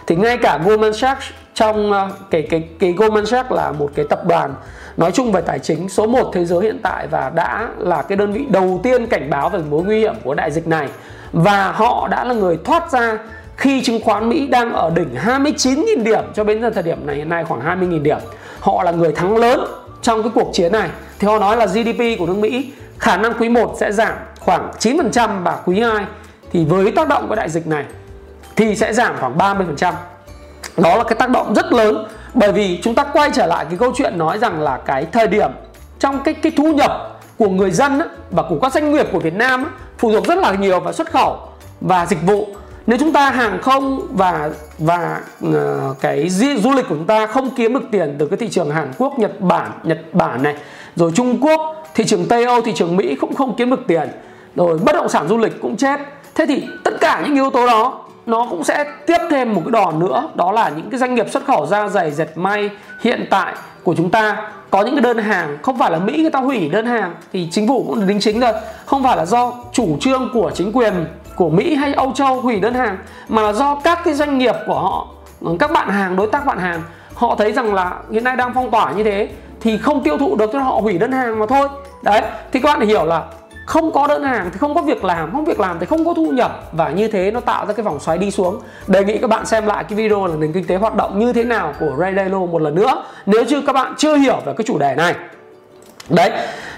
Thì 0.06 0.16
ngay 0.16 0.36
cả 0.36 0.58
Goldman 0.64 0.92
Sachs 0.92 1.26
trong 1.54 1.90
uh, 1.90 2.30
cái 2.30 2.42
cái 2.42 2.68
cái 2.78 2.92
Goldman 2.92 3.26
Sachs 3.26 3.52
là 3.52 3.72
một 3.72 3.90
cái 3.94 4.06
tập 4.10 4.26
đoàn 4.26 4.54
nói 4.96 5.12
chung 5.12 5.32
về 5.32 5.40
tài 5.40 5.58
chính 5.58 5.88
số 5.88 6.06
1 6.06 6.30
thế 6.32 6.44
giới 6.44 6.62
hiện 6.62 6.78
tại 6.82 7.06
và 7.06 7.30
đã 7.34 7.68
là 7.78 8.02
cái 8.02 8.16
đơn 8.16 8.32
vị 8.32 8.44
đầu 8.48 8.80
tiên 8.82 9.06
cảnh 9.06 9.30
báo 9.30 9.48
về 9.48 9.58
mối 9.70 9.82
nguy 9.82 9.98
hiểm 9.98 10.14
của 10.24 10.34
đại 10.34 10.50
dịch 10.50 10.66
này. 10.66 10.88
Và 11.32 11.72
họ 11.72 12.08
đã 12.08 12.24
là 12.24 12.34
người 12.34 12.58
thoát 12.64 12.92
ra 12.92 13.18
khi 13.60 13.82
chứng 13.82 14.00
khoán 14.04 14.28
Mỹ 14.28 14.46
đang 14.46 14.72
ở 14.72 14.90
đỉnh 14.94 15.14
29.000 15.24 16.02
điểm 16.02 16.24
cho 16.34 16.44
đến 16.44 16.62
giờ 16.62 16.70
thời 16.70 16.82
điểm 16.82 17.06
này 17.06 17.16
hiện 17.16 17.28
nay 17.28 17.44
khoảng 17.44 17.80
20.000 17.80 18.02
điểm 18.02 18.18
họ 18.60 18.82
là 18.82 18.90
người 18.90 19.12
thắng 19.12 19.36
lớn 19.36 19.60
trong 20.02 20.22
cái 20.22 20.32
cuộc 20.34 20.50
chiến 20.52 20.72
này 20.72 20.88
thì 21.18 21.26
họ 21.28 21.38
nói 21.38 21.56
là 21.56 21.66
GDP 21.66 22.18
của 22.18 22.26
nước 22.26 22.36
Mỹ 22.36 22.72
khả 22.98 23.16
năng 23.16 23.32
quý 23.34 23.48
1 23.48 23.76
sẽ 23.80 23.92
giảm 23.92 24.12
khoảng 24.40 24.70
9% 24.78 25.42
và 25.42 25.58
quý 25.64 25.80
2 25.80 26.04
thì 26.52 26.64
với 26.64 26.90
tác 26.90 27.08
động 27.08 27.28
của 27.28 27.34
đại 27.34 27.48
dịch 27.48 27.66
này 27.66 27.84
thì 28.56 28.76
sẽ 28.76 28.92
giảm 28.92 29.14
khoảng 29.20 29.38
30%. 29.38 29.92
Đó 30.76 30.96
là 30.96 31.04
cái 31.04 31.14
tác 31.18 31.30
động 31.30 31.54
rất 31.54 31.72
lớn 31.72 32.06
bởi 32.34 32.52
vì 32.52 32.80
chúng 32.82 32.94
ta 32.94 33.04
quay 33.12 33.30
trở 33.34 33.46
lại 33.46 33.66
cái 33.68 33.78
câu 33.78 33.92
chuyện 33.96 34.18
nói 34.18 34.38
rằng 34.38 34.60
là 34.60 34.78
cái 34.86 35.06
thời 35.12 35.26
điểm 35.26 35.50
trong 35.98 36.22
cái 36.22 36.34
cái 36.34 36.52
thu 36.56 36.72
nhập 36.72 37.20
của 37.38 37.48
người 37.48 37.70
dân 37.70 37.98
á, 37.98 38.06
và 38.30 38.42
của 38.42 38.58
các 38.62 38.72
doanh 38.72 38.92
nghiệp 38.92 39.06
của 39.12 39.18
Việt 39.18 39.34
Nam 39.34 39.64
á, 39.64 39.70
phụ 39.98 40.12
thuộc 40.12 40.26
rất 40.26 40.38
là 40.38 40.52
nhiều 40.52 40.80
vào 40.80 40.92
xuất 40.92 41.10
khẩu 41.10 41.38
và 41.80 42.06
dịch 42.06 42.22
vụ 42.22 42.48
nếu 42.90 42.98
chúng 42.98 43.12
ta 43.12 43.30
hàng 43.30 43.58
không 43.62 44.06
và 44.10 44.50
và 44.78 45.20
uh, 45.46 45.54
cái 46.00 46.28
du 46.30 46.70
lịch 46.70 46.88
của 46.88 46.94
chúng 46.94 47.06
ta 47.06 47.26
không 47.26 47.50
kiếm 47.56 47.74
được 47.74 47.82
tiền 47.90 48.16
từ 48.18 48.26
cái 48.26 48.36
thị 48.36 48.48
trường 48.48 48.70
Hàn 48.70 48.92
Quốc, 48.98 49.18
Nhật 49.18 49.40
Bản, 49.40 49.70
Nhật 49.82 50.14
Bản 50.14 50.42
này, 50.42 50.56
rồi 50.96 51.12
Trung 51.14 51.38
Quốc, 51.40 51.86
thị 51.94 52.04
trường 52.04 52.28
Tây 52.28 52.44
Âu, 52.44 52.60
thị 52.60 52.72
trường 52.74 52.96
Mỹ 52.96 53.14
cũng 53.20 53.34
không 53.34 53.54
kiếm 53.56 53.70
được 53.70 53.80
tiền, 53.86 54.08
rồi 54.56 54.78
bất 54.78 54.92
động 54.92 55.08
sản 55.08 55.28
du 55.28 55.38
lịch 55.38 55.60
cũng 55.62 55.76
chết. 55.76 56.00
Thế 56.34 56.46
thì 56.46 56.66
tất 56.84 57.00
cả 57.00 57.22
những 57.24 57.34
yếu 57.34 57.50
tố 57.50 57.66
đó 57.66 58.04
nó 58.26 58.46
cũng 58.50 58.64
sẽ 58.64 58.84
tiếp 59.06 59.18
thêm 59.30 59.54
một 59.54 59.62
cái 59.64 59.72
đòn 59.72 59.98
nữa 59.98 60.28
đó 60.34 60.52
là 60.52 60.68
những 60.68 60.90
cái 60.90 61.00
doanh 61.00 61.14
nghiệp 61.14 61.30
xuất 61.30 61.44
khẩu 61.44 61.66
da 61.66 61.88
giày 61.88 62.10
dệt 62.10 62.28
may 62.34 62.70
hiện 63.00 63.26
tại 63.30 63.54
của 63.84 63.94
chúng 63.94 64.10
ta 64.10 64.50
có 64.70 64.82
những 64.82 64.94
cái 64.94 65.02
đơn 65.02 65.18
hàng 65.18 65.58
không 65.62 65.78
phải 65.78 65.90
là 65.90 65.98
Mỹ 65.98 66.18
người 66.22 66.30
ta 66.30 66.38
hủy 66.38 66.68
đơn 66.68 66.86
hàng 66.86 67.14
thì 67.32 67.48
chính 67.50 67.68
phủ 67.68 67.84
cũng 67.88 68.06
đính 68.06 68.20
chính 68.20 68.40
rồi 68.40 68.52
không 68.86 69.02
phải 69.02 69.16
là 69.16 69.26
do 69.26 69.52
chủ 69.72 69.96
trương 70.00 70.30
của 70.32 70.50
chính 70.54 70.72
quyền 70.72 71.06
của 71.40 71.50
Mỹ 71.50 71.74
hay 71.74 71.92
Âu 71.92 72.12
Châu 72.14 72.40
hủy 72.40 72.60
đơn 72.60 72.74
hàng, 72.74 72.98
mà 73.28 73.42
là 73.42 73.52
do 73.52 73.74
các 73.74 73.98
cái 74.04 74.14
doanh 74.14 74.38
nghiệp 74.38 74.54
của 74.66 74.74
họ, 74.74 75.06
các 75.58 75.70
bạn 75.72 75.88
hàng, 75.88 76.16
đối 76.16 76.26
tác 76.26 76.46
bạn 76.46 76.58
hàng, 76.58 76.82
họ 77.14 77.34
thấy 77.38 77.52
rằng 77.52 77.74
là 77.74 77.92
hiện 78.10 78.24
nay 78.24 78.36
đang 78.36 78.52
phong 78.54 78.70
tỏa 78.70 78.92
như 78.92 79.04
thế, 79.04 79.28
thì 79.60 79.78
không 79.78 80.02
tiêu 80.02 80.18
thụ 80.18 80.36
được 80.36 80.50
cho 80.52 80.58
họ 80.58 80.72
hủy 80.80 80.98
đơn 80.98 81.12
hàng 81.12 81.38
mà 81.38 81.46
thôi. 81.46 81.68
Đấy, 82.02 82.22
thì 82.52 82.60
các 82.60 82.78
bạn 82.78 82.88
hiểu 82.88 83.04
là 83.04 83.22
không 83.66 83.92
có 83.92 84.06
đơn 84.06 84.24
hàng 84.24 84.50
thì 84.52 84.58
không 84.58 84.74
có 84.74 84.82
việc 84.82 85.04
làm, 85.04 85.32
không 85.32 85.44
việc 85.44 85.60
làm 85.60 85.78
thì 85.78 85.86
không 85.86 86.04
có 86.04 86.14
thu 86.14 86.30
nhập, 86.30 86.68
và 86.72 86.88
như 86.88 87.08
thế 87.08 87.30
nó 87.30 87.40
tạo 87.40 87.66
ra 87.66 87.72
cái 87.72 87.84
vòng 87.84 88.00
xoáy 88.00 88.18
đi 88.18 88.30
xuống. 88.30 88.60
Đề 88.86 89.04
nghị 89.04 89.18
các 89.18 89.30
bạn 89.30 89.46
xem 89.46 89.66
lại 89.66 89.84
cái 89.84 89.96
video 89.96 90.26
là 90.26 90.34
nền 90.36 90.52
kinh 90.52 90.66
tế 90.66 90.76
hoạt 90.76 90.96
động 90.96 91.18
như 91.18 91.32
thế 91.32 91.44
nào 91.44 91.74
của 91.80 91.96
Ray 91.98 92.14
Dalio 92.14 92.38
một 92.38 92.62
lần 92.62 92.74
nữa, 92.74 93.04
nếu 93.26 93.44
như 93.44 93.62
các 93.66 93.72
bạn 93.72 93.94
chưa 93.98 94.16
hiểu 94.16 94.36
về 94.44 94.52
cái 94.56 94.64
chủ 94.66 94.78
đề 94.78 94.94
này. 94.94 95.14
Đấy, 96.08 96.30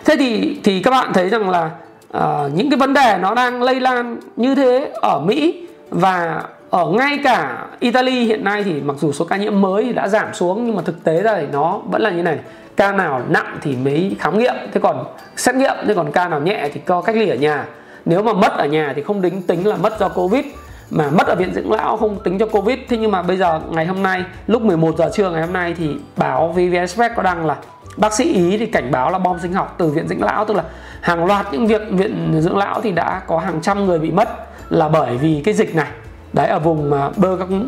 thế 0.05 0.17
thì 0.19 0.61
thì 0.65 0.83
các 0.83 0.91
bạn 0.91 1.13
thấy 1.13 1.29
rằng 1.29 1.51
là 1.51 1.71
uh, 2.17 2.23
những 2.55 2.71
cái 2.71 2.79
vấn 2.79 2.95
đề 2.95 3.19
nó 3.21 3.35
đang 3.35 3.63
lây 3.63 3.81
lan 3.81 4.21
như 4.37 4.55
thế 4.55 4.91
ở 4.95 5.21
Mỹ 5.21 5.67
và 5.91 6.43
ở 6.71 6.87
ngay 6.87 7.19
cả 7.25 7.67
Italy 7.81 8.25
hiện 8.25 8.45
nay 8.45 8.65
thì 8.65 8.81
mặc 8.81 8.97
dù 8.99 9.13
số 9.13 9.25
ca 9.25 9.37
nhiễm 9.37 9.61
mới 9.61 9.85
thì 9.85 9.93
đã 9.93 10.09
giảm 10.09 10.35
xuống 10.35 10.65
nhưng 10.67 10.77
mà 10.77 10.83
thực 10.83 11.05
tế 11.05 11.23
ra 11.23 11.37
thì 11.41 11.47
nó 11.53 11.81
vẫn 11.91 12.03
là 12.03 12.11
như 12.11 12.23
này. 12.23 12.39
Ca 12.77 12.93
nào 12.93 13.23
nặng 13.29 13.59
thì 13.63 13.77
mới 13.77 14.17
khám 14.19 14.39
nghiệm 14.39 14.55
thế 14.73 14.81
còn 14.81 15.05
xét 15.37 15.55
nghiệm 15.55 15.75
thế 15.87 15.95
còn 15.95 16.13
ca 16.13 16.29
nào 16.29 16.41
nhẹ 16.41 16.69
thì 16.73 16.81
co 16.81 17.01
cách 17.01 17.17
ly 17.17 17.29
ở 17.29 17.37
nhà. 17.37 17.65
Nếu 18.05 18.23
mà 18.23 18.33
mất 18.33 18.53
ở 18.53 18.67
nhà 18.67 18.93
thì 18.97 19.03
không 19.03 19.23
tính 19.23 19.43
tính 19.43 19.67
là 19.67 19.77
mất 19.77 20.01
do 20.01 20.09
covid 20.09 20.45
mà 20.91 21.11
mất 21.11 21.27
ở 21.27 21.35
viện 21.35 21.55
dưỡng 21.55 21.73
lão 21.73 21.97
không 21.97 22.19
tính 22.25 22.39
cho 22.39 22.47
covid. 22.47 22.79
Thế 22.89 22.97
nhưng 22.97 23.11
mà 23.11 23.23
bây 23.23 23.37
giờ 23.37 23.61
ngày 23.71 23.87
hôm 23.87 24.03
nay 24.03 24.25
lúc 24.47 24.63
11 24.63 24.95
giờ 24.99 25.11
trưa 25.15 25.31
ngày 25.31 25.43
hôm 25.43 25.53
nay 25.53 25.75
thì 25.79 25.97
báo 26.17 26.49
VVS 26.49 27.01
có 27.17 27.23
đăng 27.23 27.47
là 27.47 27.57
bác 27.97 28.13
sĩ 28.13 28.35
ý 28.35 28.59
thì 28.59 28.67
cảnh 28.67 28.91
báo 28.91 29.11
là 29.11 29.19
bom 29.19 29.39
sinh 29.39 29.53
học 29.53 29.75
từ 29.79 29.89
viện 29.89 30.09
dưỡng 30.09 30.23
lão 30.23 30.45
tức 30.45 30.55
là 30.55 30.65
hàng 31.01 31.25
loạt 31.25 31.47
những 31.53 31.67
việc 31.67 31.83
viện 31.91 32.41
dưỡng 32.41 32.57
lão 32.57 32.81
thì 32.81 32.93
đã 32.93 33.23
có 33.27 33.39
hàng 33.39 33.61
trăm 33.63 33.87
người 33.87 33.99
bị 33.99 34.11
mất 34.11 34.29
là 34.71 34.89
bởi 34.89 35.17
vì 35.17 35.43
cái 35.45 35.55
dịch 35.55 35.75
này. 35.75 35.89
Đấy 36.33 36.49
ở 36.49 36.59
vùng 36.59 36.93
à, 36.93 37.11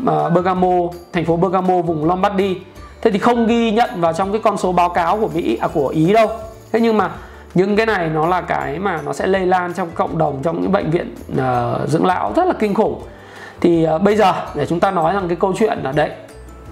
à, 0.07 0.29
Bergamo 0.29 0.73
thành 1.13 1.25
phố 1.25 1.37
Bergamo 1.37 1.83
vùng 1.83 2.05
Lombardy. 2.05 2.57
Thế 3.03 3.11
thì 3.11 3.19
không 3.19 3.47
ghi 3.47 3.71
nhận 3.71 3.91
vào 4.01 4.13
trong 4.13 4.33
cái 4.33 4.41
con 4.45 4.57
số 4.57 4.73
báo 4.73 4.89
cáo 4.89 5.21
của 5.21 5.29
Mỹ 5.35 5.59
à 5.61 5.69
của 5.69 5.89
Ý 5.89 6.13
đâu. 6.13 6.29
Thế 6.73 6.81
nhưng 6.81 6.97
mà 6.97 7.11
những 7.55 7.77
cái 7.77 7.87
này 7.87 8.09
nó 8.09 8.27
là 8.27 8.41
cái 8.41 8.79
mà 8.79 9.01
nó 9.05 9.13
sẽ 9.13 9.27
lây 9.27 9.47
lan 9.47 9.75
trong 9.75 9.89
cộng 9.95 10.19
đồng 10.19 10.43
trong 10.43 10.63
những 10.63 10.73
bệnh 10.73 10.91
viện 10.91 11.15
uh, 11.33 11.89
dưỡng 11.89 12.07
lão 12.07 12.33
rất 12.37 12.47
là 12.47 12.55
kinh 12.59 12.75
khủng. 12.75 13.03
Thì 13.61 13.87
uh, 13.95 14.03
bây 14.03 14.17
giờ 14.17 14.33
để 14.55 14.67
chúng 14.67 14.81
ta 14.81 14.91
nói 14.91 15.15
rằng 15.15 15.29
cái 15.29 15.37
câu 15.41 15.53
chuyện 15.59 15.79
là 15.83 15.93
đấy 15.93 16.11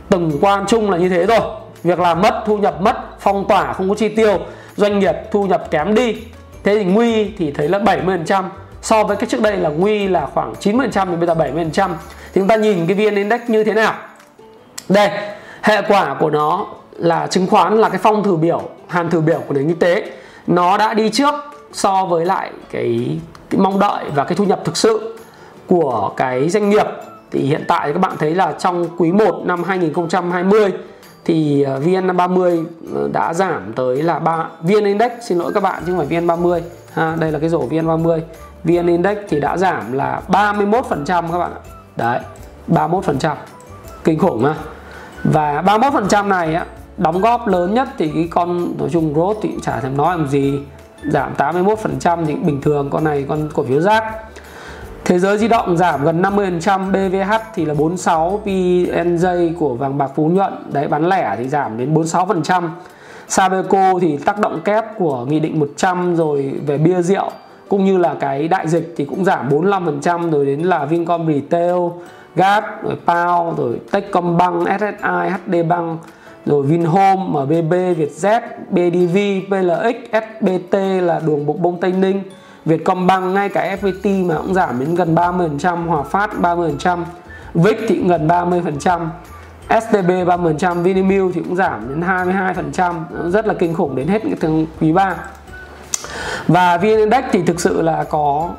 từng 0.08 0.38
quan 0.40 0.64
chung 0.66 0.90
là 0.90 0.96
như 0.96 1.08
thế 1.08 1.26
rồi 1.26 1.40
việc 1.84 2.00
làm 2.00 2.22
mất 2.22 2.42
thu 2.46 2.58
nhập 2.58 2.80
mất 2.80 2.96
phong 3.20 3.48
tỏa 3.48 3.72
không 3.72 3.88
có 3.88 3.94
chi 3.94 4.08
tiêu 4.08 4.38
doanh 4.76 4.98
nghiệp 4.98 5.14
thu 5.30 5.46
nhập 5.46 5.70
kém 5.70 5.94
đi. 5.94 6.16
Thế 6.64 6.78
thì 6.78 6.84
nguy 6.84 7.32
thì 7.38 7.50
thấy 7.50 7.68
là 7.68 7.78
70% 7.78 8.44
so 8.82 9.04
với 9.04 9.16
cái 9.16 9.26
trước 9.26 9.40
đây 9.40 9.56
là 9.56 9.68
nguy 9.68 10.08
là 10.08 10.26
khoảng 10.34 10.52
90% 10.60 11.06
thì 11.06 11.16
bây 11.16 11.26
giờ 11.26 11.34
70% 11.34 11.88
thì 12.32 12.40
chúng 12.40 12.48
ta 12.48 12.56
nhìn 12.56 12.86
cái 12.86 12.96
vn 12.96 13.14
index 13.14 13.40
như 13.48 13.64
thế 13.64 13.72
nào? 13.72 13.94
Đây 14.88 15.10
hệ 15.62 15.82
quả 15.88 16.16
của 16.20 16.30
nó 16.30 16.66
là 16.96 17.26
chứng 17.26 17.46
khoán 17.46 17.78
là 17.78 17.88
cái 17.88 17.98
phong 18.02 18.22
thử 18.22 18.36
biểu 18.36 18.62
hàn 18.88 19.10
thử 19.10 19.20
biểu 19.20 19.40
của 19.48 19.54
nền 19.54 19.68
kinh 19.68 19.78
tế. 19.78 20.10
Nó 20.46 20.78
đã 20.78 20.94
đi 20.94 21.10
trước 21.10 21.34
so 21.72 22.04
với 22.04 22.26
lại 22.26 22.50
cái, 22.72 23.18
cái 23.50 23.60
mong 23.60 23.80
đợi 23.80 24.04
và 24.14 24.24
cái 24.24 24.34
thu 24.36 24.44
nhập 24.44 24.60
thực 24.64 24.76
sự 24.76 25.18
của 25.66 26.12
cái 26.16 26.48
doanh 26.48 26.70
nghiệp. 26.70 26.86
Thì 27.30 27.40
hiện 27.40 27.64
tại 27.68 27.92
các 27.92 27.98
bạn 27.98 28.12
thấy 28.18 28.34
là 28.34 28.52
trong 28.52 28.88
quý 28.98 29.12
1 29.12 29.42
năm 29.44 29.64
2020 29.64 30.72
thì 31.24 31.62
à, 31.62 31.78
VN30 31.78 32.64
à, 32.94 33.00
đã 33.12 33.34
giảm 33.34 33.72
tới 33.72 34.02
là 34.02 34.18
3 34.18 34.48
VN 34.62 34.84
Index, 34.84 35.12
xin 35.22 35.38
lỗi 35.38 35.52
các 35.54 35.62
bạn, 35.62 35.82
chứ 35.86 35.92
không 35.92 36.06
phải 36.08 36.20
VN30 36.20 36.60
ha, 36.92 37.16
đây 37.18 37.32
là 37.32 37.38
cái 37.38 37.48
rổ 37.48 37.68
VN30 37.68 38.20
VN 38.64 38.86
Index 38.86 39.18
thì 39.28 39.40
đã 39.40 39.56
giảm 39.56 39.92
là 39.92 40.22
31% 40.28 40.80
các 41.06 41.38
bạn 41.38 41.52
ạ. 41.54 41.60
Đấy 41.96 42.20
31% 42.68 43.34
kinh 44.04 44.18
khủng 44.18 44.42
mà 44.42 44.54
và 45.24 45.62
31% 45.62 46.28
này 46.28 46.54
á, 46.54 46.66
đóng 46.96 47.20
góp 47.20 47.46
lớn 47.46 47.74
nhất 47.74 47.88
thì 47.98 48.10
cái 48.14 48.28
con, 48.30 48.74
nói 48.78 48.88
chung 48.92 49.14
growth 49.14 49.34
thì 49.42 49.50
chả 49.62 49.80
thèm 49.80 49.96
nói 49.96 50.18
làm 50.18 50.28
gì. 50.28 50.60
Giảm 51.10 51.34
81% 51.38 52.26
thì 52.26 52.34
bình 52.34 52.60
thường, 52.62 52.90
con 52.90 53.04
này 53.04 53.24
con 53.28 53.48
cổ 53.54 53.64
phiếu 53.64 53.80
rác. 53.80 54.04
Thế 55.12 55.18
giới 55.18 55.38
di 55.38 55.48
động 55.48 55.76
giảm 55.76 56.04
gần 56.04 56.22
50%, 56.22 56.90
BVH 56.90 57.34
thì 57.54 57.64
là 57.64 57.74
46, 57.74 58.40
PNJ 58.44 59.54
của 59.58 59.74
vàng 59.74 59.98
bạc 59.98 60.10
Phú 60.14 60.28
Nhuận, 60.28 60.52
đấy 60.72 60.88
bán 60.88 61.08
lẻ 61.08 61.34
thì 61.38 61.48
giảm 61.48 61.78
đến 61.78 61.94
46%. 61.94 62.68
Sabeco 63.28 63.98
thì 64.00 64.16
tác 64.16 64.38
động 64.38 64.60
kép 64.64 64.84
của 64.98 65.24
Nghị 65.24 65.40
định 65.40 65.60
100 65.60 66.16
rồi 66.16 66.52
về 66.66 66.78
bia 66.78 67.02
rượu 67.02 67.30
cũng 67.68 67.84
như 67.84 67.98
là 67.98 68.14
cái 68.20 68.48
đại 68.48 68.68
dịch 68.68 68.94
thì 68.96 69.04
cũng 69.04 69.24
giảm 69.24 69.48
45% 69.48 70.30
rồi 70.30 70.46
đến 70.46 70.60
là 70.60 70.84
Vincom 70.84 71.26
Retail, 71.26 71.76
Gap, 72.36 72.84
rồi 72.84 72.96
PAO, 73.06 73.54
rồi 73.56 73.80
Techcombank, 73.90 74.68
SSI, 74.80 75.28
HD 75.30 75.68
Bank, 75.68 76.00
rồi 76.46 76.62
Vinhome, 76.62 77.44
MBB, 77.44 77.72
Vietjet, 77.72 78.40
BDV, 78.70 79.18
PLX, 79.48 79.96
SBT 80.12 80.74
là 81.02 81.20
đường 81.26 81.46
bộ 81.46 81.52
bông 81.52 81.80
Tây 81.80 81.92
Ninh 81.92 82.22
Vietcombank 82.64 83.34
ngay 83.34 83.48
cả 83.48 83.76
FPT 83.80 84.26
mà 84.26 84.34
cũng 84.36 84.54
giảm 84.54 84.80
đến 84.80 84.94
gần 84.94 85.14
30% 85.14 85.86
Hòa 85.86 86.02
Phát 86.02 86.30
30% 86.40 87.04
VIX 87.54 87.76
thì 87.88 87.96
cũng 87.96 88.08
gần 88.08 88.28
30% 88.28 89.06
STB 89.68 90.10
30% 90.10 90.82
Vinamilk 90.82 91.34
thì 91.34 91.40
cũng 91.40 91.56
giảm 91.56 91.88
đến 91.88 92.00
22% 92.00 93.30
rất 93.30 93.46
là 93.46 93.54
kinh 93.54 93.74
khủng 93.74 93.96
đến 93.96 94.08
hết 94.08 94.22
cái 94.22 94.34
tháng 94.40 94.66
quý 94.80 94.92
3 94.92 95.14
và 96.48 96.76
VN 96.76 96.82
Index 96.82 97.24
thì 97.32 97.42
thực 97.42 97.60
sự 97.60 97.82
là 97.82 98.04
có 98.04 98.50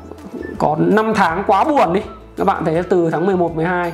có 0.58 0.76
5 0.78 1.12
tháng 1.14 1.44
quá 1.46 1.64
buồn 1.64 1.92
đi. 1.92 2.00
Các 2.36 2.44
bạn 2.44 2.64
thấy 2.64 2.82
từ 2.82 3.10
tháng 3.10 3.26
11 3.26 3.56
12 3.56 3.92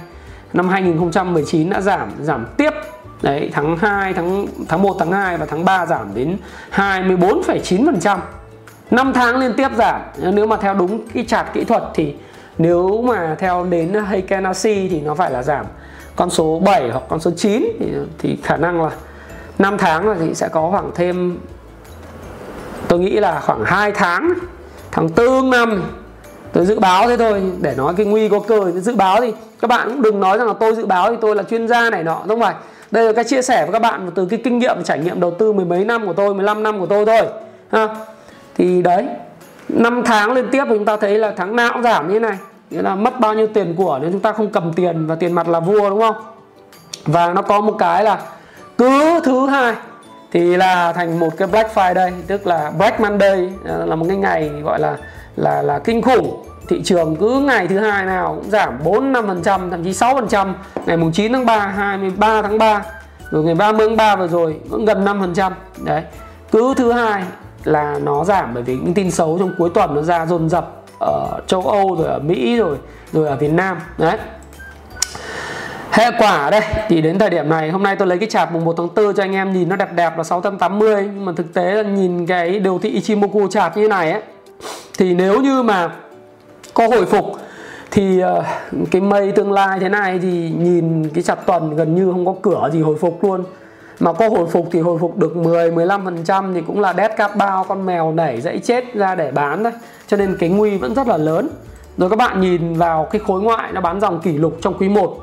năm 0.53 0.69
2019 0.69 1.71
đã 1.71 1.81
giảm 1.81 2.11
giảm 2.21 2.47
tiếp. 2.57 2.71
Đấy 3.23 3.51
tháng 3.53 3.77
2 3.77 4.15
tháng 4.15 4.47
tháng 4.69 4.83
1 4.83 4.97
tháng 4.99 5.13
2 5.13 5.37
và 5.37 5.47
tháng 5.47 5.65
3 5.65 5.87
giảm 5.87 6.15
đến 6.15 6.37
24,9% 6.75 8.19
5 8.91 9.13
tháng 9.13 9.37
liên 9.37 9.53
tiếp 9.57 9.69
giảm. 9.79 10.01
Nếu 10.19 10.47
mà 10.47 10.57
theo 10.57 10.75
đúng 10.75 11.01
cái 11.15 11.25
chart 11.29 11.49
kỹ 11.53 11.65
thuật 11.65 11.83
thì 11.95 12.15
nếu 12.59 13.03
mà 13.03 13.37
theo 13.39 13.67
đến 13.71 13.95
Heikenasi 14.09 14.89
thì 14.89 15.01
nó 15.01 15.15
phải 15.15 15.31
là 15.31 15.43
giảm. 15.43 15.67
Con 16.17 16.31
số 16.31 16.61
7 16.65 16.91
hoặc 16.91 17.03
con 17.09 17.21
số 17.21 17.31
9 17.37 17.63
thì, 17.81 17.87
thì 18.19 18.39
khả 18.43 18.57
năng 18.57 18.83
là 18.83 18.91
5 19.59 19.79
tháng 19.79 20.09
là 20.09 20.17
thì 20.21 20.35
sẽ 20.35 20.49
có 20.49 20.71
khoảng 20.71 20.91
thêm 20.95 21.39
tôi 22.89 22.99
nghĩ 22.99 23.11
là 23.11 23.41
khoảng 23.41 23.65
2 23.65 23.93
tháng 23.93 24.35
tháng 24.91 25.09
tư 25.09 25.43
năm. 25.45 25.83
Tôi 26.53 26.67
dự 26.67 26.79
báo 26.79 27.09
thế 27.09 27.17
thôi 27.17 27.43
để 27.61 27.75
nói 27.77 27.95
cái 27.97 28.07
nguy 28.07 28.29
có 28.29 28.41
cơ 28.41 28.71
dự 28.71 28.97
báo 28.97 29.21
thì 29.21 29.33
các 29.61 29.69
bạn 29.69 29.89
cũng 29.89 30.03
đừng 30.03 30.21
nói 30.21 30.39
rằng 30.39 30.47
là 30.47 30.55
tôi 30.61 30.75
dự 30.75 30.87
báo 30.87 31.11
thì 31.11 31.17
tôi 31.21 31.37
là 31.37 31.43
chuyên 31.43 31.69
gia 31.69 31.91
này 31.91 32.05
nọ 32.05 32.23
đúng 32.27 32.41
không 32.41 32.41
phải. 32.41 32.55
Đây 32.91 33.05
là 33.05 33.13
cái 33.13 33.25
chia 33.25 33.43
sẻ 33.43 33.65
với 33.65 33.73
các 33.73 33.83
bạn 33.83 34.11
từ 34.15 34.27
cái 34.27 34.41
kinh 34.45 34.59
nghiệm 34.59 34.83
trải 34.85 34.99
nghiệm 34.99 35.21
đầu 35.21 35.31
tư 35.31 35.53
mười 35.53 35.65
mấy 35.65 35.85
năm 35.85 36.07
của 36.07 36.13
tôi 36.13 36.35
15 36.35 36.63
năm 36.63 36.81
của 36.81 36.87
tôi 36.87 37.07
thôi 37.07 37.27
ha 37.73 37.89
thì 38.57 38.83
đấy 38.83 39.07
5 39.69 40.03
tháng 40.05 40.33
liên 40.33 40.49
tiếp 40.53 40.65
chúng 40.69 40.85
ta 40.85 40.97
thấy 40.97 41.19
là 41.19 41.33
tháng 41.37 41.57
nào 41.57 41.71
cũng 41.73 41.83
giảm 41.83 42.09
như 42.09 42.15
thế 42.15 42.21
này. 42.21 42.39
Nghĩa 42.71 42.83
là 42.83 42.95
mất 42.95 43.21
bao 43.21 43.35
nhiêu 43.35 43.47
tiền 43.47 43.75
của 43.77 43.99
nếu 44.03 44.11
chúng 44.11 44.21
ta 44.21 44.33
không 44.33 44.49
cầm 44.49 44.73
tiền 44.73 45.07
và 45.07 45.15
tiền 45.15 45.33
mặt 45.33 45.49
là 45.49 45.61
vua 45.61 45.91
đúng 45.91 46.01
không? 46.01 46.17
Và 47.05 47.33
nó 47.33 47.43
có 47.43 47.61
một 47.61 47.75
cái 47.79 48.05
là 48.05 48.19
cứ 48.79 49.21
thứ 49.25 49.47
hai 49.47 49.75
thì 50.33 50.57
là 50.57 50.93
thành 50.93 51.19
một 51.19 51.31
cái 51.37 51.49
Black 51.49 51.75
Friday, 51.75 52.11
tức 52.27 52.47
là 52.47 52.73
Black 52.79 53.01
Monday 53.01 53.53
à, 53.65 53.77
là 53.77 53.97
một 53.97 54.07
cái 54.09 54.17
ngày 54.17 54.51
gọi 54.65 54.81
là 54.81 54.97
là 55.37 55.63
là 55.63 55.79
kinh 55.79 56.03
khủng. 56.03 56.45
Thị 56.69 56.83
trường 56.85 57.17
cứ 57.17 57.41
ngày 57.41 57.69
thứ 57.69 57.79
hai 57.79 58.05
nào 58.05 58.35
cũng 58.41 58.51
giảm 58.51 58.79
4 58.85 59.13
5 59.13 59.27
phần 59.27 59.43
trăm, 59.43 59.71
thậm 59.71 59.85
chí 59.85 59.93
6 59.93 60.15
phần 60.15 60.29
trăm. 60.29 60.55
Ngày 60.87 60.97
mùng 60.97 61.13
9 61.13 61.33
tháng 61.33 61.47
3 61.47 61.59
23 61.59 62.43
tháng 62.43 62.59
3 62.59 62.83
rồi 63.31 63.45
ngày 63.45 63.55
30 63.55 63.89
tháng 63.89 63.97
3 63.97 64.17
vừa 64.17 64.29
rồi 64.29 64.57
cũng 64.71 64.85
gần 64.85 65.05
5 65.05 65.21
phần 65.21 65.35
trăm. 65.35 65.53
Đấy, 65.85 66.03
cứ 66.53 66.75
thứ 66.77 66.93
hai 66.93 67.25
là 67.65 67.99
nó 68.03 68.25
giảm, 68.25 68.55
bởi 68.55 68.63
vì 68.63 68.77
những 68.77 68.95
tin 68.95 69.11
xấu 69.11 69.39
trong 69.39 69.55
cuối 69.59 69.71
tuần 69.75 69.95
nó 69.95 70.03
ra 70.03 70.27
dồn 70.27 70.49
dập 70.49 70.83
ở 71.01 71.41
châu 71.47 71.63
Âu, 71.63 71.97
rồi 71.97 72.07
ở 72.07 72.19
Mỹ, 72.19 72.57
rồi 72.57 72.77
rồi 73.13 73.29
ở 73.29 73.37
Việt 73.37 73.53
Nam. 73.53 73.79
Đấy. 73.99 74.19
Hệ 75.91 76.11
quả 76.19 76.51
đây, 76.51 76.61
thì 76.89 77.01
đến 77.01 77.19
thời 77.19 77.31
điểm 77.31 77.49
này, 77.49 77.71
hôm 77.71 77.83
nay 77.83 77.97
tôi 77.97 78.09
lấy 78.09 78.19
cái 78.19 78.29
chart 78.29 78.51
mùng 78.53 78.65
1 78.65 78.75
tháng 78.77 78.89
4 78.97 79.15
cho 79.15 79.23
anh 79.23 79.35
em 79.35 79.53
nhìn 79.53 79.69
nó 79.69 79.77
đẹp 79.77 79.93
đẹp 79.95 80.19
là 80.19 80.25
680 80.25 80.95
nhưng 81.15 81.25
mà 81.25 81.33
thực 81.37 81.55
tế 81.55 81.75
là 81.75 81.83
nhìn 81.83 82.27
cái 82.27 82.59
điều 82.59 82.79
thị 82.79 82.91
Ichimoku 82.91 83.49
chart 83.49 83.77
như 83.77 83.89
này 83.89 84.13
ấy, 84.13 84.23
thì 84.99 85.15
nếu 85.15 85.41
như 85.41 85.63
mà 85.63 85.91
có 86.75 86.89
hồi 86.89 87.07
phục, 87.07 87.25
thì 87.91 88.21
ờ, 88.21 88.45
cái 88.91 89.03
mây 89.03 89.33
tương 89.33 89.53
lai 89.53 89.79
thế 89.81 89.89
này 89.89 90.19
thì 90.19 90.53
nhìn 90.59 91.09
cái 91.09 91.23
chặt 91.23 91.35
tuần 91.47 91.77
gần 91.77 91.95
như 91.95 92.13
không 92.13 92.27
có 92.27 92.35
cửa 92.43 92.71
gì 92.73 92.81
hồi 92.81 92.97
phục 93.01 93.25
luôn 93.25 93.45
mà 94.01 94.13
có 94.13 94.29
hồi 94.29 94.47
phục 94.47 94.69
thì 94.73 94.81
hồi 94.81 94.99
phục 94.99 95.17
được 95.17 95.37
10 95.37 95.71
15% 95.71 96.55
thì 96.55 96.61
cũng 96.67 96.81
là 96.81 96.95
dead 96.95 97.11
cap 97.17 97.37
bao 97.37 97.65
con 97.69 97.87
mèo 97.87 98.13
nảy 98.13 98.41
dãy 98.41 98.59
chết 98.59 98.95
ra 98.95 99.15
để 99.15 99.31
bán 99.33 99.63
thôi. 99.63 99.73
Cho 100.07 100.17
nên 100.17 100.37
cái 100.41 100.49
nguy 100.49 100.79
vẫn 100.79 100.95
rất 100.95 101.09
là 101.09 101.17
lớn. 101.17 101.49
Rồi 101.97 102.11
các 102.11 102.17
bạn 102.17 102.41
nhìn 102.41 102.75
vào 102.75 103.09
cái 103.11 103.21
khối 103.27 103.43
ngoại 103.43 103.73
nó 103.73 103.81
bán 103.81 104.01
dòng 104.01 104.21
kỷ 104.21 104.33
lục 104.33 104.59
trong 104.63 104.75
quý 104.79 104.89
1 104.89 105.17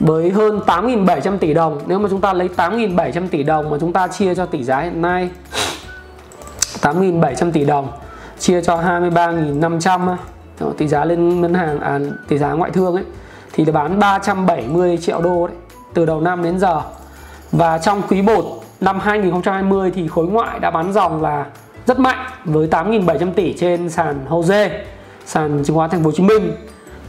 với 0.00 0.30
hơn 0.30 0.60
8.700 0.66 1.38
tỷ 1.38 1.54
đồng. 1.54 1.80
Nếu 1.86 1.98
mà 1.98 2.08
chúng 2.08 2.20
ta 2.20 2.32
lấy 2.32 2.48
8.700 2.56 3.28
tỷ 3.28 3.42
đồng 3.42 3.70
mà 3.70 3.76
chúng 3.80 3.92
ta 3.92 4.08
chia 4.08 4.34
cho 4.34 4.46
tỷ 4.46 4.64
giá 4.64 4.80
hiện 4.80 5.02
nay 5.02 5.30
8.700 6.80 7.52
tỷ 7.52 7.64
đồng 7.64 7.88
chia 8.38 8.62
cho 8.62 8.76
23.500 8.76 10.16
ờ, 10.58 10.72
tỷ 10.78 10.88
giá 10.88 11.04
lên 11.04 11.40
ngân 11.40 11.54
hàng 11.54 11.80
à, 11.80 11.98
tỷ 12.28 12.38
giá 12.38 12.52
ngoại 12.52 12.70
thương 12.70 12.94
ấy 12.94 13.04
thì 13.52 13.64
bán 13.64 13.98
370 13.98 14.98
triệu 15.02 15.20
đô 15.20 15.46
đấy 15.46 15.56
từ 15.94 16.06
đầu 16.06 16.20
năm 16.20 16.42
đến 16.42 16.58
giờ 16.58 16.82
và 17.52 17.78
trong 17.78 18.02
quý 18.08 18.22
1 18.22 18.64
năm 18.80 19.00
2020 19.00 19.90
thì 19.94 20.08
khối 20.08 20.26
ngoại 20.26 20.58
đã 20.60 20.70
bán 20.70 20.92
dòng 20.92 21.22
là 21.22 21.46
rất 21.86 21.98
mạnh 21.98 22.26
với 22.44 22.68
8.700 22.68 23.32
tỷ 23.32 23.52
trên 23.52 23.88
sàn 23.88 24.26
HOSE, 24.28 24.84
sàn 25.26 25.62
chứng 25.64 25.76
khoán 25.76 25.90
Thành 25.90 26.00
phố 26.02 26.06
Hồ 26.06 26.12
Chí 26.12 26.22
Minh. 26.22 26.52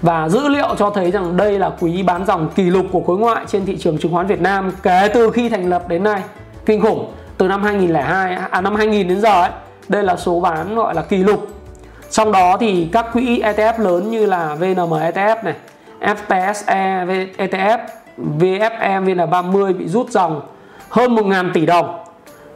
Và 0.02 0.30
dữ 0.30 0.48
liệu 0.48 0.76
cho 0.78 0.90
thấy 0.90 1.12
rằng 1.12 1.38
đây 1.38 1.60
là 1.60 1.72
quý 1.80 2.04
bán 2.04 2.26
dòng 2.26 2.50
kỷ 2.56 2.64
lục 2.64 2.86
của 2.92 3.02
khối 3.08 3.18
ngoại 3.18 3.46
trên 3.48 3.66
thị 3.66 3.78
trường 3.78 3.98
chứng 3.98 4.14
khoán 4.14 4.28
Việt 4.28 4.42
Nam 4.42 4.72
kể 4.84 5.10
từ 5.14 5.32
khi 5.32 5.50
thành 5.50 5.70
lập 5.70 5.88
đến 5.88 6.04
nay. 6.04 6.22
Kinh 6.66 6.82
khủng. 6.82 7.12
Từ 7.38 7.48
năm 7.48 7.64
2002 7.64 8.38
à 8.52 8.62
năm 8.62 8.76
2000 8.76 9.08
đến 9.08 9.22
giờ 9.22 9.42
ấy, 9.42 9.52
đây 9.88 10.04
là 10.04 10.16
số 10.16 10.40
bán 10.40 10.76
gọi 10.76 10.96
là 10.96 11.02
kỷ 11.02 11.18
lục. 11.18 11.48
Trong 12.10 12.32
đó 12.32 12.58
thì 12.60 12.90
các 12.92 13.06
quỹ 13.14 13.42
ETF 13.42 13.74
lớn 13.80 14.12
như 14.12 14.26
là 14.26 14.56
VNM 14.56 14.94
ETF 14.94 15.36
này, 15.44 15.54
FTSE 16.00 17.06
ETF 17.38 17.78
VFM 18.17 19.06
VN30 19.06 19.78
bị 19.78 19.88
rút 19.88 20.10
dòng 20.10 20.41
hơn 20.89 21.15
1.000 21.15 21.49
tỷ 21.54 21.65
đồng. 21.65 21.99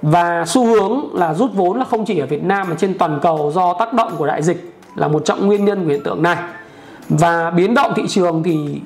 Và 0.01 0.45
xu 0.47 0.65
hướng 0.65 1.09
là 1.13 1.33
rút 1.33 1.53
vốn 1.53 1.77
là 1.77 1.85
không 1.85 2.05
chỉ 2.05 2.19
ở 2.19 2.25
Việt 2.25 2.43
Nam 2.43 2.69
mà 2.69 2.75
trên 2.79 2.97
toàn 2.97 3.19
cầu 3.21 3.51
do 3.55 3.73
tác 3.73 3.93
động 3.93 4.11
của 4.17 4.27
đại 4.27 4.43
dịch 4.43 4.73
là 4.95 5.07
một 5.07 5.25
trọng 5.25 5.47
nguyên 5.47 5.65
nhân 5.65 5.83
của 5.83 5.89
hiện 5.89 6.03
tượng 6.03 6.23
này. 6.23 6.37
Và 7.09 7.49
biến 7.49 7.73
động 7.73 7.93
thị 7.95 8.03
trường 8.07 8.43
thì 8.43 8.81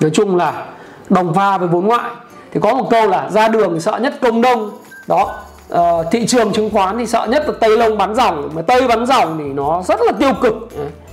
nói 0.00 0.10
chung 0.14 0.36
là 0.36 0.66
đồng 1.08 1.34
pha 1.34 1.58
với 1.58 1.68
vốn 1.68 1.86
ngoại. 1.86 2.10
Thì 2.52 2.60
có 2.60 2.74
một 2.74 2.90
câu 2.90 3.08
là 3.08 3.30
ra 3.30 3.48
đường 3.48 3.80
sợ 3.80 3.98
nhất 4.02 4.14
công 4.20 4.40
đông. 4.40 4.70
Đó 5.06 5.38
ờ, 5.68 6.04
thị 6.10 6.26
trường 6.26 6.52
chứng 6.52 6.70
khoán 6.70 6.98
thì 6.98 7.06
sợ 7.06 7.26
nhất 7.30 7.44
là 7.46 7.54
tây 7.60 7.78
lông 7.78 7.98
bắn 7.98 8.14
dòng. 8.14 8.50
Mà 8.54 8.62
tây 8.62 8.88
bắn 8.88 9.06
dòng 9.06 9.38
thì 9.38 9.44
nó 9.44 9.82
rất 9.82 10.00
là 10.00 10.12
tiêu 10.12 10.32
cực. 10.42 10.54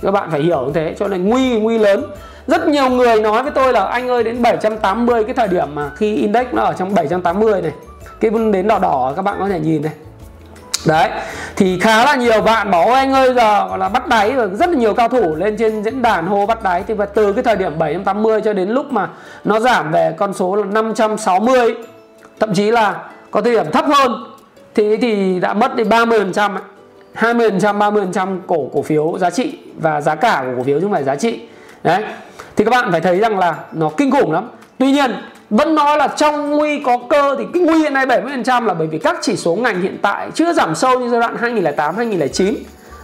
Các 0.02 0.10
bạn 0.10 0.30
phải 0.30 0.40
hiểu 0.40 0.64
như 0.64 0.72
thế 0.72 0.94
cho 0.98 1.08
nên 1.08 1.28
nguy 1.28 1.60
nguy 1.60 1.78
lớn 1.78 2.04
rất 2.46 2.68
nhiều 2.68 2.88
người 2.90 3.20
nói 3.20 3.42
với 3.42 3.52
tôi 3.52 3.72
là 3.72 3.84
anh 3.84 4.08
ơi, 4.08 4.24
đến 4.24 4.42
780 4.42 5.24
cái 5.24 5.34
thời 5.34 5.48
điểm 5.48 5.74
mà 5.74 5.90
khi 5.96 6.16
index 6.16 6.46
nó 6.52 6.62
ở 6.62 6.72
trong 6.72 6.94
780 6.94 7.62
này, 7.62 7.72
cái 8.20 8.30
đến 8.52 8.68
đỏ 8.68 8.78
đỏ, 8.78 9.12
các 9.16 9.22
bạn 9.22 9.36
có 9.38 9.48
thể 9.48 9.60
nhìn 9.60 9.82
này. 9.82 9.92
Đấy, 10.86 11.10
thì 11.56 11.80
khá 11.80 12.04
là 12.04 12.14
nhiều 12.14 12.40
bạn 12.40 12.70
bảo 12.70 12.92
anh 12.92 13.12
ơi, 13.12 13.34
giờ 13.34 13.66
gọi 13.68 13.78
là 13.78 13.88
bắt 13.88 14.08
đáy 14.08 14.32
rồi, 14.32 14.50
rất 14.52 14.70
là 14.70 14.76
nhiều 14.76 14.94
cao 14.94 15.08
thủ 15.08 15.34
lên 15.34 15.56
trên 15.56 15.82
diễn 15.82 16.02
đàn 16.02 16.26
hô 16.26 16.46
bắt 16.46 16.62
đáy. 16.62 16.84
Thì 16.86 16.94
và 16.94 17.06
từ 17.06 17.32
cái 17.32 17.42
thời 17.42 17.56
điểm 17.56 17.78
780 17.78 18.40
cho 18.40 18.52
đến 18.52 18.68
lúc 18.68 18.92
mà 18.92 19.08
nó 19.44 19.60
giảm 19.60 19.92
về 19.92 20.14
con 20.16 20.34
số 20.34 20.56
là 20.56 20.64
560 20.64 21.74
thậm 22.40 22.54
chí 22.54 22.70
là 22.70 23.04
có 23.30 23.40
thời 23.40 23.52
điểm 23.52 23.70
thấp 23.72 23.84
hơn, 23.86 24.24
thì 24.74 24.96
thì 24.96 25.40
đã 25.40 25.54
mất 25.54 25.76
đi 25.76 25.84
30 25.84 26.18
phần 26.18 26.32
trăm 26.32 26.56
20 27.14 27.50
phần 27.50 27.60
trăm 27.60 27.78
30 27.78 28.02
phần 28.02 28.12
trăm 28.12 28.40
cổ 28.46 28.70
cổ 28.72 28.82
phiếu 28.82 29.18
giá 29.18 29.30
trị 29.30 29.58
và 29.76 30.00
giá 30.00 30.14
cả 30.14 30.44
của 30.46 30.52
cổ 30.56 30.62
phiếu 30.62 30.78
chứ 30.78 30.84
không 30.84 30.92
phải 30.92 31.04
giá 31.04 31.16
trị. 31.16 31.40
Đấy 31.82 32.04
thì 32.56 32.64
các 32.64 32.70
bạn 32.70 32.92
phải 32.92 33.00
thấy 33.00 33.18
rằng 33.18 33.38
là 33.38 33.54
nó 33.72 33.90
kinh 33.96 34.10
khủng 34.10 34.32
lắm. 34.32 34.48
Tuy 34.78 34.92
nhiên 34.92 35.12
vẫn 35.50 35.74
nói 35.74 35.98
là 35.98 36.08
trong 36.08 36.50
nguy 36.50 36.80
có 36.80 36.98
cơ 37.10 37.36
thì 37.38 37.44
cái 37.54 37.62
nguy 37.62 37.78
hiện 37.78 37.94
nay 37.94 38.06
70% 38.06 38.64
là 38.64 38.74
bởi 38.74 38.86
vì 38.86 38.98
các 38.98 39.16
chỉ 39.22 39.36
số 39.36 39.54
ngành 39.54 39.82
hiện 39.82 39.98
tại 40.02 40.30
chưa 40.34 40.52
giảm 40.52 40.74
sâu 40.74 41.00
như 41.00 41.08
giai 41.08 41.20
đoạn 41.20 41.36
2008 41.40 41.96
2009 41.96 42.54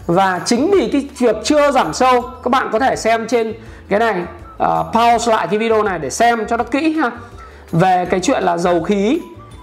và 0.06 0.40
chính 0.44 0.70
vì 0.70 0.88
cái 0.88 1.08
việc 1.18 1.36
chưa 1.44 1.70
giảm 1.70 1.92
sâu 1.92 2.22
các 2.44 2.48
bạn 2.48 2.68
có 2.72 2.78
thể 2.78 2.96
xem 2.96 3.26
trên 3.28 3.52
cái 3.88 3.98
này 3.98 4.22
uh, 4.62 4.68
pause 4.92 5.32
lại 5.32 5.46
cái 5.50 5.58
video 5.58 5.82
này 5.82 5.98
để 5.98 6.10
xem 6.10 6.46
cho 6.48 6.56
nó 6.56 6.64
kỹ 6.64 6.92
ha. 6.92 7.10
Về 7.72 8.06
cái 8.10 8.20
chuyện 8.20 8.42
là 8.42 8.58
dầu 8.58 8.82
khí 8.82 9.20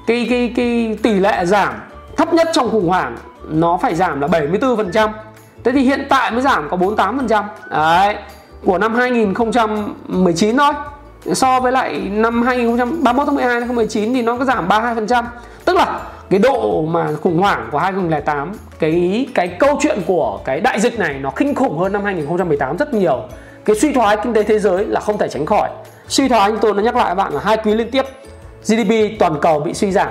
cái 0.07 0.27
cái 0.29 0.53
cái 0.55 0.97
tỷ 1.03 1.13
lệ 1.13 1.45
giảm 1.45 1.73
thấp 2.17 2.33
nhất 2.33 2.47
trong 2.53 2.69
khủng 2.69 2.87
hoảng 2.87 3.17
nó 3.49 3.79
phải 3.81 3.95
giảm 3.95 4.21
là 4.21 4.27
74% 4.27 5.09
thế 5.63 5.71
thì 5.71 5.81
hiện 5.81 6.05
tại 6.09 6.31
mới 6.31 6.41
giảm 6.41 6.69
có 6.69 6.77
48% 6.77 7.43
đấy 7.69 8.15
của 8.65 8.77
năm 8.77 8.95
2019 8.95 10.57
thôi. 10.57 10.73
So 11.33 11.59
với 11.59 11.71
lại 11.71 12.01
năm 12.11 12.41
2031 12.41 13.27
tháng 13.27 13.35
12 13.35 13.53
2019 13.53 14.13
thì 14.13 14.21
nó 14.21 14.37
có 14.37 14.45
giảm 14.45 14.67
32% 14.67 15.23
tức 15.65 15.77
là 15.77 15.99
cái 16.29 16.39
độ 16.39 16.81
mà 16.81 17.07
khủng 17.21 17.39
hoảng 17.39 17.69
của 17.71 17.77
2008 17.77 18.51
cái 18.79 19.27
cái 19.35 19.47
câu 19.47 19.79
chuyện 19.81 19.99
của 20.07 20.39
cái 20.45 20.61
đại 20.61 20.79
dịch 20.79 20.99
này 20.99 21.15
nó 21.21 21.31
kinh 21.35 21.55
khủng 21.55 21.79
hơn 21.79 21.93
năm 21.93 22.03
2018 22.03 22.77
rất 22.77 22.93
nhiều. 22.93 23.23
Cái 23.65 23.75
suy 23.75 23.93
thoái 23.93 24.17
kinh 24.23 24.33
tế 24.33 24.43
thế 24.43 24.59
giới 24.59 24.85
là 24.85 24.99
không 24.99 25.17
thể 25.17 25.27
tránh 25.27 25.45
khỏi. 25.45 25.69
Suy 26.07 26.27
thoái 26.27 26.51
như 26.51 26.57
tôi 26.61 26.73
đã 26.73 26.81
nhắc 26.81 26.95
lại 26.95 27.05
các 27.07 27.15
bạn 27.15 27.33
là 27.33 27.41
hai 27.43 27.57
quý 27.57 27.73
liên 27.73 27.91
tiếp 27.91 28.05
GDP 28.65 29.19
toàn 29.19 29.35
cầu 29.41 29.59
bị 29.59 29.73
suy 29.73 29.91
giảm. 29.91 30.09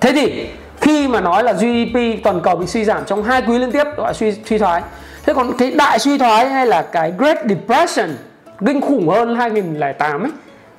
Thế 0.00 0.12
thì 0.12 0.48
khi 0.80 1.08
mà 1.08 1.20
nói 1.20 1.44
là 1.44 1.52
GDP 1.52 2.24
toàn 2.24 2.40
cầu 2.40 2.56
bị 2.56 2.66
suy 2.66 2.84
giảm 2.84 3.04
trong 3.06 3.22
hai 3.22 3.42
quý 3.42 3.58
liên 3.58 3.72
tiếp, 3.72 3.84
gọi 3.96 4.14
suy 4.14 4.32
suy 4.44 4.58
thoái 4.58 4.82
thế 5.26 5.34
còn 5.34 5.52
cái 5.58 5.70
đại 5.70 5.98
suy 5.98 6.18
thoái 6.18 6.48
hay 6.48 6.66
là 6.66 6.82
cái 6.82 7.12
Great 7.18 7.38
Depression 7.48 8.10
kinh 8.66 8.80
khủng 8.80 9.08
hơn 9.08 9.36
2008 9.36 10.22
ấy 10.22 10.30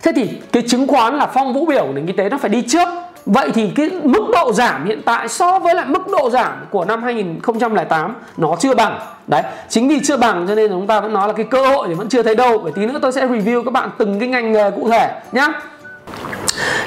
thế 0.04 0.12
thì 0.16 0.30
cái 0.52 0.64
chứng 0.68 0.88
khoán 0.88 1.18
là 1.18 1.28
phong 1.34 1.54
vũ 1.54 1.66
biểu 1.66 1.88
nền 1.94 2.06
kinh 2.06 2.16
tế 2.16 2.30
nó 2.30 2.38
phải 2.38 2.50
đi 2.50 2.62
trước 2.62 2.88
Vậy 3.28 3.52
thì 3.54 3.72
cái 3.76 3.90
mức 4.04 4.24
độ 4.32 4.54
giảm 4.54 4.86
hiện 4.86 5.02
tại 5.06 5.28
so 5.28 5.60
với 5.60 5.76
lại 5.76 5.86
mức 5.88 6.08
độ 6.08 6.30
giảm 6.30 6.66
của 6.70 6.86
năm 6.86 7.04
2008 7.04 8.16
nó 8.38 8.56
chưa 8.60 8.76
bằng. 8.76 9.00
Đấy, 9.28 9.44
chính 9.70 9.88
vì 9.88 10.00
chưa 10.04 10.18
bằng 10.18 10.46
cho 10.48 10.56
nên 10.56 10.72
chúng 10.72 10.88
ta 10.88 11.00
vẫn 11.00 11.14
nói 11.14 11.28
là 11.28 11.34
cái 11.34 11.46
cơ 11.52 11.68
hội 11.68 11.88
thì 11.88 11.94
vẫn 11.94 12.10
chưa 12.10 12.24
thấy 12.24 12.36
đâu. 12.36 12.58
Bởi 12.58 12.72
tí 12.72 12.86
nữa 12.86 13.00
tôi 13.02 13.12
sẽ 13.12 13.28
review 13.28 13.64
các 13.64 13.72
bạn 13.72 13.90
từng 13.98 14.20
cái 14.20 14.30
ngành 14.30 14.52
nghề 14.52 14.72
cụ 14.72 14.90
thể 14.90 15.22
nhá. 15.32 15.48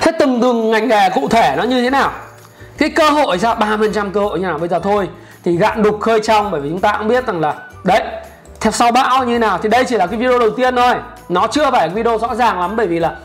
Thế 0.01 0.13
từng 0.19 0.41
từng 0.41 0.71
ngành 0.71 0.89
nghề 0.89 1.11
cụ 1.15 1.29
thể 1.29 1.55
nó 1.57 1.63
như 1.63 1.83
thế 1.83 1.91
nào? 1.91 2.13
Cái 2.79 2.91
cơ 2.91 3.11
hội 3.11 3.39
ra 3.39 3.55
30% 3.55 4.11
cơ 4.11 4.21
hội 4.21 4.39
như 4.39 4.47
nào 4.47 4.59
bây 4.59 4.69
giờ 4.69 4.81
thôi 4.83 5.09
thì 5.45 5.57
gạn 5.57 5.83
đục 5.83 6.01
khơi 6.01 6.21
trong 6.21 6.51
bởi 6.51 6.61
vì 6.61 6.71
chúng 6.71 6.81
ta 6.81 6.97
cũng 6.99 7.09
biết 7.09 7.27
rằng 7.27 7.41
là 7.41 7.55
đấy 7.85 8.03
theo 8.61 8.73
sau 8.73 8.93
bão 8.93 9.25
như 9.25 9.33
thế 9.33 9.39
nào 9.39 9.59
thì 9.63 9.69
đây 9.69 9.85
chỉ 9.85 9.97
là 9.97 10.07
cái 10.07 10.19
video 10.19 10.39
đầu 10.39 10.51
tiên 10.51 10.77
thôi. 10.77 10.95
Nó 11.29 11.47
chưa 11.47 11.71
phải 11.71 11.89
video 11.89 12.19
rõ 12.19 12.35
ràng 12.35 12.61
lắm 12.61 12.77
bởi 12.77 12.87
vì 12.87 12.99
là 12.99 13.17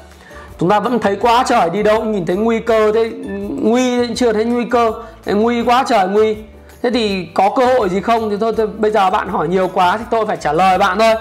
chúng 0.59 0.69
ta 0.69 0.79
vẫn 0.79 0.99
thấy 0.99 1.15
quá 1.15 1.43
trời 1.47 1.69
đi 1.69 1.83
đâu 1.83 1.97
cũng 1.97 2.11
nhìn 2.11 2.25
thấy 2.25 2.35
nguy 2.35 2.59
cơ 2.59 2.91
thế 2.91 3.11
nguy 3.49 4.15
chưa 4.15 4.33
thấy 4.33 4.45
nguy 4.45 4.65
cơ 4.65 4.91
nguy 5.25 5.63
quá 5.63 5.83
trời 5.87 6.07
nguy. 6.07 6.35
Thế 6.83 6.89
thì 6.93 7.27
có 7.33 7.49
cơ 7.55 7.65
hội 7.65 7.89
gì 7.89 8.01
không? 8.01 8.29
Thì 8.29 8.37
thôi, 8.41 8.53
thôi 8.57 8.67
bây 8.67 8.91
giờ 8.91 9.09
bạn 9.09 9.29
hỏi 9.29 9.47
nhiều 9.47 9.69
quá 9.73 9.97
thì 9.97 10.03
tôi 10.09 10.25
phải 10.25 10.37
trả 10.37 10.53
lời 10.53 10.77
bạn 10.77 10.99
thôi. 10.99 11.15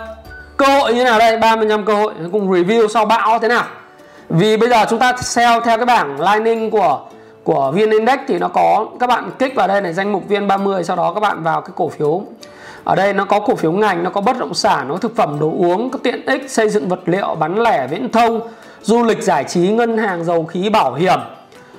Cơ 0.57 0.67
hội 0.67 0.95
như 0.95 1.05
nào 1.05 1.19
đây? 1.19 1.39
35 1.39 1.85
cơ 1.85 1.95
hội. 1.95 2.13
Cùng 2.33 2.51
review 2.51 2.89
sau 2.89 3.05
bão 3.05 3.39
thế 3.39 3.49
nào. 3.49 3.65
Vì 4.29 4.57
bây 4.57 4.69
giờ 4.69 4.85
chúng 4.91 4.99
ta 4.99 5.13
sell 5.17 5.61
theo 5.65 5.77
cái 5.77 5.87
bảng 5.87 6.21
lining 6.21 6.71
của 6.71 7.01
của 7.45 7.73
VN 7.75 7.91
Index 7.91 8.19
thì 8.29 8.39
nó 8.39 8.49
có, 8.49 8.87
các 9.01 9.07
bạn 9.07 9.31
kích 9.39 9.55
vào 9.55 9.69
đây 9.69 9.81
này, 9.81 9.93
danh 9.93 10.13
mục 10.13 10.29
VN30 10.29 10.83
sau 10.83 10.97
đó 10.97 11.13
các 11.15 11.21
bạn 11.21 11.43
vào 11.43 11.61
cái 11.61 11.73
cổ 11.77 11.89
phiếu. 11.89 12.23
Ở 12.85 12.95
đây 12.95 13.13
nó 13.13 13.25
có 13.25 13.41
cổ 13.41 13.55
phiếu 13.55 13.73
ngành, 13.73 14.03
nó 14.05 14.11
có 14.11 14.21
bất 14.21 14.39
động 14.39 14.55
sản, 14.55 14.89
nó 14.89 14.95
có 14.95 15.01
thực 15.01 15.17
phẩm, 15.17 15.37
đồ 15.41 15.51
uống, 15.59 15.91
có 15.91 15.99
tiện 16.03 16.27
ích, 16.27 16.51
xây 16.51 16.69
dựng 16.69 16.89
vật 16.89 17.01
liệu, 17.07 17.35
bán 17.35 17.63
lẻ, 17.63 17.87
viễn 17.87 18.11
thông, 18.11 18.41
du 18.83 19.03
lịch, 19.03 19.23
giải 19.23 19.45
trí, 19.45 19.61
ngân 19.61 19.99
hàng, 19.99 20.25
dầu 20.25 20.45
khí, 20.45 20.69
bảo 20.71 20.95
hiểm, 20.95 21.19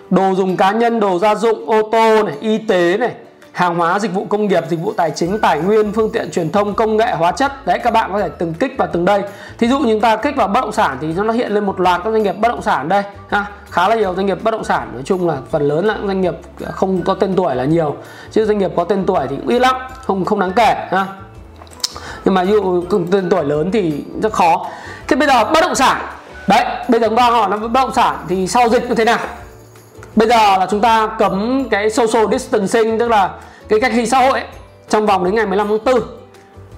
đồ 0.09 0.33
dùng 0.35 0.57
cá 0.57 0.71
nhân, 0.71 0.99
đồ 0.99 1.19
gia 1.19 1.35
dụng, 1.35 1.69
ô 1.69 1.89
tô 1.91 2.23
này, 2.23 2.35
y 2.41 2.57
tế 2.57 2.97
này 2.97 3.11
hàng 3.55 3.75
hóa, 3.77 3.99
dịch 3.99 4.13
vụ 4.13 4.25
công 4.29 4.47
nghiệp, 4.47 4.63
dịch 4.69 4.79
vụ 4.79 4.93
tài 4.97 5.11
chính, 5.11 5.39
tài 5.39 5.59
nguyên, 5.59 5.91
phương 5.91 6.09
tiện 6.13 6.31
truyền 6.31 6.51
thông, 6.51 6.73
công 6.73 6.97
nghệ, 6.97 7.11
hóa 7.11 7.31
chất. 7.31 7.65
Đấy, 7.65 7.79
các 7.83 7.93
bạn 7.93 8.09
có 8.13 8.19
thể 8.19 8.29
từng 8.37 8.53
kích 8.53 8.71
vào 8.77 8.87
từng 8.93 9.05
đây. 9.05 9.21
Thí 9.57 9.67
dụ 9.67 9.79
chúng 9.81 10.01
ta 10.01 10.15
kích 10.15 10.35
vào 10.35 10.47
bất 10.47 10.61
động 10.61 10.71
sản 10.71 10.97
thì 11.01 11.13
nó 11.13 11.33
hiện 11.33 11.51
lên 11.51 11.65
một 11.65 11.79
loạt 11.79 12.01
các 12.03 12.11
doanh 12.11 12.23
nghiệp 12.23 12.35
bất 12.39 12.49
động 12.49 12.61
sản 12.61 12.89
đây, 12.89 13.03
ha. 13.29 13.45
Khá 13.69 13.87
là 13.87 13.95
nhiều 13.95 14.15
doanh 14.15 14.25
nghiệp 14.25 14.43
bất 14.43 14.51
động 14.51 14.63
sản. 14.63 14.89
Nói 14.93 15.01
chung 15.05 15.29
là 15.29 15.37
phần 15.51 15.61
lớn 15.61 15.85
là 15.85 15.97
doanh 16.05 16.21
nghiệp 16.21 16.33
không 16.71 17.01
có 17.01 17.13
tên 17.13 17.35
tuổi 17.35 17.55
là 17.55 17.65
nhiều, 17.65 17.95
chứ 18.31 18.45
doanh 18.45 18.57
nghiệp 18.57 18.71
có 18.75 18.83
tên 18.83 19.05
tuổi 19.05 19.27
thì 19.29 19.35
cũng 19.35 19.47
ít 19.47 19.59
lắm, 19.59 19.75
không 20.03 20.25
không 20.25 20.39
đáng 20.39 20.51
kể, 20.55 20.87
ha. 20.91 21.05
Nhưng 22.25 22.33
mà 22.33 22.43
ví 22.43 22.51
dụ 22.51 22.83
tên 23.11 23.29
tuổi 23.29 23.43
lớn 23.43 23.71
thì 23.71 24.03
rất 24.21 24.33
khó. 24.33 24.65
Thế 25.07 25.15
bây 25.15 25.27
giờ 25.27 25.43
bất 25.43 25.61
động 25.61 25.75
sản. 25.75 26.01
Đấy, 26.47 26.65
bây 26.89 26.99
giờ 26.99 27.07
chúng 27.07 27.17
ta 27.17 27.29
hỏi 27.29 27.49
là 27.49 27.57
bất 27.57 27.71
động 27.71 27.93
sản 27.93 28.15
thì 28.27 28.47
sau 28.47 28.69
dịch 28.69 28.89
như 28.89 28.95
thế 28.95 29.05
nào? 29.05 29.19
Bây 30.15 30.27
giờ 30.27 30.57
là 30.57 30.67
chúng 30.71 30.81
ta 30.81 31.07
cấm 31.19 31.67
cái 31.69 31.89
social 31.89 32.25
distancing 32.31 32.99
tức 32.99 33.07
là 33.07 33.29
cái 33.69 33.79
cách 33.79 33.91
ly 33.95 34.05
xã 34.05 34.17
hội 34.19 34.39
ấy, 34.39 34.47
trong 34.89 35.05
vòng 35.05 35.25
đến 35.25 35.35
ngày 35.35 35.45
15 35.45 35.67
tháng 35.67 35.83
4 35.85 36.01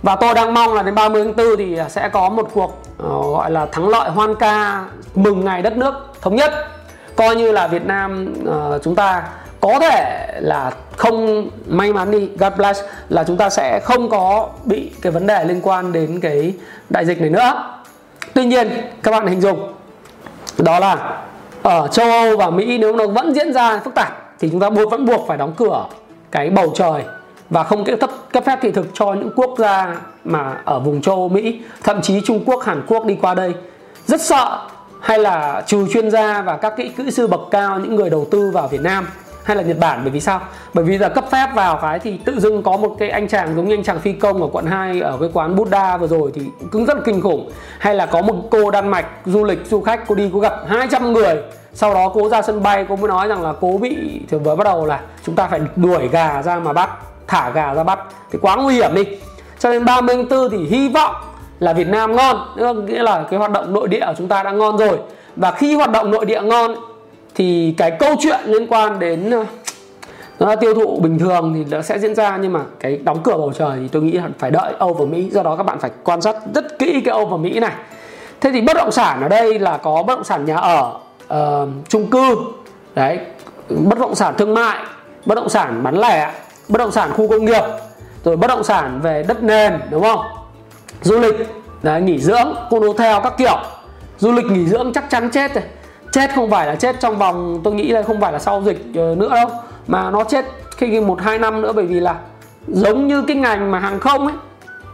và 0.04 0.16
tôi 0.16 0.34
đang 0.34 0.54
mong 0.54 0.74
là 0.74 0.84
đến 0.84 0.96
30 0.96 1.24
tháng 1.24 1.36
4 1.36 1.58
thì 1.58 1.78
sẽ 1.90 2.10
có 2.10 2.30
một 2.30 2.50
cuộc 2.54 2.84
uh, 3.04 3.26
gọi 3.26 3.52
là 3.52 3.66
thắng 3.66 3.90
lợi 3.90 4.10
hoan 4.10 4.36
ca 4.36 4.86
mừng 5.16 5.46
ngày 5.46 5.62
đất 5.62 5.78
nước 5.78 5.94
thống 6.22 6.36
nhất. 6.36 6.52
Coi 7.16 7.36
như 7.36 7.52
là 7.52 7.68
Việt 7.68 7.86
Nam 7.86 8.34
uh, 8.50 8.84
chúng 8.84 8.96
ta 8.96 9.24
có 9.60 9.80
thể 9.80 10.28
là 10.40 10.72
không 10.98 11.48
may 11.68 11.94
mắn 11.94 12.12
đi 12.12 12.30
God 12.40 12.54
bless 12.58 12.82
là 13.10 13.24
chúng 13.24 13.38
ta 13.38 13.50
sẽ 13.50 13.80
không 13.80 14.10
có 14.10 14.50
bị 14.66 14.92
cái 15.02 15.12
vấn 15.12 15.28
đề 15.28 15.44
liên 15.46 15.62
quan 15.64 15.92
đến 15.92 16.20
cái 16.20 16.54
đại 16.90 17.06
dịch 17.06 17.22
này 17.22 17.30
nữa. 17.30 17.74
Tuy 18.34 18.46
nhiên 18.46 18.70
các 19.04 19.12
bạn 19.12 19.28
hình 19.28 19.42
dung 19.42 19.74
đó 20.58 20.80
là 20.80 21.18
ở 21.68 21.88
châu 21.88 22.12
Âu 22.12 22.38
và 22.38 22.50
Mỹ 22.50 22.78
nếu 22.78 22.96
nó 22.96 23.08
vẫn 23.08 23.34
diễn 23.34 23.54
ra 23.54 23.80
phức 23.80 23.96
tạp 23.96 24.34
thì 24.40 24.50
chúng 24.52 24.60
ta 24.60 24.70
buộc, 24.70 24.92
vẫn 24.92 25.06
buộc 25.06 25.28
phải 25.28 25.38
đóng 25.38 25.54
cửa 25.58 25.86
cái 26.32 26.50
bầu 26.50 26.72
trời 26.76 27.04
và 27.50 27.64
không 27.64 27.86
cấp 28.00 28.10
cấp 28.32 28.44
phép 28.46 28.60
thị 28.62 28.72
thực 28.72 28.88
cho 28.94 29.14
những 29.14 29.30
quốc 29.36 29.56
gia 29.58 29.96
mà 30.24 30.62
ở 30.66 30.80
vùng 30.80 31.02
châu 31.02 31.16
Âu 31.16 31.30
Mỹ, 31.30 31.60
thậm 31.84 32.02
chí 32.02 32.22
Trung 32.26 32.44
Quốc, 32.46 32.64
Hàn 32.64 32.82
Quốc 32.88 33.06
đi 33.06 33.18
qua 33.22 33.34
đây. 33.34 33.54
Rất 34.06 34.22
sợ 34.22 34.60
hay 35.00 35.20
là 35.20 35.64
trừ 35.68 35.88
chuyên 35.94 36.12
gia 36.12 36.42
và 36.42 36.58
các 36.58 36.74
kỹ 36.78 36.92
kỹ 36.98 37.12
sư 37.12 37.28
bậc 37.28 37.42
cao, 37.52 37.80
những 37.80 37.96
người 37.96 38.10
đầu 38.10 38.28
tư 38.32 38.52
vào 38.54 38.68
Việt 38.68 38.82
Nam 38.82 39.08
hay 39.48 39.58
là 39.58 39.64
Nhật 39.64 39.80
Bản? 39.80 40.00
Bởi 40.04 40.12
vì 40.12 40.20
sao? 40.20 40.42
Bởi 40.74 40.86
vì 40.86 40.98
là 40.98 41.10
cấp 41.10 41.26
phép 41.32 41.48
vào 41.56 41.80
cái 41.82 42.00
thì 42.00 42.18
tự 42.26 42.40
dưng 42.40 42.64
có 42.64 42.78
một 42.78 42.96
cái 43.00 43.10
anh 43.10 43.28
chàng 43.28 43.56
giống 43.56 43.68
như 43.68 43.74
anh 43.74 43.84
chàng 43.84 44.00
phi 44.00 44.14
công 44.14 44.42
ở 44.42 44.48
quận 44.52 44.66
2 44.66 45.02
ở 45.02 45.18
cái 45.20 45.30
quán 45.34 45.56
Buddha 45.56 45.98
vừa 45.98 46.08
rồi 46.08 46.32
thì 46.34 46.42
cứng 46.72 46.86
rất 46.86 46.98
là 46.98 47.04
kinh 47.06 47.22
khủng. 47.22 47.52
Hay 47.80 47.96
là 47.96 48.06
có 48.06 48.22
một 48.22 48.36
cô 48.52 48.72
Đan 48.72 48.88
Mạch 48.88 49.06
du 49.26 49.44
lịch, 49.44 49.66
du 49.66 49.82
khách, 49.82 50.08
cô 50.08 50.16
đi 50.16 50.30
cô 50.34 50.40
gặp 50.40 50.54
200 50.68 51.14
người. 51.14 51.38
Sau 51.74 51.94
đó 51.94 52.10
cố 52.14 52.30
ra 52.30 52.42
sân 52.42 52.64
bay, 52.64 52.86
cô 52.90 52.96
mới 52.96 53.08
nói 53.08 53.28
rằng 53.28 53.42
là 53.42 53.54
cố 53.62 53.78
bị 53.82 54.22
thì 54.30 54.38
vừa 54.38 54.56
bắt 54.56 54.64
đầu 54.64 54.86
là 54.86 55.00
chúng 55.26 55.36
ta 55.36 55.48
phải 55.48 55.60
đuổi 55.76 56.08
gà 56.08 56.42
ra 56.42 56.60
mà 56.60 56.74
bắt, 56.74 56.90
thả 57.28 57.50
gà 57.50 57.74
ra 57.74 57.84
bắt. 57.84 58.00
Thì 58.32 58.40
quá 58.42 58.56
nguy 58.56 58.76
hiểm 58.76 58.96
đi. 58.96 59.04
Cho 59.60 59.70
nên 59.70 59.86
30 59.86 60.16
tháng 60.16 60.30
4 60.30 60.50
thì 60.52 60.58
hy 60.58 60.90
vọng 60.90 61.16
là 61.60 61.74
Việt 61.74 61.88
Nam 61.88 62.16
ngon. 62.16 62.38
Nghĩa 62.86 63.04
là 63.04 63.24
cái 63.30 63.40
hoạt 63.40 63.52
động 63.52 63.74
nội 63.74 63.88
địa 63.88 64.06
của 64.08 64.14
chúng 64.18 64.28
ta 64.28 64.44
đã 64.44 64.52
ngon 64.52 64.78
rồi. 64.78 64.98
Và 65.36 65.52
khi 65.52 65.76
hoạt 65.76 65.92
động 65.92 66.12
nội 66.12 66.26
địa 66.26 66.42
ngon 66.42 66.76
thì 67.38 67.74
cái 67.78 67.92
câu 67.92 68.16
chuyện 68.20 68.40
liên 68.46 68.68
quan 68.68 69.00
đến 69.00 69.30
ờ, 69.30 69.46
nó 70.40 70.56
tiêu 70.56 70.74
thụ 70.74 71.00
bình 71.00 71.20
thường 71.20 71.54
thì 71.56 71.76
nó 71.76 71.82
sẽ 71.82 72.00
diễn 72.00 72.16
ra 72.16 72.38
nhưng 72.38 72.54
mà 72.54 72.60
cái 72.80 72.98
đóng 73.04 73.20
cửa 73.24 73.38
bầu 73.38 73.54
trời 73.58 73.78
thì 73.82 73.88
tôi 73.88 74.02
nghĩ 74.02 74.12
là 74.12 74.30
phải 74.40 74.52
đợi 74.52 74.74
Âu 74.80 74.94
và 74.94 75.06
Mỹ. 75.06 75.30
Do 75.32 75.44
đó 75.44 75.56
các 75.56 75.64
bạn 75.64 75.80
phải 75.80 75.92
quan 76.04 76.22
sát 76.22 76.36
rất 76.54 76.80
kỹ 76.80 77.02
cái 77.06 77.12
Âu 77.12 77.26
và 77.26 77.38
Mỹ 77.38 77.60
này. 77.60 77.74
Thế 78.42 78.52
thì 78.52 78.62
bất 78.62 78.78
động 78.78 78.92
sản 78.92 79.22
ở 79.22 79.28
đây 79.28 79.60
là 79.60 79.78
có 79.78 80.04
bất 80.04 80.16
động 80.16 80.24
sản 80.24 80.46
nhà 80.46 80.56
ở 80.56 81.00
uh, 81.34 81.70
chung 81.90 82.10
cư. 82.10 82.38
Đấy 82.96 83.20
bất 83.70 84.00
động 84.00 84.16
sản 84.16 84.34
thương 84.38 84.54
mại 84.54 84.78
bất 85.26 85.36
động 85.36 85.50
sản 85.50 85.84
bán 85.84 86.00
lẻ 86.00 86.32
bất 86.68 86.78
động 86.78 86.92
sản 86.92 87.12
khu 87.14 87.28
công 87.28 87.46
nghiệp 87.46 87.64
rồi 88.24 88.38
bất 88.38 88.48
động 88.48 88.64
sản 88.64 89.00
về 89.02 89.24
đất 89.28 89.44
nền 89.44 89.80
đúng 89.90 90.04
không? 90.04 90.22
Du 91.02 91.20
lịch 91.20 91.36
đấy, 91.84 92.02
nghỉ 92.02 92.20
dưỡng 92.20 92.56
condo 92.70 92.88
theo 92.98 93.22
các 93.22 93.34
kiểu. 93.38 93.58
Du 94.18 94.32
lịch 94.32 94.46
nghỉ 94.46 94.66
dưỡng 94.66 94.94
chắc 94.94 95.10
chắn 95.10 95.30
chết 95.30 95.54
rồi 95.54 95.64
chết 96.12 96.36
không 96.36 96.50
phải 96.50 96.68
là 96.68 96.76
chết 96.76 97.00
trong 97.00 97.18
vòng 97.18 97.62
tôi 97.64 97.74
nghĩ 97.74 97.88
là 97.88 98.04
không 98.04 98.22
phải 98.22 98.34
là 98.34 98.40
sau 98.40 98.64
dịch 98.66 98.86
ờ, 98.96 99.16
nữa 99.16 99.30
đâu 99.36 99.50
mà 99.88 100.12
nó 100.12 100.24
chết 100.24 100.46
khi 100.78 101.00
một 101.00 101.22
hai 101.22 101.40
năm 101.40 101.62
nữa 101.62 101.72
bởi 101.76 101.86
vì 101.86 102.00
là 102.00 102.16
giống 102.68 103.08
như 103.08 103.22
cái 103.22 103.38
ngành 103.38 103.72
mà 103.72 103.80
hàng 103.80 104.00
không 104.00 104.28
ấy 104.28 104.36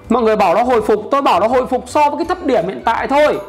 mọi 0.10 0.23
người 0.23 0.36
bảo 0.36 0.56
nó 0.56 0.63
hồi 0.63 0.82
phục 0.82 1.08
tôi 1.12 1.21
bảo 1.21 1.39
nó 1.39 1.47
hồi 1.47 1.67
phục 1.67 1.84
so 1.88 2.10
với 2.10 2.17
cái 2.17 2.26
thấp 2.26 2.45
điểm 2.45 2.67
hiện 2.67 2.82
tại 2.86 3.08
thôi. 3.08 3.39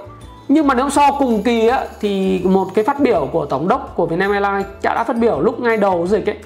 Nhưng 0.49 0.67
mà 0.67 0.75
nếu 0.75 0.91
so 0.91 1.13
cùng 1.13 1.43
kỳ 1.43 1.69
á, 1.69 1.85
thì 2.01 2.41
một 2.45 2.67
cái 2.75 2.85
phát 2.85 3.01
biểu 3.01 3.29
của 3.33 3.47
tổng 3.47 3.69
đốc 3.69 3.93
của 3.97 4.07
Vietnam 4.07 4.33
Airlines 4.33 4.67
đã, 4.83 4.95
đã 4.95 5.05
phát 5.05 5.17
biểu 5.17 5.41
lúc 5.41 5.61
ngay 5.61 5.77
đầu 5.77 6.07
dịch 6.07 6.29
ấy. 6.29 6.37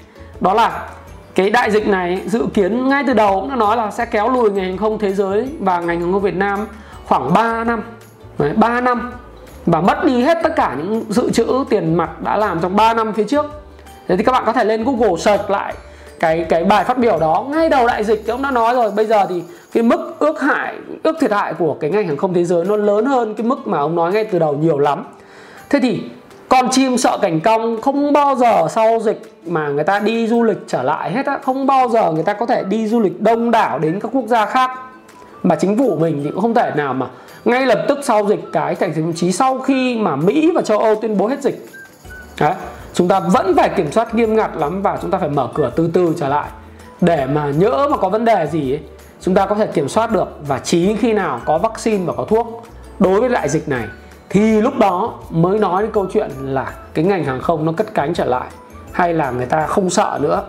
Đó 0.40 0.54
là 0.54 0.88
cái 1.34 1.50
đại 1.50 1.70
dịch 1.70 1.86
này 1.86 2.20
dự 2.26 2.46
kiến 2.54 2.88
ngay 2.88 3.04
từ 3.06 3.12
đầu 3.12 3.40
cũng 3.40 3.50
đã 3.50 3.56
nói 3.56 3.76
là 3.76 3.90
sẽ 3.90 4.06
kéo 4.06 4.28
lùi 4.28 4.50
ngành 4.50 4.64
hàng 4.64 4.76
không 4.76 4.98
thế 4.98 5.12
giới 5.12 5.48
và 5.60 5.80
ngành 5.80 6.00
hàng 6.00 6.12
không 6.12 6.22
Việt 6.22 6.36
Nam 6.36 6.66
khoảng 7.06 7.32
3 7.34 7.64
năm. 7.64 7.82
Đấy, 8.38 8.52
3 8.56 8.80
năm 8.80 9.12
và 9.70 9.80
mất 9.80 10.04
đi 10.04 10.22
hết 10.22 10.38
tất 10.42 10.56
cả 10.56 10.76
những 10.78 11.04
dự 11.08 11.30
trữ 11.30 11.46
tiền 11.70 11.94
mặt 11.94 12.22
đã 12.22 12.36
làm 12.36 12.60
trong 12.62 12.76
3 12.76 12.94
năm 12.94 13.12
phía 13.12 13.24
trước. 13.24 13.46
Thế 14.08 14.16
thì 14.16 14.24
các 14.24 14.32
bạn 14.32 14.42
có 14.46 14.52
thể 14.52 14.64
lên 14.64 14.84
Google 14.84 15.16
search 15.18 15.50
lại 15.50 15.74
cái 16.20 16.46
cái 16.48 16.64
bài 16.64 16.84
phát 16.84 16.98
biểu 16.98 17.18
đó 17.18 17.46
ngay 17.48 17.68
đầu 17.68 17.86
đại 17.86 18.04
dịch 18.04 18.22
thì 18.26 18.30
ông 18.30 18.42
đã 18.42 18.50
nói 18.50 18.74
rồi. 18.74 18.90
Bây 18.90 19.06
giờ 19.06 19.26
thì 19.28 19.42
cái 19.72 19.82
mức 19.82 20.16
ước 20.18 20.40
hại, 20.40 20.74
ước 21.02 21.16
thiệt 21.20 21.32
hại 21.32 21.54
của 21.54 21.76
cái 21.80 21.90
ngành 21.90 22.06
hàng 22.06 22.16
không 22.16 22.34
thế 22.34 22.44
giới 22.44 22.64
nó 22.64 22.76
lớn 22.76 23.06
hơn 23.06 23.34
cái 23.34 23.46
mức 23.46 23.66
mà 23.66 23.78
ông 23.78 23.96
nói 23.96 24.12
ngay 24.12 24.24
từ 24.24 24.38
đầu 24.38 24.54
nhiều 24.54 24.78
lắm. 24.78 25.04
Thế 25.70 25.78
thì 25.82 26.02
con 26.48 26.68
chim 26.70 26.96
sợ 26.96 27.18
cảnh 27.22 27.40
cong 27.40 27.80
không 27.80 28.12
bao 28.12 28.34
giờ 28.34 28.66
sau 28.70 28.98
dịch 29.00 29.32
mà 29.46 29.68
người 29.68 29.84
ta 29.84 29.98
đi 29.98 30.28
du 30.28 30.42
lịch 30.42 30.58
trở 30.66 30.82
lại 30.82 31.10
hết 31.10 31.26
á, 31.26 31.38
không 31.42 31.66
bao 31.66 31.88
giờ 31.88 32.12
người 32.12 32.22
ta 32.22 32.32
có 32.32 32.46
thể 32.46 32.64
đi 32.64 32.86
du 32.86 33.00
lịch 33.00 33.20
đông 33.20 33.50
đảo 33.50 33.78
đến 33.78 34.00
các 34.00 34.10
quốc 34.12 34.26
gia 34.26 34.46
khác. 34.46 34.70
Mà 35.42 35.54
chính 35.54 35.78
phủ 35.78 35.96
mình 36.00 36.20
thì 36.24 36.30
cũng 36.30 36.42
không 36.42 36.54
thể 36.54 36.72
nào 36.76 36.94
mà 36.94 37.06
ngay 37.48 37.66
lập 37.66 37.84
tức 37.88 37.98
sau 38.02 38.26
dịch 38.28 38.40
cái 38.52 38.74
thành 38.74 38.94
thậm 38.94 39.12
chí 39.12 39.32
sau 39.32 39.58
khi 39.58 39.98
mà 39.98 40.16
Mỹ 40.16 40.50
và 40.54 40.62
châu 40.62 40.78
Âu 40.78 40.94
tuyên 40.94 41.16
bố 41.18 41.26
hết 41.26 41.42
dịch. 41.42 41.66
Đấy 42.40 42.54
chúng 42.94 43.08
ta 43.08 43.20
vẫn 43.20 43.56
phải 43.56 43.68
kiểm 43.68 43.92
soát 43.92 44.14
nghiêm 44.14 44.36
ngặt 44.36 44.56
lắm 44.56 44.82
và 44.82 44.98
chúng 45.02 45.10
ta 45.10 45.18
phải 45.18 45.28
mở 45.28 45.48
cửa 45.54 45.70
từ 45.76 45.90
từ 45.92 46.14
trở 46.18 46.28
lại. 46.28 46.48
Để 47.00 47.26
mà 47.26 47.50
nhỡ 47.50 47.88
mà 47.90 47.96
có 47.96 48.08
vấn 48.08 48.24
đề 48.24 48.46
gì 48.52 48.72
ấy, 48.72 48.80
chúng 49.20 49.34
ta 49.34 49.46
có 49.46 49.54
thể 49.54 49.66
kiểm 49.66 49.88
soát 49.88 50.12
được 50.12 50.28
và 50.46 50.58
chỉ 50.58 50.96
khi 50.96 51.12
nào 51.12 51.40
có 51.44 51.58
vaccine 51.58 52.04
và 52.04 52.12
có 52.16 52.24
thuốc 52.24 52.66
đối 52.98 53.20
với 53.20 53.28
đại 53.28 53.48
dịch 53.48 53.68
này 53.68 53.84
thì 54.30 54.60
lúc 54.60 54.78
đó 54.78 55.14
mới 55.30 55.58
nói 55.58 55.82
đến 55.82 55.92
câu 55.92 56.06
chuyện 56.12 56.30
là 56.42 56.72
cái 56.94 57.04
ngành 57.04 57.24
hàng 57.24 57.40
không 57.40 57.64
nó 57.64 57.72
cất 57.72 57.94
cánh 57.94 58.14
trở 58.14 58.24
lại 58.24 58.46
hay 58.92 59.14
là 59.14 59.30
người 59.30 59.46
ta 59.46 59.66
không 59.66 59.90
sợ 59.90 60.18
nữa. 60.22 60.42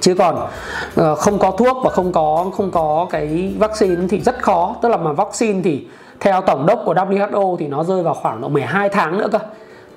Chứ 0.00 0.14
còn 0.14 0.48
ờ, 0.94 1.14
không 1.14 1.38
có 1.38 1.50
thuốc 1.50 1.76
và 1.84 1.90
không 1.90 2.12
có 2.12 2.50
không 2.56 2.70
có 2.70 3.06
cái 3.10 3.54
vaccine 3.58 4.06
thì 4.08 4.20
rất 4.20 4.42
khó. 4.42 4.76
Tức 4.82 4.88
là 4.88 4.96
mà 4.96 5.12
vaccine 5.12 5.60
thì 5.64 5.86
theo 6.22 6.40
tổng 6.40 6.66
đốc 6.66 6.82
của 6.84 6.94
WHO 6.94 7.56
thì 7.56 7.66
nó 7.66 7.84
rơi 7.84 8.02
vào 8.02 8.14
khoảng 8.14 8.40
độ 8.40 8.48
12 8.48 8.88
tháng 8.88 9.18
nữa 9.18 9.28
cơ. 9.32 9.38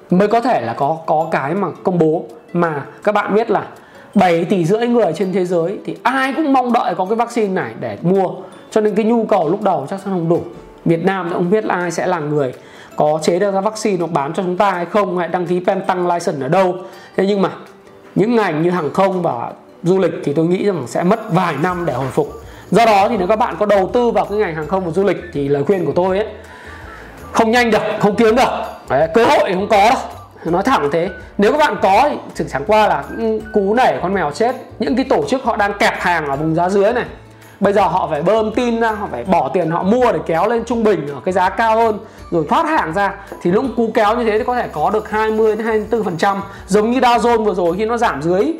Mới 0.09 0.27
có 0.27 0.41
thể 0.41 0.61
là 0.61 0.73
có 0.73 0.97
có 1.05 1.27
cái 1.31 1.53
mà 1.53 1.67
công 1.83 1.99
bố 1.99 2.23
mà 2.53 2.85
các 3.03 3.11
bạn 3.11 3.35
biết 3.35 3.49
là 3.49 3.67
7 4.15 4.45
tỷ 4.45 4.65
rưỡi 4.65 4.88
người 4.88 5.13
trên 5.13 5.33
thế 5.33 5.45
giới 5.45 5.79
thì 5.85 5.97
ai 6.03 6.33
cũng 6.35 6.53
mong 6.53 6.73
đợi 6.73 6.95
có 6.95 7.05
cái 7.05 7.15
vaccine 7.15 7.53
này 7.53 7.73
để 7.79 7.97
mua. 8.01 8.29
Cho 8.71 8.81
nên 8.81 8.95
cái 8.95 9.05
nhu 9.05 9.25
cầu 9.25 9.49
lúc 9.49 9.61
đầu 9.61 9.85
chắc 9.89 9.99
chắn 10.05 10.13
không 10.13 10.29
đủ. 10.29 10.41
Việt 10.85 11.05
Nam 11.05 11.25
thì 11.29 11.33
không 11.33 11.49
biết 11.49 11.65
là 11.65 11.75
ai 11.75 11.91
sẽ 11.91 12.07
là 12.07 12.19
người 12.19 12.53
có 12.95 13.19
chế 13.21 13.39
ra 13.39 13.51
vaccine 13.51 13.97
hoặc 13.97 14.11
bán 14.11 14.33
cho 14.33 14.43
chúng 14.43 14.57
ta 14.57 14.71
hay 14.71 14.85
không, 14.85 15.17
hay 15.17 15.27
đăng 15.27 15.47
ký 15.47 15.61
pen 15.67 15.81
tăng 15.88 16.07
license 16.07 16.45
ở 16.45 16.49
đâu. 16.49 16.75
Thế 17.17 17.25
nhưng 17.27 17.41
mà 17.41 17.49
những 18.15 18.35
ngành 18.35 18.61
như 18.61 18.69
hàng 18.69 18.93
không 18.93 19.21
và 19.21 19.51
du 19.83 19.99
lịch 19.99 20.13
thì 20.23 20.33
tôi 20.33 20.45
nghĩ 20.45 20.65
rằng 20.65 20.83
sẽ 20.88 21.03
mất 21.03 21.33
vài 21.33 21.55
năm 21.63 21.85
để 21.85 21.93
hồi 21.93 22.07
phục 22.11 22.44
do 22.71 22.86
đó 22.86 23.08
thì 23.10 23.17
nếu 23.17 23.28
các 23.28 23.36
bạn 23.36 23.56
có 23.60 23.65
đầu 23.65 23.89
tư 23.93 24.12
vào 24.12 24.25
cái 24.25 24.38
ngành 24.38 24.56
hàng 24.56 24.67
không 24.67 24.86
và 24.86 24.91
du 24.91 25.04
lịch 25.04 25.17
thì 25.34 25.47
lời 25.47 25.63
khuyên 25.63 25.86
của 25.86 25.93
tôi 25.95 26.17
ấy 26.17 26.28
không 27.32 27.51
nhanh 27.51 27.71
được 27.71 27.82
không 27.99 28.15
kiếm 28.15 28.36
được. 28.36 28.49
Đấy, 28.89 29.08
cơ 29.13 29.25
hội 29.25 29.54
không 29.54 29.67
có 29.69 29.89
đâu. 29.89 29.97
Nói 30.45 30.63
thẳng 30.63 30.89
thế 30.91 31.10
nếu 31.38 31.51
các 31.51 31.58
bạn 31.58 31.75
có 31.82 32.10
thì 32.10 32.17
thực 32.36 32.47
chẳng 32.49 32.63
qua 32.67 32.88
là 32.88 33.04
ừ, 33.17 33.39
cú 33.54 33.73
nảy 33.73 33.99
con 34.01 34.13
mèo 34.13 34.32
chết 34.32 34.56
những 34.80 34.95
cái 34.95 35.06
tổ 35.10 35.25
chức 35.28 35.43
họ 35.43 35.56
đang 35.56 35.73
kẹp 35.80 35.93
hàng 35.99 36.28
ở 36.28 36.36
vùng 36.36 36.56
giá 36.56 36.69
dưới 36.69 36.93
này 36.93 37.06
bây 37.60 37.73
giờ 37.73 37.82
họ 37.82 38.08
phải 38.12 38.21
bơm 38.21 38.51
tin 38.51 38.80
ra 38.80 38.91
họ 38.91 39.08
phải 39.12 39.23
bỏ 39.23 39.49
tiền 39.54 39.71
họ 39.71 39.84
mua 39.84 40.12
để 40.12 40.19
kéo 40.25 40.49
lên 40.49 40.65
trung 40.65 40.84
bình 40.84 41.08
ở 41.08 41.19
cái 41.25 41.34
giá 41.34 41.49
cao 41.49 41.78
hơn 41.78 41.99
rồi 42.32 42.45
thoát 42.49 42.65
hàng 42.65 42.93
ra 42.93 43.15
thì 43.41 43.51
lúc 43.51 43.65
cú 43.78 43.91
kéo 43.93 44.17
như 44.17 44.23
thế 44.23 44.38
thì 44.38 44.43
có 44.43 44.56
thể 44.56 44.67
có 44.73 44.89
được 44.89 45.10
20 45.10 45.56
đến 45.56 45.65
24 45.65 46.04
phần 46.04 46.17
trăm. 46.17 46.41
Giống 46.67 46.91
như 46.91 46.99
Dow 46.99 47.19
Jones 47.19 47.43
vừa 47.43 47.54
rồi 47.54 47.75
khi 47.78 47.86
nó 47.86 47.97
giảm 47.97 48.21
dưới 48.21 48.54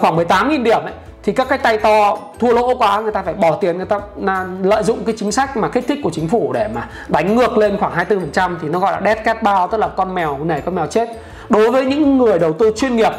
khoảng 0.00 0.16
18.000 0.16 0.62
điểm 0.62 0.82
ấy 0.82 0.92
thì 1.22 1.32
các 1.32 1.48
cái 1.48 1.58
tay 1.58 1.78
to 1.78 2.18
thua 2.38 2.52
lỗ 2.52 2.74
quá, 2.74 3.00
người 3.00 3.12
ta 3.12 3.22
phải 3.22 3.34
bỏ 3.34 3.56
tiền, 3.56 3.76
người 3.76 3.86
ta 3.86 4.00
là 4.16 4.46
lợi 4.62 4.82
dụng 4.82 5.04
cái 5.04 5.14
chính 5.18 5.32
sách 5.32 5.56
mà 5.56 5.68
kích 5.68 5.84
thích 5.88 6.00
của 6.02 6.10
chính 6.10 6.28
phủ 6.28 6.52
để 6.52 6.68
mà 6.74 6.88
đánh 7.08 7.36
ngược 7.36 7.58
lên 7.58 7.76
khoảng 7.80 7.92
24% 8.32 8.56
thì 8.62 8.68
nó 8.68 8.78
gọi 8.78 8.92
là 8.92 9.00
dead 9.04 9.18
cat 9.24 9.42
bao 9.42 9.68
tức 9.68 9.78
là 9.78 9.88
con 9.88 10.14
mèo 10.14 10.38
này, 10.44 10.62
con 10.64 10.74
mèo 10.74 10.86
chết. 10.86 11.08
Đối 11.48 11.70
với 11.70 11.84
những 11.84 12.18
người 12.18 12.38
đầu 12.38 12.52
tư 12.52 12.72
chuyên 12.76 12.96
nghiệp, 12.96 13.12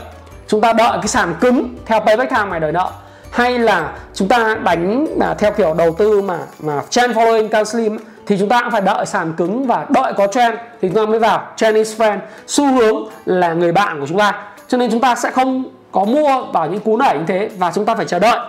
chúng 0.48 0.62
ta 0.62 0.74
đợi 0.74 0.98
cái 0.98 1.08
sàn 1.08 1.34
cứng 1.40 1.76
theo 1.86 2.00
payback 2.00 2.30
time 2.30 2.46
ngày 2.50 2.60
đợi 2.60 2.72
nợ, 2.72 2.92
hay 3.32 3.60
là 3.60 3.94
chúng 4.14 4.28
ta 4.28 4.58
đánh 4.64 5.08
là 5.18 5.34
theo 5.34 5.52
kiểu 5.52 5.74
đầu 5.74 5.96
tư 5.98 6.22
mà 6.22 6.38
mà 6.60 6.82
trend 6.90 7.18
following 7.18 7.50
can 7.50 7.66
slim, 7.66 7.98
thì 8.28 8.38
chúng 8.40 8.50
ta 8.50 8.62
cũng 8.62 8.72
phải 8.72 8.82
đợi 8.82 9.06
sàn 9.06 9.34
cứng 9.38 9.68
và 9.68 9.86
đợi 9.90 10.14
có 10.14 10.28
trend 10.28 10.56
thì 10.82 10.90
chúng 10.90 10.96
ta 10.96 11.06
mới 11.06 11.20
vào 11.20 11.48
trend 11.56 11.76
is 11.76 12.02
friend 12.02 12.18
xu 12.48 12.68
hướng 12.68 13.10
là 13.26 13.54
người 13.54 13.72
bạn 13.72 14.00
của 14.00 14.08
chúng 14.08 14.18
ta, 14.18 14.34
cho 14.68 14.78
nên 14.78 14.92
chúng 14.92 15.02
ta 15.02 15.16
sẽ 15.16 15.32
không 15.32 15.64
có 15.92 16.06
mua 16.06 16.42
vào 16.54 16.70
những 16.70 16.80
cú 16.80 16.98
nảy 16.98 17.18
như 17.18 17.24
thế 17.28 17.50
và 17.58 17.72
chúng 17.76 17.86
ta 17.86 17.96
phải 17.96 18.06
chờ 18.06 18.20
đợi. 18.20 18.40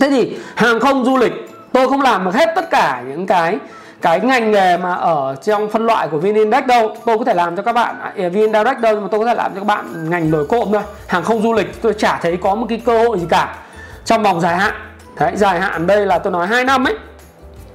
Thế 0.00 0.10
thì 0.10 0.36
hàng 0.54 0.80
không 0.80 1.04
du 1.04 1.16
lịch, 1.16 1.32
tôi 1.72 1.88
không 1.88 2.02
làm 2.02 2.24
được 2.24 2.34
hết 2.34 2.48
tất 2.56 2.70
cả 2.70 3.02
những 3.08 3.26
cái 3.26 3.58
cái 4.02 4.20
ngành 4.20 4.50
nghề 4.50 4.76
mà 4.76 4.94
ở 4.94 5.36
trong 5.42 5.70
phân 5.70 5.86
loại 5.86 6.08
của 6.08 6.18
VN-Index 6.18 6.66
đâu. 6.66 6.96
Tôi 7.04 7.18
có 7.18 7.24
thể 7.24 7.34
làm 7.34 7.56
cho 7.56 7.62
các 7.62 7.72
bạn 7.72 8.00
à, 8.00 8.12
à, 8.16 8.28
VN 8.28 8.52
Direct 8.52 8.80
đâu, 8.80 8.94
nhưng 8.94 9.02
mà 9.02 9.08
tôi 9.10 9.20
có 9.20 9.26
thể 9.26 9.34
làm 9.34 9.54
cho 9.54 9.60
các 9.60 9.66
bạn 9.66 10.10
ngành 10.10 10.30
nổi 10.30 10.46
cộm 10.48 10.68
thôi. 10.72 10.82
Hàng 11.06 11.24
không 11.24 11.42
du 11.42 11.52
lịch, 11.52 11.82
tôi 11.82 11.94
chả 11.98 12.18
thấy 12.22 12.36
có 12.36 12.54
một 12.54 12.66
cái 12.68 12.82
cơ 12.84 12.98
hội 12.98 13.18
gì 13.18 13.26
cả. 13.28 13.56
Trong 14.04 14.22
vòng 14.22 14.40
dài 14.40 14.56
hạn, 14.56 14.74
đấy, 15.20 15.32
dài 15.34 15.60
hạn 15.60 15.86
đây 15.86 16.06
là 16.06 16.18
tôi 16.18 16.32
nói 16.32 16.46
2 16.46 16.64
năm 16.64 16.84
ấy, 16.84 16.94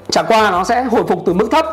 chẳng 0.09 0.25
qua 0.27 0.51
nó 0.51 0.63
sẽ 0.63 0.83
hồi 0.83 1.03
phục 1.07 1.23
từ 1.25 1.33
mức 1.33 1.47
thấp. 1.51 1.65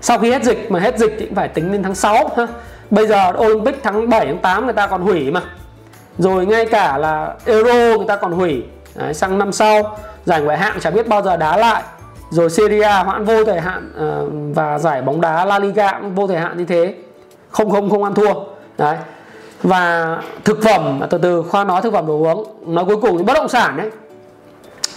Sau 0.00 0.18
khi 0.18 0.30
hết 0.30 0.44
dịch, 0.44 0.70
mà 0.70 0.80
hết 0.80 0.98
dịch 0.98 1.16
thì 1.18 1.26
cũng 1.26 1.34
phải 1.34 1.48
tính 1.48 1.72
đến 1.72 1.82
tháng 1.82 1.94
6 1.94 2.30
ha. 2.36 2.46
bây 2.90 3.06
giờ 3.06 3.32
Olympic 3.38 3.82
tháng 3.82 4.10
7 4.10 4.26
tháng 4.26 4.38
8 4.38 4.64
người 4.64 4.74
ta 4.74 4.86
còn 4.86 5.02
hủy 5.02 5.30
mà 5.30 5.42
rồi 6.22 6.46
ngay 6.46 6.66
cả 6.66 6.98
là 6.98 7.34
Euro 7.44 7.72
người 7.72 8.06
ta 8.08 8.16
còn 8.16 8.32
hủy. 8.32 8.64
Đấy, 8.94 9.14
sang 9.14 9.38
năm 9.38 9.52
sau 9.52 9.96
giải 10.24 10.40
ngoại 10.40 10.58
hạng 10.58 10.80
chả 10.80 10.90
biết 10.90 11.08
bao 11.08 11.22
giờ 11.22 11.36
đá 11.36 11.56
lại. 11.56 11.82
Rồi 12.30 12.50
Serie 12.50 12.82
A 12.82 13.02
hoãn 13.02 13.24
vô 13.24 13.44
thời 13.44 13.60
hạn 13.60 13.92
uh, 13.96 14.56
và 14.56 14.78
giải 14.78 15.02
bóng 15.02 15.20
đá 15.20 15.44
La 15.44 15.58
Liga 15.58 15.92
cũng 15.92 16.14
vô 16.14 16.26
thời 16.26 16.36
hạn 16.36 16.58
như 16.58 16.64
thế. 16.64 16.94
Không 17.50 17.70
không 17.70 17.90
không 17.90 18.04
ăn 18.04 18.14
thua. 18.14 18.34
Đấy. 18.78 18.96
Và 19.62 20.16
thực 20.44 20.62
phẩm 20.62 21.00
từ 21.10 21.18
từ 21.18 21.42
khoa 21.42 21.64
nói 21.64 21.82
thực 21.82 21.92
phẩm 21.92 22.06
đồ 22.06 22.18
uống. 22.18 22.44
Nói 22.74 22.84
cuối 22.84 22.96
cùng 22.96 23.18
thì 23.18 23.24
bất 23.24 23.34
động 23.34 23.48
sản 23.48 23.76
đấy. 23.76 23.90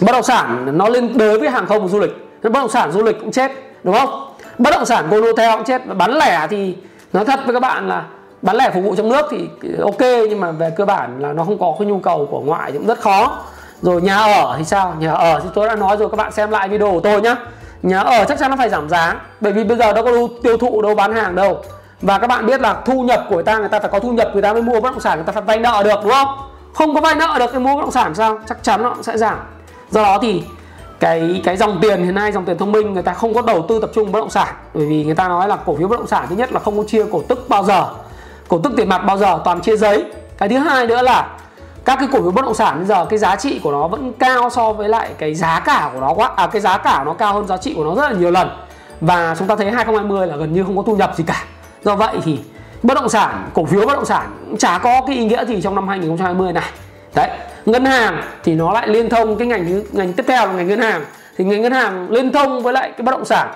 Bất 0.00 0.12
động 0.12 0.22
sản 0.22 0.78
nó 0.78 0.88
lên 0.88 1.18
đối 1.18 1.38
với 1.38 1.50
hàng 1.50 1.66
không 1.66 1.82
và 1.82 1.88
du 1.88 1.98
lịch. 2.00 2.42
Bất 2.42 2.52
động 2.52 2.68
sản 2.68 2.92
du 2.92 3.02
lịch 3.02 3.20
cũng 3.20 3.32
chết 3.32 3.52
đúng 3.84 3.94
không? 3.94 4.34
Bất 4.58 4.70
động 4.70 4.84
sản 4.84 5.06
cô 5.10 5.20
hotel 5.20 5.52
cũng 5.56 5.64
chết. 5.64 5.86
Bán 5.86 6.18
lẻ 6.18 6.46
thì 6.50 6.76
nói 7.12 7.24
thật 7.24 7.40
với 7.44 7.52
các 7.52 7.60
bạn 7.60 7.88
là 7.88 8.04
bán 8.46 8.56
lẻ 8.56 8.70
phục 8.74 8.84
vụ 8.84 8.94
trong 8.96 9.08
nước 9.08 9.26
thì 9.30 9.48
ok, 9.82 10.00
nhưng 10.00 10.40
mà 10.40 10.50
về 10.50 10.70
cơ 10.70 10.84
bản 10.84 11.16
là 11.20 11.32
nó 11.32 11.44
không 11.44 11.58
có 11.58 11.74
cái 11.78 11.86
nhu 11.86 11.98
cầu 11.98 12.28
của 12.30 12.40
ngoại 12.40 12.72
thì 12.72 12.78
cũng 12.78 12.86
rất 12.86 13.00
khó. 13.00 13.38
Rồi 13.82 14.02
nhà 14.02 14.16
ở 14.16 14.54
thì 14.58 14.64
sao? 14.64 14.94
Nhà 14.98 15.12
ở 15.12 15.40
thì 15.40 15.48
tôi 15.54 15.68
đã 15.68 15.76
nói 15.76 15.96
rồi, 15.96 16.08
các 16.08 16.16
bạn 16.16 16.32
xem 16.32 16.50
lại 16.50 16.68
video 16.68 16.92
của 16.92 17.00
tôi 17.00 17.20
nhá. 17.20 17.36
Nhà 17.82 18.00
ở 18.00 18.24
chắc 18.24 18.38
chắn 18.38 18.50
nó 18.50 18.56
phải 18.56 18.68
giảm 18.68 18.88
giá, 18.88 19.20
bởi 19.40 19.52
vì 19.52 19.64
bây 19.64 19.76
giờ 19.76 19.92
đâu 19.92 20.04
có 20.04 20.10
tiêu 20.42 20.56
thụ, 20.56 20.82
đâu 20.82 20.94
bán 20.94 21.14
hàng 21.14 21.34
đâu. 21.34 21.62
Và 22.02 22.18
các 22.18 22.26
bạn 22.26 22.46
biết 22.46 22.60
là 22.60 22.76
thu 22.86 23.02
nhập 23.02 23.26
của 23.28 23.34
người 23.34 23.44
ta 23.44 23.58
người 23.58 23.68
ta 23.68 23.80
phải 23.80 23.90
có 23.90 24.00
thu 24.00 24.12
nhập, 24.12 24.30
người 24.32 24.42
ta 24.42 24.52
mới 24.52 24.62
mua 24.62 24.80
bất 24.80 24.90
động 24.90 25.00
sản, 25.00 25.18
người 25.18 25.26
ta 25.26 25.32
phải 25.32 25.42
vay 25.42 25.58
nợ 25.58 25.82
được, 25.84 26.00
đúng 26.02 26.12
không? 26.12 26.28
Không 26.74 26.94
có 26.94 27.00
vay 27.00 27.14
nợ 27.14 27.36
được 27.38 27.50
thì 27.52 27.58
mua 27.58 27.74
bất 27.74 27.80
động 27.80 27.90
sản 27.90 28.14
sao? 28.14 28.38
Chắc 28.48 28.62
chắn 28.62 28.82
nó 28.82 28.94
sẽ 29.02 29.18
giảm. 29.18 29.38
Do 29.90 30.02
đó 30.02 30.18
thì 30.22 30.42
cái 31.00 31.42
cái 31.44 31.56
dòng 31.56 31.78
tiền 31.82 32.04
hiện 32.04 32.14
nay, 32.14 32.32
dòng 32.32 32.44
tiền 32.44 32.58
thông 32.58 32.72
minh, 32.72 32.94
người 32.94 33.02
ta 33.02 33.12
không 33.12 33.34
có 33.34 33.42
đầu 33.42 33.64
tư 33.68 33.80
tập 33.80 33.90
trung 33.94 34.12
bất 34.12 34.18
động 34.18 34.30
sản. 34.30 34.48
Bởi 34.74 34.86
vì 34.86 35.04
người 35.04 35.14
ta 35.14 35.28
nói 35.28 35.48
là 35.48 35.56
cổ 35.56 35.76
phiếu 35.76 35.88
bất 35.88 35.98
động 35.98 36.06
sản, 36.06 36.26
thứ 36.30 36.36
nhất 36.36 36.52
là 36.52 36.60
không 36.60 36.78
có 36.78 36.84
chia 36.86 37.04
cổ 37.12 37.22
tức 37.28 37.48
bao 37.48 37.64
giờ 37.64 37.86
cổ 38.48 38.58
tức 38.58 38.72
tiền 38.76 38.88
mặt 38.88 38.98
bao 39.06 39.18
giờ, 39.18 39.38
toàn 39.44 39.60
chia 39.60 39.76
giấy. 39.76 40.04
Cái 40.38 40.48
thứ 40.48 40.58
hai 40.58 40.86
nữa 40.86 41.02
là 41.02 41.28
các 41.84 41.98
cái 41.98 42.08
cổ 42.12 42.22
phiếu 42.22 42.30
bất 42.30 42.44
động 42.44 42.54
sản 42.54 42.76
bây 42.76 42.86
giờ 42.86 43.04
cái 43.04 43.18
giá 43.18 43.36
trị 43.36 43.60
của 43.62 43.72
nó 43.72 43.88
vẫn 43.88 44.12
cao 44.18 44.50
so 44.50 44.72
với 44.72 44.88
lại 44.88 45.10
cái 45.18 45.34
giá 45.34 45.60
cả 45.60 45.90
của 45.94 46.00
nó 46.00 46.14
quá 46.14 46.30
à 46.36 46.46
cái 46.46 46.60
giá 46.60 46.78
cả 46.78 47.02
nó 47.04 47.12
cao 47.12 47.34
hơn 47.34 47.46
giá 47.46 47.56
trị 47.56 47.74
của 47.74 47.84
nó 47.84 47.94
rất 47.94 48.10
là 48.10 48.18
nhiều 48.18 48.30
lần. 48.30 48.48
Và 49.00 49.34
chúng 49.38 49.48
ta 49.48 49.56
thấy 49.56 49.70
2020 49.70 50.26
là 50.26 50.36
gần 50.36 50.52
như 50.52 50.64
không 50.64 50.76
có 50.76 50.82
thu 50.82 50.96
nhập 50.96 51.12
gì 51.16 51.24
cả. 51.26 51.44
Do 51.84 51.96
vậy 51.96 52.16
thì 52.24 52.38
bất 52.82 52.94
động 52.94 53.08
sản, 53.08 53.50
cổ 53.54 53.64
phiếu 53.64 53.86
bất 53.86 53.94
động 53.94 54.04
sản 54.04 54.56
chả 54.58 54.78
có 54.78 55.00
cái 55.06 55.16
ý 55.16 55.24
nghĩa 55.24 55.44
gì 55.44 55.60
trong 55.62 55.74
năm 55.74 55.88
2020 55.88 56.52
này. 56.52 56.70
Đấy, 57.14 57.30
ngân 57.66 57.84
hàng 57.84 58.22
thì 58.44 58.54
nó 58.54 58.72
lại 58.72 58.88
liên 58.88 59.08
thông 59.08 59.36
cái 59.36 59.48
ngành 59.48 59.82
ngành 59.92 60.12
tiếp 60.12 60.24
theo 60.28 60.46
là 60.46 60.52
ngành 60.52 60.68
ngân 60.68 60.80
hàng. 60.80 61.04
Thì 61.38 61.44
ngành 61.44 61.62
ngân 61.62 61.72
hàng 61.72 62.10
liên 62.10 62.32
thông 62.32 62.62
với 62.62 62.72
lại 62.72 62.92
cái 62.96 63.02
bất 63.04 63.12
động 63.12 63.24
sản. 63.24 63.48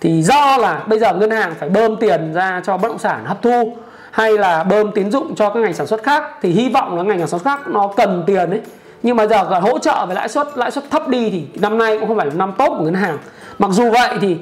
Thì 0.00 0.22
do 0.22 0.56
là 0.56 0.82
bây 0.86 0.98
giờ 0.98 1.14
ngân 1.14 1.30
hàng 1.30 1.54
phải 1.60 1.68
bơm 1.68 1.96
tiền 1.96 2.32
ra 2.34 2.62
cho 2.64 2.76
bất 2.76 2.88
động 2.88 2.98
sản 2.98 3.24
hấp 3.24 3.42
thu 3.42 3.76
hay 4.16 4.38
là 4.38 4.64
bơm 4.64 4.92
tín 4.92 5.10
dụng 5.10 5.34
cho 5.34 5.50
các 5.50 5.60
ngành 5.60 5.74
sản 5.74 5.86
xuất 5.86 6.02
khác, 6.02 6.22
thì 6.42 6.50
hy 6.50 6.68
vọng 6.68 6.96
là 6.96 7.02
ngành 7.02 7.18
sản 7.18 7.28
xuất 7.28 7.44
khác 7.44 7.60
nó 7.66 7.88
cần 7.96 8.24
tiền 8.26 8.50
ấy. 8.50 8.60
Nhưng 9.02 9.16
mà 9.16 9.26
giờ 9.26 9.44
còn 9.50 9.62
hỗ 9.62 9.78
trợ 9.78 10.06
về 10.06 10.14
lãi 10.14 10.28
suất 10.28 10.46
lãi 10.54 10.70
suất 10.70 10.84
thấp 10.90 11.08
đi 11.08 11.30
thì 11.30 11.46
năm 11.60 11.78
nay 11.78 11.98
cũng 11.98 12.08
không 12.08 12.16
phải 12.16 12.26
là 12.26 12.32
năm 12.34 12.52
tốt 12.58 12.74
của 12.78 12.84
ngân 12.84 12.94
hàng. 12.94 13.18
Mặc 13.58 13.70
dù 13.70 13.90
vậy 13.90 14.18
thì 14.20 14.36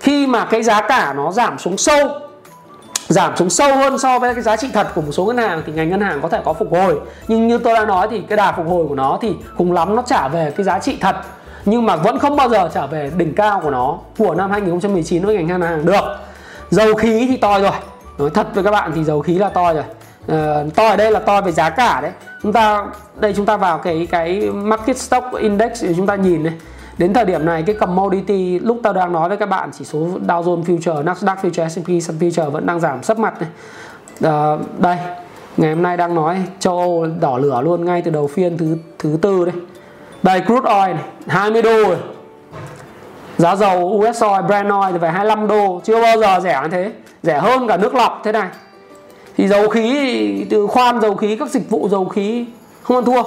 khi 0.00 0.26
mà 0.26 0.44
cái 0.44 0.62
giá 0.62 0.80
cả 0.80 1.12
nó 1.16 1.32
giảm 1.32 1.58
xuống 1.58 1.76
sâu, 1.76 2.08
giảm 3.08 3.36
xuống 3.36 3.50
sâu 3.50 3.76
hơn 3.76 3.98
so 3.98 4.18
với 4.18 4.34
cái 4.34 4.42
giá 4.42 4.56
trị 4.56 4.68
thật 4.72 4.86
của 4.94 5.00
một 5.00 5.12
số 5.12 5.24
ngân 5.24 5.38
hàng 5.38 5.62
thì 5.66 5.72
ngành 5.72 5.90
ngân 5.90 6.00
hàng 6.00 6.20
có 6.22 6.28
thể 6.28 6.40
có 6.44 6.52
phục 6.52 6.72
hồi. 6.72 7.00
Nhưng 7.28 7.48
như 7.48 7.58
tôi 7.58 7.74
đã 7.74 7.84
nói 7.84 8.08
thì 8.10 8.22
cái 8.28 8.36
đà 8.36 8.52
phục 8.52 8.66
hồi 8.68 8.86
của 8.88 8.94
nó 8.94 9.18
thì 9.22 9.32
cùng 9.56 9.72
lắm 9.72 9.96
nó 9.96 10.02
trả 10.06 10.28
về 10.28 10.52
cái 10.56 10.64
giá 10.64 10.78
trị 10.78 10.96
thật, 11.00 11.16
nhưng 11.64 11.86
mà 11.86 11.96
vẫn 11.96 12.18
không 12.18 12.36
bao 12.36 12.48
giờ 12.48 12.70
trả 12.74 12.86
về 12.86 13.10
đỉnh 13.16 13.34
cao 13.34 13.60
của 13.60 13.70
nó, 13.70 13.98
của 14.18 14.34
năm 14.34 14.50
2019 14.50 15.24
với 15.24 15.34
ngành 15.34 15.46
ngân 15.46 15.60
hàng 15.60 15.86
được. 15.86 16.04
Dầu 16.70 16.94
khí 16.94 17.26
thì 17.28 17.36
to 17.36 17.60
rồi 17.60 17.72
nói 18.18 18.30
thật 18.30 18.46
với 18.54 18.64
các 18.64 18.70
bạn 18.70 18.92
thì 18.94 19.04
dầu 19.04 19.20
khí 19.20 19.34
là 19.34 19.48
to 19.48 19.74
rồi 19.74 19.84
uh, 20.32 20.74
to 20.74 20.88
ở 20.88 20.96
đây 20.96 21.10
là 21.10 21.20
to 21.20 21.40
về 21.40 21.52
giá 21.52 21.70
cả 21.70 22.00
đấy 22.00 22.12
chúng 22.42 22.52
ta 22.52 22.86
đây 23.20 23.32
chúng 23.36 23.46
ta 23.46 23.56
vào 23.56 23.78
cái 23.78 24.08
cái 24.10 24.50
market 24.50 24.98
stock 24.98 25.26
index 25.38 25.84
để 25.84 25.94
chúng 25.96 26.06
ta 26.06 26.14
nhìn 26.14 26.42
này 26.42 26.54
đến 26.98 27.12
thời 27.12 27.24
điểm 27.24 27.46
này 27.46 27.62
cái 27.62 27.74
commodity 27.74 28.58
lúc 28.58 28.80
tao 28.82 28.92
đang 28.92 29.12
nói 29.12 29.28
với 29.28 29.38
các 29.38 29.48
bạn 29.48 29.70
chỉ 29.72 29.84
số 29.84 29.98
Dow 29.98 30.42
Jones 30.42 30.62
Future, 30.62 31.04
Nasdaq 31.04 31.36
Future, 31.36 31.68
S&P 31.68 32.20
Future 32.22 32.50
vẫn 32.50 32.66
đang 32.66 32.80
giảm 32.80 33.02
sấp 33.02 33.18
mặt 33.18 33.34
này. 33.40 33.50
À, 34.32 34.56
đây 34.78 34.96
ngày 35.56 35.74
hôm 35.74 35.82
nay 35.82 35.96
đang 35.96 36.14
nói 36.14 36.42
châu 36.58 36.78
Âu 36.78 37.06
đỏ 37.20 37.38
lửa 37.38 37.60
luôn 37.64 37.84
ngay 37.84 38.02
từ 38.02 38.10
đầu 38.10 38.26
phiên 38.26 38.58
thứ 38.58 38.76
thứ 38.98 39.18
tư 39.22 39.44
đây. 39.44 39.54
Đây 40.22 40.40
crude 40.46 40.70
oil 40.70 40.94
này, 40.94 41.04
20 41.26 41.62
đô 41.62 41.82
rồi. 41.82 41.96
Giá 43.38 43.56
dầu 43.56 43.78
US 43.78 44.22
oil, 44.22 44.42
Brent 44.46 44.70
oil 44.70 44.92
thì 44.92 44.98
phải 45.00 45.12
25 45.12 45.46
đô, 45.46 45.80
chưa 45.84 46.02
bao 46.02 46.18
giờ 46.18 46.40
rẻ 46.40 46.60
như 46.62 46.68
thế, 46.68 46.92
rẻ 47.22 47.38
hơn 47.38 47.68
cả 47.68 47.76
nước 47.76 47.94
lọc 47.94 48.20
thế 48.24 48.32
này. 48.32 48.48
Thì 49.36 49.48
dầu 49.48 49.68
khí 49.68 50.46
từ 50.50 50.66
khoan 50.66 51.00
dầu 51.00 51.14
khí 51.14 51.36
các 51.36 51.50
dịch 51.50 51.70
vụ 51.70 51.88
dầu 51.88 52.04
khí 52.04 52.46
không 52.82 52.96
ăn 52.96 53.04
thua. 53.04 53.22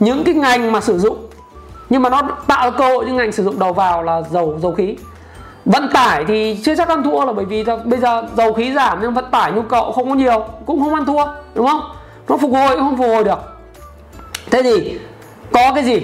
Những 0.00 0.24
cái 0.24 0.34
ngành 0.34 0.72
mà 0.72 0.80
sử 0.80 0.98
dụng 0.98 1.28
nhưng 1.90 2.02
mà 2.02 2.10
nó 2.10 2.22
tạo 2.46 2.70
cơ 2.70 2.88
hội 2.88 3.06
những 3.06 3.16
ngành 3.16 3.32
sử 3.32 3.44
dụng 3.44 3.58
đầu 3.58 3.72
vào 3.72 4.02
là 4.02 4.22
dầu 4.30 4.58
dầu 4.62 4.74
khí 4.74 4.96
vận 5.64 5.88
tải 5.92 6.24
thì 6.24 6.58
chưa 6.64 6.74
chắc 6.76 6.88
ăn 6.88 7.02
thua 7.02 7.24
là 7.24 7.32
bởi 7.32 7.44
vì 7.44 7.64
bây 7.84 8.00
giờ 8.00 8.22
dầu 8.36 8.52
khí 8.52 8.72
giảm 8.74 8.98
nhưng 9.02 9.14
vận 9.14 9.24
tải 9.30 9.52
nhu 9.52 9.62
cầu 9.62 9.92
không 9.92 10.08
có 10.08 10.14
nhiều 10.14 10.44
cũng 10.66 10.80
không 10.80 10.94
ăn 10.94 11.04
thua 11.04 11.24
đúng 11.54 11.66
không 11.66 11.80
nó 12.28 12.36
phục 12.36 12.52
hồi 12.52 12.76
cũng 12.76 12.84
không 12.84 12.96
phục 12.96 13.06
hồi 13.06 13.24
được 13.24 13.38
thế 14.50 14.62
thì 14.62 14.98
có 15.52 15.72
cái 15.74 15.84
gì 15.84 16.02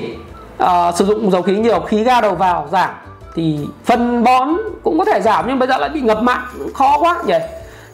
à, 0.58 0.92
sử 0.92 1.04
dụng 1.04 1.30
dầu 1.30 1.42
khí 1.42 1.56
nhiều 1.58 1.80
khí 1.80 2.04
ga 2.04 2.20
đầu 2.20 2.34
vào 2.34 2.68
giảm 2.72 2.90
thì 3.34 3.58
phân 3.84 4.24
bón 4.24 4.48
cũng 4.82 4.98
có 4.98 5.04
thể 5.04 5.20
giảm 5.20 5.44
nhưng 5.48 5.58
bây 5.58 5.68
giờ 5.68 5.76
lại 5.78 5.88
bị 5.88 6.00
ngập 6.00 6.22
mặn 6.22 6.40
khó 6.74 6.98
quá 6.98 7.22
nhỉ. 7.26 7.38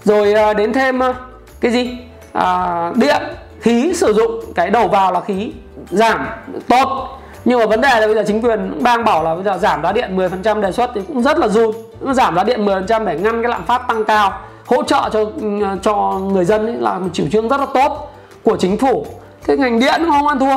Rồi 0.04 0.32
à, 0.32 0.54
đến 0.54 0.72
thêm 0.72 1.02
à, 1.02 1.14
cái 1.60 1.72
gì? 1.72 1.98
À, 2.32 2.92
điện 2.96 3.22
khí 3.60 3.92
sử 3.94 4.12
dụng 4.12 4.52
cái 4.54 4.70
đầu 4.70 4.88
vào 4.88 5.12
là 5.12 5.20
khí 5.20 5.52
giảm 5.90 6.26
tốt. 6.68 7.18
Nhưng 7.44 7.58
mà 7.58 7.66
vấn 7.66 7.80
đề 7.80 8.00
là 8.00 8.06
bây 8.06 8.14
giờ 8.14 8.24
chính 8.26 8.42
quyền 8.42 8.84
đang 8.84 9.04
bảo 9.04 9.22
là 9.22 9.34
bây 9.34 9.44
giờ 9.44 9.58
giảm 9.58 9.82
giá 9.82 9.92
điện 9.92 10.16
10% 10.16 10.60
đề 10.60 10.72
xuất 10.72 10.90
thì 10.94 11.00
cũng 11.08 11.22
rất 11.22 11.38
là 11.38 11.48
run. 11.48 11.74
Giảm 12.12 12.36
giá 12.36 12.44
điện 12.44 12.66
10% 12.66 13.04
để 13.04 13.18
ngăn 13.18 13.42
cái 13.42 13.50
lạm 13.50 13.66
phát 13.66 13.88
tăng 13.88 14.04
cao 14.04 14.32
hỗ 14.66 14.82
trợ 14.82 15.10
cho 15.12 15.20
ừ, 15.40 15.46
cho 15.82 16.20
người 16.32 16.44
dân 16.44 16.66
ấy 16.66 16.76
là 16.76 16.98
một 16.98 17.08
chủ 17.12 17.24
trương 17.32 17.48
rất 17.48 17.60
là 17.60 17.66
tốt 17.74 18.12
của 18.42 18.56
chính 18.56 18.78
phủ. 18.78 19.06
Thế 19.46 19.56
ngành 19.56 19.80
điện 19.80 19.94
cũng 19.98 20.10
không 20.10 20.26
ăn 20.26 20.38
thua 20.38 20.56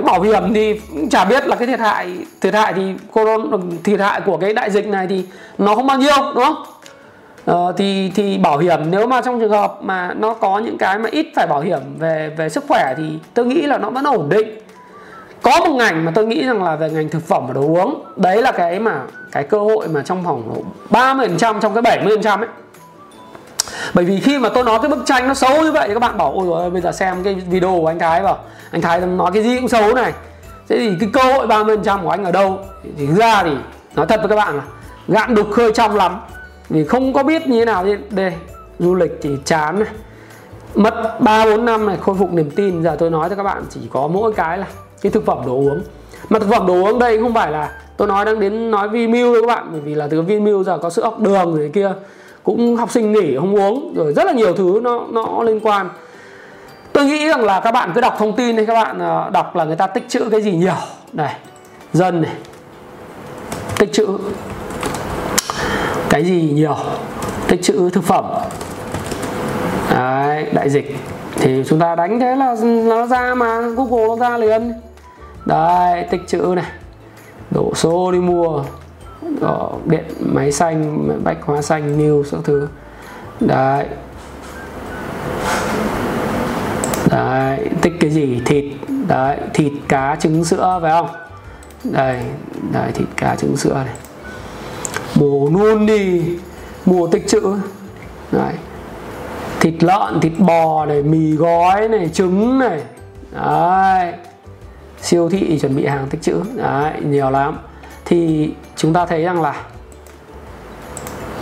bảo 0.00 0.20
hiểm 0.20 0.54
thì 0.54 0.80
chả 1.10 1.24
biết 1.24 1.46
là 1.46 1.56
cái 1.56 1.66
thiệt 1.66 1.80
hại 1.80 2.18
thiệt 2.40 2.54
hại 2.54 2.72
thì 2.72 2.94
corona 3.12 3.56
thiệt 3.84 4.00
hại 4.00 4.20
của 4.20 4.36
cái 4.36 4.54
đại 4.54 4.70
dịch 4.70 4.86
này 4.86 5.06
thì 5.06 5.24
nó 5.58 5.74
không 5.74 5.86
bao 5.86 5.98
nhiêu 5.98 6.16
đúng 6.34 6.44
không? 6.44 6.64
Ờ, 7.44 7.72
thì 7.76 8.12
thì 8.14 8.38
bảo 8.38 8.58
hiểm 8.58 8.80
nếu 8.90 9.06
mà 9.06 9.20
trong 9.20 9.40
trường 9.40 9.50
hợp 9.50 9.78
mà 9.82 10.14
nó 10.14 10.34
có 10.34 10.58
những 10.58 10.78
cái 10.78 10.98
mà 10.98 11.08
ít 11.12 11.26
phải 11.36 11.46
bảo 11.46 11.60
hiểm 11.60 11.80
về 11.98 12.30
về 12.36 12.48
sức 12.48 12.64
khỏe 12.68 12.94
thì 12.96 13.04
tôi 13.34 13.46
nghĩ 13.46 13.62
là 13.62 13.78
nó 13.78 13.90
vẫn 13.90 14.04
ổn 14.04 14.28
định. 14.28 14.58
Có 15.42 15.60
một 15.60 15.74
ngành 15.74 16.04
mà 16.04 16.12
tôi 16.14 16.26
nghĩ 16.26 16.46
rằng 16.46 16.62
là 16.62 16.76
về 16.76 16.90
ngành 16.90 17.08
thực 17.08 17.22
phẩm 17.26 17.46
và 17.46 17.54
đồ 17.54 17.60
uống 17.60 18.04
đấy 18.16 18.42
là 18.42 18.52
cái 18.52 18.78
mà 18.78 19.00
cái 19.32 19.44
cơ 19.44 19.58
hội 19.58 19.88
mà 19.88 20.02
trong 20.02 20.22
vòng 20.22 20.62
30% 20.90 21.60
trong 21.60 21.74
cái 21.74 21.98
70% 21.98 22.38
ấy 22.38 22.48
bởi 23.94 24.04
vì 24.04 24.20
khi 24.20 24.38
mà 24.38 24.48
tôi 24.48 24.64
nói 24.64 24.78
cái 24.82 24.90
bức 24.90 25.02
tranh 25.06 25.28
nó 25.28 25.34
xấu 25.34 25.62
như 25.62 25.72
vậy 25.72 25.88
thì 25.88 25.94
các 25.94 26.00
bạn 26.00 26.18
bảo, 26.18 26.32
ôi 26.32 26.46
rồi 26.46 26.70
bây 26.70 26.82
giờ 26.82 26.92
xem 26.92 27.22
cái 27.22 27.34
video 27.34 27.78
của 27.80 27.86
anh 27.86 27.98
Thái 27.98 28.22
vào. 28.22 28.38
Anh 28.70 28.82
Thái 28.82 29.00
nói 29.00 29.30
cái 29.34 29.42
gì 29.42 29.56
cũng 29.60 29.68
xấu 29.68 29.94
này. 29.94 30.12
Thế 30.68 30.78
thì 30.78 30.92
cái 31.00 31.08
cơ 31.12 31.22
hội 31.22 31.46
30% 31.46 32.02
của 32.02 32.10
anh 32.10 32.24
ở 32.24 32.32
đâu? 32.32 32.58
Thì 32.98 33.06
ra 33.06 33.42
thì 33.42 33.52
nói 33.94 34.06
thật 34.06 34.20
với 34.20 34.28
các 34.28 34.36
bạn 34.36 34.56
là 34.56 34.62
gạn 35.08 35.34
đục 35.34 35.46
khơi 35.52 35.72
trong 35.74 35.96
lắm. 35.96 36.20
Vì 36.68 36.84
không 36.84 37.12
có 37.12 37.22
biết 37.22 37.46
như 37.46 37.58
thế 37.58 37.64
nào 37.64 37.86
đây, 38.10 38.32
du 38.78 38.94
lịch 38.94 39.18
thì 39.22 39.30
chán 39.44 39.78
này. 39.78 39.88
Mất 40.74 41.20
3 41.20 41.44
4 41.44 41.64
năm 41.64 41.86
này, 41.86 41.96
khôi 42.00 42.14
phục 42.18 42.32
niềm 42.32 42.50
tin. 42.50 42.82
Giờ 42.82 42.96
tôi 42.98 43.10
nói 43.10 43.28
cho 43.28 43.34
các 43.34 43.42
bạn 43.42 43.62
chỉ 43.70 43.80
có 43.92 44.06
mỗi 44.06 44.32
cái 44.32 44.58
là 44.58 44.66
cái 45.02 45.12
thực 45.12 45.26
phẩm 45.26 45.38
đồ 45.46 45.52
uống. 45.52 45.82
Mà 46.28 46.38
thực 46.38 46.50
phẩm 46.50 46.66
đồ 46.66 46.74
uống 46.74 46.98
đây 46.98 47.18
không 47.20 47.34
phải 47.34 47.52
là 47.52 47.72
tôi 47.96 48.08
nói 48.08 48.24
đang 48.24 48.40
đến 48.40 48.70
nói 48.70 48.88
Vinamilk 48.88 49.40
các 49.40 49.46
bạn, 49.46 49.68
bởi 49.72 49.80
vì 49.80 49.94
là 49.94 50.08
từ 50.10 50.22
Vinamilk 50.22 50.66
giờ 50.66 50.78
có 50.78 50.90
sữa 50.90 51.04
học 51.04 51.20
đường 51.20 51.56
rồi 51.56 51.70
kia 51.74 51.92
cũng 52.44 52.76
học 52.76 52.90
sinh 52.90 53.12
nghỉ 53.12 53.36
không 53.36 53.56
uống 53.56 53.94
rồi 53.94 54.12
rất 54.12 54.26
là 54.26 54.32
nhiều 54.32 54.54
thứ 54.54 54.80
nó 54.82 55.06
nó 55.10 55.42
liên 55.42 55.60
quan. 55.60 55.88
Tôi 56.92 57.04
nghĩ 57.04 57.28
rằng 57.28 57.44
là 57.44 57.60
các 57.60 57.72
bạn 57.72 57.92
cứ 57.94 58.00
đọc 58.00 58.14
thông 58.18 58.36
tin 58.36 58.56
thì 58.56 58.66
các 58.66 58.74
bạn 58.74 58.98
ờ, 58.98 59.30
đọc 59.32 59.56
là 59.56 59.64
người 59.64 59.76
ta 59.76 59.86
tích 59.86 60.08
trữ 60.08 60.28
cái 60.30 60.42
gì 60.42 60.52
nhiều. 60.52 60.74
Này 61.12 61.36
dân 61.92 62.22
này 62.22 62.32
tích 63.78 63.92
trữ 63.92 64.06
cái 66.10 66.24
gì 66.24 66.50
nhiều 66.54 66.76
tích 67.48 67.62
trữ 67.62 67.90
thực 67.90 68.04
phẩm. 68.04 68.24
Đấy, 69.90 70.46
đại 70.52 70.70
dịch. 70.70 70.96
Thì 71.36 71.64
chúng 71.68 71.78
ta 71.78 71.94
đánh 71.94 72.20
thế 72.20 72.36
là 72.36 72.56
nó 72.64 73.06
ra 73.06 73.34
mà 73.34 73.60
google 73.60 74.06
nó 74.08 74.16
ra 74.16 74.38
liền. 74.38 74.72
Đây 75.46 76.04
tích 76.10 76.20
chữ 76.26 76.52
này 76.56 76.70
đổ 77.50 77.74
xô 77.74 78.12
đi 78.12 78.18
mua. 78.18 78.62
Đó, 79.40 79.72
điện 79.86 80.04
máy 80.20 80.52
xanh 80.52 81.08
bách 81.24 81.42
hóa 81.42 81.62
xanh 81.62 81.98
new 81.98 82.22
các 82.32 82.40
thứ. 82.44 82.68
Đấy. 83.40 83.86
Đấy 87.10 87.68
tích 87.82 87.92
cái 88.00 88.10
gì? 88.10 88.40
Thịt. 88.46 88.64
Đấy 89.08 89.36
thịt 89.54 89.72
cá 89.88 90.16
trứng 90.20 90.44
sữa 90.44 90.78
phải 90.82 90.90
không? 90.90 91.08
Đây 91.84 92.20
đây 92.72 92.92
thịt 92.92 93.08
cá 93.16 93.36
trứng 93.36 93.56
sữa 93.56 93.82
này. 93.86 93.94
Mùa 95.14 95.50
luôn 95.50 95.86
đi. 95.86 96.22
Mua 96.86 97.06
tích 97.06 97.28
chữ. 97.28 97.56
Đấy. 98.32 98.54
Thịt 99.60 99.74
lợn 99.82 100.20
thịt 100.20 100.32
bò 100.38 100.86
này 100.86 101.02
mì 101.02 101.32
gói 101.32 101.88
này 101.88 102.08
trứng 102.08 102.58
này. 102.58 102.82
Đấy. 103.32 104.12
Siêu 105.00 105.28
thị 105.28 105.58
chuẩn 105.58 105.76
bị 105.76 105.86
hàng 105.86 106.06
tích 106.10 106.22
trữ 106.22 106.40
đấy 106.54 106.92
nhiều 107.04 107.30
lắm 107.30 107.58
thì 108.04 108.50
chúng 108.76 108.92
ta 108.92 109.06
thấy 109.06 109.22
rằng 109.22 109.42
là 109.42 109.54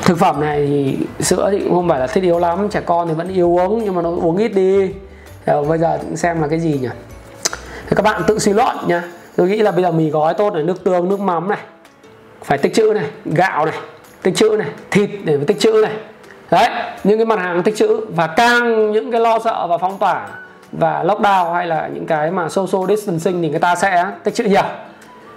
thực 0.03 0.19
phẩm 0.19 0.41
này 0.41 0.67
thì 0.67 0.99
sữa 1.21 1.49
thì 1.53 1.59
cũng 1.61 1.75
không 1.75 1.89
phải 1.89 2.01
là 2.01 2.07
thiết 2.07 2.23
yếu 2.25 2.39
lắm, 2.39 2.69
trẻ 2.69 2.81
con 2.87 3.09
thì 3.09 3.15
vẫn 3.15 3.29
yêu 3.29 3.59
uống 3.59 3.85
nhưng 3.85 3.95
mà 3.95 4.03
nó 4.03 4.11
uống 4.11 4.37
ít 4.37 4.49
đi. 4.49 4.91
Rồi 5.47 5.65
bây 5.65 5.79
giờ 5.79 5.99
xem 6.15 6.43
là 6.43 6.49
cái 6.49 6.61
gì 6.61 6.79
nhỉ? 6.83 6.89
Thì 7.87 7.97
các 7.97 8.03
bạn 8.03 8.23
tự 8.27 8.39
suy 8.39 8.53
luận 8.53 8.77
nhá. 8.87 9.03
Tôi 9.37 9.49
nghĩ 9.49 9.59
là 9.59 9.71
bây 9.71 9.83
giờ 9.83 9.93
mì 9.93 10.11
gói 10.11 10.35
tốt 10.35 10.55
này, 10.55 10.63
nước 10.63 10.85
tương, 10.85 11.09
nước 11.09 11.21
mắm 11.21 11.49
này, 11.49 11.59
phải 12.45 12.59
tích 12.59 12.75
trữ 12.75 12.93
này, 12.95 13.05
gạo 13.25 13.67
này, 13.67 13.75
tích 14.23 14.37
trữ 14.37 14.49
này, 14.59 14.69
thịt 14.91 15.11
để 15.25 15.39
tích 15.47 15.61
trữ 15.61 15.73
này. 15.73 15.93
Đấy, 16.51 16.69
những 17.05 17.19
cái 17.19 17.27
mặt 17.27 17.39
hàng 17.39 17.63
tích 17.63 17.77
trữ 17.77 18.01
và 18.09 18.27
càng 18.27 18.93
những 18.93 19.13
cái 19.13 19.21
lo 19.21 19.39
sợ 19.39 19.67
và 19.67 19.79
phong 19.79 19.99
tỏa 19.99 20.29
và 20.73 21.05
lockdown 21.05 21.53
hay 21.53 21.67
là 21.67 21.89
những 21.95 22.07
cái 22.07 22.31
mà 22.31 22.49
social 22.49 22.97
distancing 22.97 23.43
thì 23.43 23.51
người 23.51 23.59
ta 23.59 23.77
sẽ 23.77 24.07
tích 24.25 24.35
trữ 24.35 24.45
nhiều 24.45 24.63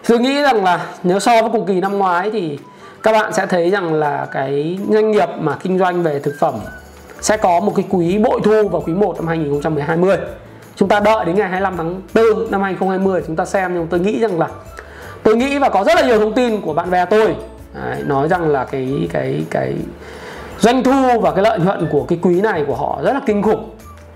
tôi 0.08 0.20
nghĩ 0.20 0.42
rằng 0.42 0.64
là 0.64 0.86
nếu 1.04 1.20
so 1.20 1.42
với 1.42 1.50
cùng 1.52 1.66
kỳ 1.66 1.82
năm 1.82 1.98
ngoái 1.98 2.32
thì 2.32 2.60
các 3.04 3.12
bạn 3.12 3.34
sẽ 3.34 3.46
thấy 3.46 3.70
rằng 3.70 3.94
là 3.94 4.28
cái 4.32 4.80
doanh 4.90 5.12
nghiệp 5.12 5.30
mà 5.40 5.56
kinh 5.64 5.80
doanh 5.80 6.04
về 6.04 6.20
thực 6.20 6.36
phẩm 6.40 6.56
sẽ 7.22 7.38
có 7.38 7.60
một 7.60 7.74
cái 7.76 7.86
quý 7.90 8.18
bội 8.18 8.42
thu 8.44 8.68
vào 8.68 8.82
quý 8.82 8.94
1 8.94 9.16
năm 9.16 9.28
2020 9.28 10.18
chúng 10.76 10.90
ta 10.90 11.00
đợi 11.00 11.26
đến 11.26 11.36
ngày 11.36 11.50
25 11.50 11.78
tháng 11.78 12.02
4 12.14 12.52
năm 12.52 12.62
2020 12.62 13.22
chúng 13.28 13.36
ta 13.36 13.46
xem 13.46 13.74
nhưng 13.74 13.88
tôi 13.88 14.00
nghĩ 14.00 14.20
rằng 14.20 14.40
là 14.40 14.48
tôi 15.24 15.36
nghĩ 15.36 15.58
và 15.60 15.70
có 15.70 15.84
rất 15.84 15.96
là 15.96 16.02
nhiều 16.02 16.20
thông 16.20 16.34
tin 16.34 16.62
của 16.62 16.74
bạn 16.74 16.92
bè 16.92 17.06
tôi 17.06 17.36
Đấy, 17.74 18.04
nói 18.06 18.28
rằng 18.28 18.50
là 18.50 18.66
cái 18.66 19.10
cái 19.14 19.44
cái 19.50 19.74
doanh 20.60 20.84
thu 20.84 21.20
và 21.22 21.32
cái 21.32 21.44
lợi 21.44 21.60
nhuận 21.60 21.88
của 21.92 22.04
cái 22.04 22.20
quý 22.22 22.42
này 22.42 22.64
của 22.68 22.76
họ 22.76 23.00
rất 23.04 23.14
là 23.14 23.20
kinh 23.26 23.42
khủng. 23.42 23.70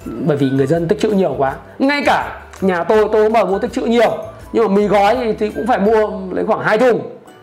Bởi 0.05 0.37
vì 0.37 0.49
người 0.49 0.67
dân 0.67 0.87
tích 0.87 0.99
trữ 0.99 1.09
nhiều 1.09 1.35
quá. 1.37 1.55
Ngay 1.79 2.03
cả 2.05 2.41
nhà 2.61 2.83
tôi 2.83 3.09
tôi 3.11 3.23
cũng 3.23 3.33
bảo 3.33 3.45
mua 3.45 3.59
tích 3.59 3.73
trữ 3.73 3.81
nhiều 3.81 4.17
nhưng 4.53 4.67
mà 4.67 4.75
mì 4.75 4.87
gói 4.87 5.15
thì, 5.15 5.33
thì 5.33 5.49
cũng 5.49 5.67
phải 5.67 5.79
mua 5.79 6.11
lấy 6.31 6.45
khoảng 6.45 6.59
hai 6.59 6.77
thùng. 6.77 7.01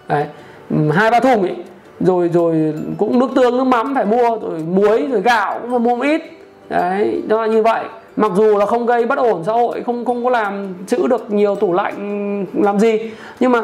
Đấy 0.09 0.27
ừ, 0.71 0.91
hai 0.91 1.11
ba 1.11 1.21
thùng 1.21 1.43
ấy 1.43 1.57
rồi 2.01 2.29
rồi 2.29 2.75
cũng 2.99 3.19
nước 3.19 3.29
tương 3.35 3.57
nước 3.57 3.65
mắm 3.65 3.95
phải 3.95 4.05
mua 4.05 4.39
rồi 4.43 4.59
muối 4.59 5.07
rồi 5.11 5.21
gạo 5.21 5.59
cũng 5.63 5.71
phải 5.71 5.79
mua 5.79 5.97
một 5.97 6.05
ít. 6.05 6.23
Đấy 6.69 7.23
nó 7.29 7.43
là 7.43 7.47
như 7.47 7.63
vậy. 7.63 7.85
Mặc 8.17 8.33
dù 8.35 8.59
là 8.59 8.67
không 8.67 8.87
gây 8.87 9.07
bất 9.07 9.19
ổn 9.19 9.43
xã 9.47 9.53
hội 9.53 9.83
không 9.87 10.05
không 10.05 10.25
có 10.25 10.31
làm 10.31 10.75
chữ 10.87 11.07
được 11.07 11.31
nhiều 11.31 11.55
tủ 11.55 11.73
lạnh 11.73 12.47
làm 12.55 12.79
gì. 12.79 13.11
Nhưng 13.41 13.53
mà 13.53 13.61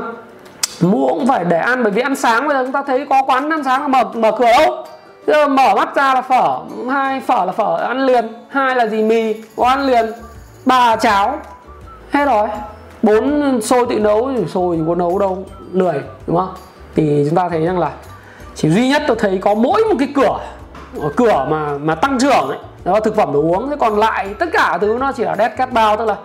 mua 0.80 1.08
cũng 1.08 1.26
phải 1.26 1.44
để 1.44 1.58
ăn 1.58 1.82
bởi 1.82 1.92
vì 1.92 2.02
ăn 2.02 2.16
sáng 2.16 2.48
bây 2.48 2.56
giờ 2.56 2.64
chúng 2.64 2.72
ta 2.72 2.82
thấy 2.82 3.06
có 3.10 3.22
quán 3.26 3.50
ăn 3.50 3.64
sáng 3.64 3.92
mở 3.92 4.04
mở 4.14 4.32
cửa 4.38 4.52
đâu. 4.52 4.84
Giờ 5.26 5.48
mở 5.48 5.74
mắt 5.74 5.94
ra 5.94 6.14
là 6.14 6.22
phở 6.22 6.60
hai 6.90 7.20
phở 7.20 7.44
là 7.44 7.52
phở 7.52 7.76
ăn 7.76 8.06
liền. 8.06 8.28
Hai 8.48 8.74
là 8.76 8.86
gì? 8.86 9.02
Mì 9.02 9.34
có 9.56 9.66
ăn 9.66 9.86
liền. 9.86 10.06
Ba 10.64 10.96
cháo. 10.96 11.36
Hết 12.10 12.24
rồi 12.24 12.48
bốn 13.02 13.60
sôi 13.60 13.86
tự 13.90 13.98
nấu 13.98 14.30
thì 14.36 14.44
sôi 14.46 14.76
thì 14.76 14.82
có 14.88 14.94
nấu 14.94 15.18
đâu, 15.18 15.44
lười, 15.72 15.94
đúng 16.26 16.36
không? 16.36 16.54
Thì 16.94 17.24
chúng 17.28 17.36
ta 17.36 17.48
thấy 17.48 17.66
rằng 17.66 17.78
là 17.78 17.90
chỉ 18.54 18.70
duy 18.70 18.88
nhất 18.88 19.02
tôi 19.06 19.16
thấy 19.20 19.38
có 19.38 19.54
mỗi 19.54 19.84
một 19.88 19.94
cái 19.98 20.08
cửa 20.14 20.38
cửa 21.16 21.46
mà 21.50 21.78
mà 21.78 21.94
tăng 21.94 22.18
trưởng 22.18 22.48
ấy, 22.48 22.58
đó 22.84 22.92
là 22.92 23.00
thực 23.00 23.16
phẩm 23.16 23.32
đồ 23.32 23.40
uống. 23.40 23.70
Thế 23.70 23.76
còn 23.80 23.98
lại 23.98 24.34
tất 24.38 24.46
cả 24.52 24.78
thứ 24.80 24.96
nó 25.00 25.12
chỉ 25.12 25.24
là 25.24 25.36
dead 25.36 25.52
cat 25.56 25.72
bao, 25.72 25.96
tức 25.96 26.04
là 26.04 26.16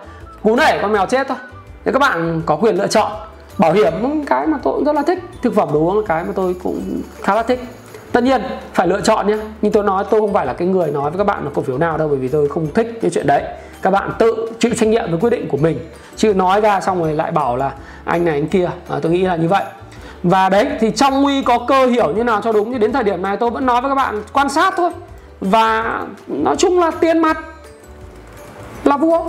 cú 0.42 0.56
nảy 0.56 0.78
con 0.82 0.92
mèo 0.92 1.06
chết 1.06 1.28
thôi. 1.28 1.38
Thế 1.84 1.92
các 1.92 1.98
bạn 1.98 2.42
có 2.46 2.56
quyền 2.56 2.76
lựa 2.76 2.86
chọn. 2.86 3.12
Bảo 3.58 3.72
hiểm, 3.72 4.24
cái 4.26 4.46
mà 4.46 4.58
tôi 4.62 4.74
cũng 4.74 4.84
rất 4.84 4.94
là 4.94 5.02
thích. 5.02 5.18
Thực 5.42 5.54
phẩm 5.54 5.68
đồ 5.72 5.78
uống 5.78 5.98
là 5.98 6.02
cái 6.08 6.24
mà 6.24 6.32
tôi 6.34 6.56
cũng 6.62 7.00
khá 7.22 7.34
là 7.34 7.42
thích 7.42 7.60
tất 8.16 8.22
nhiên 8.22 8.42
phải 8.74 8.88
lựa 8.88 9.00
chọn 9.00 9.26
nhé. 9.26 9.36
Nhưng 9.62 9.72
tôi 9.72 9.84
nói 9.84 10.04
tôi 10.10 10.20
không 10.20 10.32
phải 10.32 10.46
là 10.46 10.52
cái 10.52 10.68
người 10.68 10.90
nói 10.90 11.10
với 11.10 11.18
các 11.18 11.24
bạn 11.24 11.44
là 11.44 11.50
cổ 11.54 11.62
phiếu 11.62 11.78
nào 11.78 11.98
đâu 11.98 12.08
bởi 12.08 12.18
vì 12.18 12.28
tôi 12.28 12.48
không 12.48 12.66
thích 12.74 12.98
cái 13.02 13.10
chuyện 13.10 13.26
đấy. 13.26 13.42
Các 13.82 13.90
bạn 13.90 14.10
tự 14.18 14.50
chịu 14.58 14.72
trách 14.76 14.88
nhiệm 14.88 15.10
với 15.10 15.20
quyết 15.20 15.30
định 15.30 15.48
của 15.48 15.56
mình. 15.56 15.78
Chứ 16.16 16.34
nói 16.34 16.60
ra 16.60 16.80
xong 16.80 17.02
rồi 17.02 17.14
lại 17.14 17.30
bảo 17.30 17.56
là 17.56 17.72
anh 18.04 18.24
này 18.24 18.34
anh 18.34 18.46
kia. 18.46 18.70
À, 18.88 18.96
tôi 19.02 19.12
nghĩ 19.12 19.22
là 19.22 19.36
như 19.36 19.48
vậy. 19.48 19.64
Và 20.22 20.48
đấy 20.48 20.66
thì 20.80 20.90
trong 20.90 21.22
nguy 21.22 21.42
có 21.42 21.58
cơ 21.58 21.86
hiểu 21.86 22.12
như 22.12 22.24
nào 22.24 22.40
cho 22.44 22.52
đúng 22.52 22.72
thì 22.72 22.78
đến 22.78 22.92
thời 22.92 23.04
điểm 23.04 23.22
này 23.22 23.36
tôi 23.36 23.50
vẫn 23.50 23.66
nói 23.66 23.80
với 23.80 23.90
các 23.90 23.94
bạn 23.94 24.22
quan 24.32 24.48
sát 24.48 24.74
thôi. 24.76 24.90
Và 25.40 26.00
nói 26.26 26.56
chung 26.56 26.80
là 26.80 26.90
tiền 26.90 27.18
mặt 27.18 27.38
là 28.84 28.96
vua. 28.96 29.20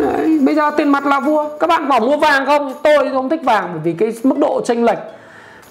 Đấy, 0.00 0.38
bây 0.46 0.54
giờ 0.54 0.70
tiền 0.76 0.88
mặt 0.88 1.06
là 1.06 1.20
vua. 1.20 1.48
Các 1.60 1.66
bạn 1.66 1.88
bảo 1.88 2.00
mua 2.00 2.16
vàng 2.16 2.46
không? 2.46 2.72
Tôi 2.82 3.10
không 3.12 3.28
thích 3.28 3.40
vàng 3.44 3.68
bởi 3.72 3.80
vì 3.84 3.92
cái 3.92 4.12
mức 4.22 4.38
độ 4.38 4.60
chênh 4.64 4.84
lệch 4.84 4.98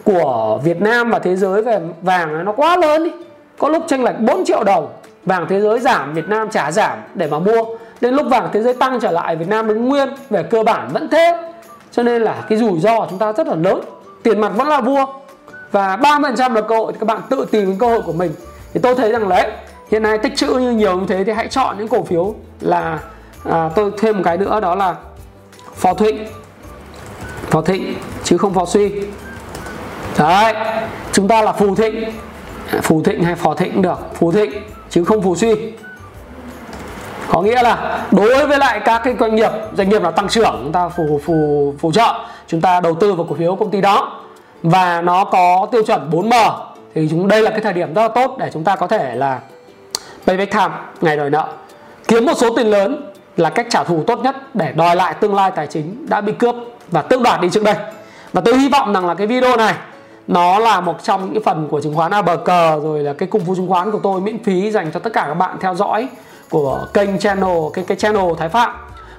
của 0.04 0.60
Việt 0.64 0.82
Nam 0.82 1.10
và 1.10 1.20
thế 1.20 1.36
giới 1.36 1.62
về 1.62 1.80
vàng 2.02 2.46
nó 2.46 2.52
quá 2.52 2.78
lớn 2.78 3.04
đi. 3.04 3.12
Có 3.58 3.70
lúc 3.70 3.84
chênh 3.88 4.04
lệch 4.04 4.20
4 4.20 4.46
triệu 4.46 4.64
đồng 4.64 4.88
vàng 5.26 5.46
thế 5.50 5.62
giới 5.62 5.80
giảm 5.80 6.14
Việt 6.14 6.28
Nam 6.28 6.50
trả 6.50 6.72
giảm 6.72 6.98
để 7.16 7.28
mà 7.28 7.40
mua. 7.40 7.66
Đến 8.02 8.14
lúc 8.14 8.28
vàng 8.30 8.50
thế 8.54 8.62
giới 8.62 8.74
tăng 8.74 9.00
trở 9.00 9.12
lại 9.12 9.36
Việt 9.36 9.48
Nam 9.48 9.68
đứng 9.68 9.86
nguyên 9.86 10.10
về 10.30 10.44
cơ 10.44 10.64
bản 10.64 10.90
vẫn 10.94 11.10
thế. 11.10 11.38
Cho 11.92 12.04
nên 12.04 12.22
là 12.22 12.36
cái 12.50 12.58
rủi 12.58 12.80
ro 12.80 13.00
của 13.00 13.08
chúng 13.10 13.20
ta 13.20 13.34
rất 13.34 13.48
là 13.48 13.56
lớn. 13.56 13.82
Tiền 14.24 14.42
mặt 14.42 14.52
vẫn 14.56 14.68
là 14.68 14.82
vua. 14.82 15.06
Và 15.72 15.98
30% 15.98 16.54
là 16.54 16.62
cơ 16.62 16.78
hội 16.78 16.92
thì 16.94 16.98
các 17.00 17.06
bạn 17.06 17.22
tự 17.30 17.46
tìm 17.52 17.78
cơ 17.80 17.88
hội 17.88 18.02
của 18.02 18.14
mình. 18.14 18.32
Thì 18.74 18.80
tôi 18.84 18.96
thấy 18.96 19.12
rằng 19.12 19.30
đấy 19.30 19.52
hiện 19.92 20.04
nay 20.04 20.18
tích 20.18 20.36
trữ 20.36 20.48
như 20.48 20.72
nhiều 20.72 21.00
như 21.00 21.06
thế 21.08 21.24
thì 21.24 21.32
hãy 21.32 21.48
chọn 21.48 21.78
những 21.78 21.88
cổ 21.88 22.04
phiếu 22.04 22.36
là 22.62 23.00
à, 23.44 23.70
tôi 23.76 23.92
thêm 23.98 24.18
một 24.18 24.22
cái 24.26 24.38
nữa 24.38 24.60
đó 24.60 24.76
là 24.76 24.96
phò 25.76 25.94
thịnh. 25.94 26.28
Phò 27.50 27.62
thịnh 27.62 27.96
chứ 28.24 28.38
không 28.38 28.54
phò 28.54 28.66
suy 28.66 28.92
đấy, 30.20 30.54
chúng 31.12 31.28
ta 31.28 31.42
là 31.42 31.52
phù 31.52 31.76
thịnh. 31.76 32.12
Phù 32.82 33.04
thịnh 33.04 33.24
hay 33.24 33.36
phò 33.36 33.54
thịnh 33.54 33.74
cũng 33.74 33.82
được, 33.82 33.98
phù 34.16 34.32
thịnh 34.32 34.52
chứ 34.90 35.04
không 35.04 35.22
phù 35.22 35.36
suy. 35.36 35.56
Có 37.30 37.42
nghĩa 37.42 37.64
là 37.64 38.06
đối 38.12 38.48
với 38.48 38.58
lại 38.58 38.80
các 38.86 39.02
cái 39.04 39.16
doanh 39.20 39.36
nghiệp 39.36 39.52
doanh 39.78 39.90
nghiệp 39.90 40.02
là 40.02 40.12
tăng 40.12 40.28
trưởng, 40.28 40.60
chúng 40.64 40.72
ta 40.72 40.90
phù 40.90 41.22
phù 41.26 41.74
phù 41.80 41.92
trợ. 41.92 42.14
Chúng 42.48 42.62
ta 42.62 42.80
đầu 42.80 42.96
tư 42.96 43.14
vào 43.14 43.26
cổ 43.30 43.36
phiếu 43.36 43.56
công 43.56 43.72
ty 43.72 43.82
đó 43.82 44.22
và 44.64 45.02
nó 45.02 45.24
có 45.24 45.68
tiêu 45.72 45.84
chuẩn 45.84 46.10
4M 46.10 46.52
thì 46.96 47.08
chúng, 47.10 47.28
đây 47.28 47.42
là 47.42 47.52
cái 47.52 47.60
thời 47.60 47.74
điểm 47.74 47.94
rất 47.94 48.02
là 48.02 48.08
tốt 48.08 48.36
để 48.40 48.50
chúng 48.54 48.64
ta 48.64 48.76
có 48.76 48.88
thể 48.88 49.16
là 49.16 49.40
payback 50.28 50.52
time, 50.52 50.70
ngày 51.02 51.18
đòi 51.18 51.30
nợ. 51.30 51.48
Kiếm 52.08 52.26
một 52.26 52.38
số 52.38 52.56
tiền 52.56 52.68
lớn 52.68 53.12
là 53.38 53.50
cách 53.50 53.68
trả 53.70 53.84
thù 53.84 54.04
tốt 54.08 54.20
nhất 54.20 54.56
để 54.56 54.72
đòi 54.72 54.96
lại 54.96 55.14
tương 55.14 55.36
lai 55.36 55.52
tài 55.52 55.68
chính 55.68 56.06
đã 56.10 56.22
bị 56.22 56.32
cướp 56.32 56.56
và 56.88 57.02
tước 57.02 57.22
đoạt 57.22 57.42
đi 57.42 57.50
trước 57.50 57.64
đây. 57.64 57.76
Và 58.34 58.42
tôi 58.42 58.58
hy 58.58 58.70
vọng 58.70 58.94
rằng 58.94 59.06
là 59.06 59.14
cái 59.14 59.28
video 59.28 59.58
này 59.58 59.74
nó 60.30 60.60
là 60.60 60.82
một 60.82 61.04
trong 61.04 61.22
những 61.22 61.34
cái 61.34 61.44
phần 61.46 61.68
của 61.72 61.82
chứng 61.82 61.96
khoán 61.96 62.12
ABG 62.12 62.50
rồi 62.84 63.00
là 63.00 63.14
cái 63.14 63.28
cung 63.28 63.46
phu 63.46 63.56
chứng 63.56 63.68
khoán 63.68 63.92
của 63.92 64.00
tôi, 64.04 64.22
miễn 64.22 64.44
phí 64.44 64.72
dành 64.72 64.92
cho 64.92 65.00
tất 65.00 65.14
cả 65.14 65.26
các 65.28 65.34
bạn 65.34 65.58
theo 65.62 65.76
dõi 65.76 66.08
của 66.50 66.88
kênh 66.94 67.20
channel, 67.20 67.58
cái 67.74 67.86
cái 67.88 67.98
channel 67.98 68.26
Thái 68.38 68.50
Phạm. 68.50 68.72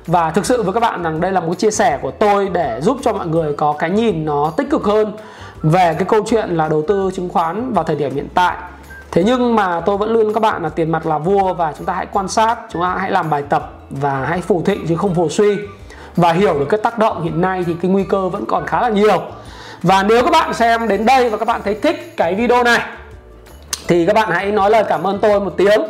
Và 0.07 0.31
thực 0.31 0.47
sự 0.47 0.63
với 0.63 0.73
các 0.73 0.81
bạn 0.81 1.03
rằng 1.03 1.21
đây 1.21 1.33
là 1.33 1.41
một 1.41 1.55
chia 1.55 1.71
sẻ 1.71 1.99
của 2.03 2.11
tôi 2.11 2.49
để 2.49 2.81
giúp 2.81 2.99
cho 3.03 3.13
mọi 3.13 3.27
người 3.27 3.53
có 3.53 3.73
cái 3.79 3.91
nhìn 3.91 4.25
nó 4.25 4.53
tích 4.57 4.71
cực 4.71 4.85
hơn 4.85 5.13
về 5.63 5.95
cái 5.99 6.05
câu 6.05 6.21
chuyện 6.27 6.49
là 6.57 6.69
đầu 6.69 6.83
tư 6.89 7.11
chứng 7.15 7.29
khoán 7.29 7.73
vào 7.73 7.85
thời 7.85 7.97
điểm 7.97 8.15
hiện 8.15 8.29
tại. 8.35 8.57
Thế 9.11 9.25
nhưng 9.25 9.57
mà 9.57 9.81
tôi 9.81 9.97
vẫn 9.97 10.13
luôn 10.13 10.35
các 10.35 10.41
bạn 10.41 10.63
là 10.63 10.69
tiền 10.69 10.93
mặt 10.93 11.07
là 11.07 11.19
vua 11.19 11.55
và 11.55 11.73
chúng 11.79 11.87
ta 11.87 11.93
hãy 11.93 12.07
quan 12.13 12.29
sát, 12.29 12.59
chúng 12.71 12.83
ta 12.83 12.97
hãy 12.99 13.11
làm 13.11 13.31
bài 13.31 13.43
tập 13.49 13.73
và 13.91 14.25
hãy 14.29 14.41
phù 14.41 14.63
thịnh 14.63 14.87
chứ 14.89 14.97
không 14.97 15.15
phù 15.15 15.29
suy. 15.29 15.57
Và 16.17 16.33
hiểu 16.33 16.59
được 16.59 16.67
cái 16.69 16.81
tác 16.83 16.99
động 16.99 17.23
hiện 17.23 17.41
nay 17.41 17.65
thì 17.67 17.75
cái 17.83 17.91
nguy 17.91 18.05
cơ 18.05 18.29
vẫn 18.29 18.45
còn 18.49 18.67
khá 18.67 18.81
là 18.81 18.89
nhiều 18.89 19.23
và 19.83 20.03
nếu 20.03 20.25
các 20.25 20.31
bạn 20.31 20.55
xem 20.55 20.89
đến 20.89 21.07
đây 21.07 21.31
và 21.31 21.37
các 21.37 21.45
bạn 21.45 21.61
thấy 21.65 21.75
thích 21.75 22.17
cái 22.17 22.35
video 22.35 22.65
này 22.65 22.81
thì 23.89 24.07
các 24.07 24.13
bạn 24.13 24.31
hãy 24.31 24.53
nói 24.53 24.71
lời 24.71 24.85
cảm 24.89 25.07
ơn 25.07 25.19
tôi 25.23 25.41
một 25.41 25.55
tiếng. 25.57 25.81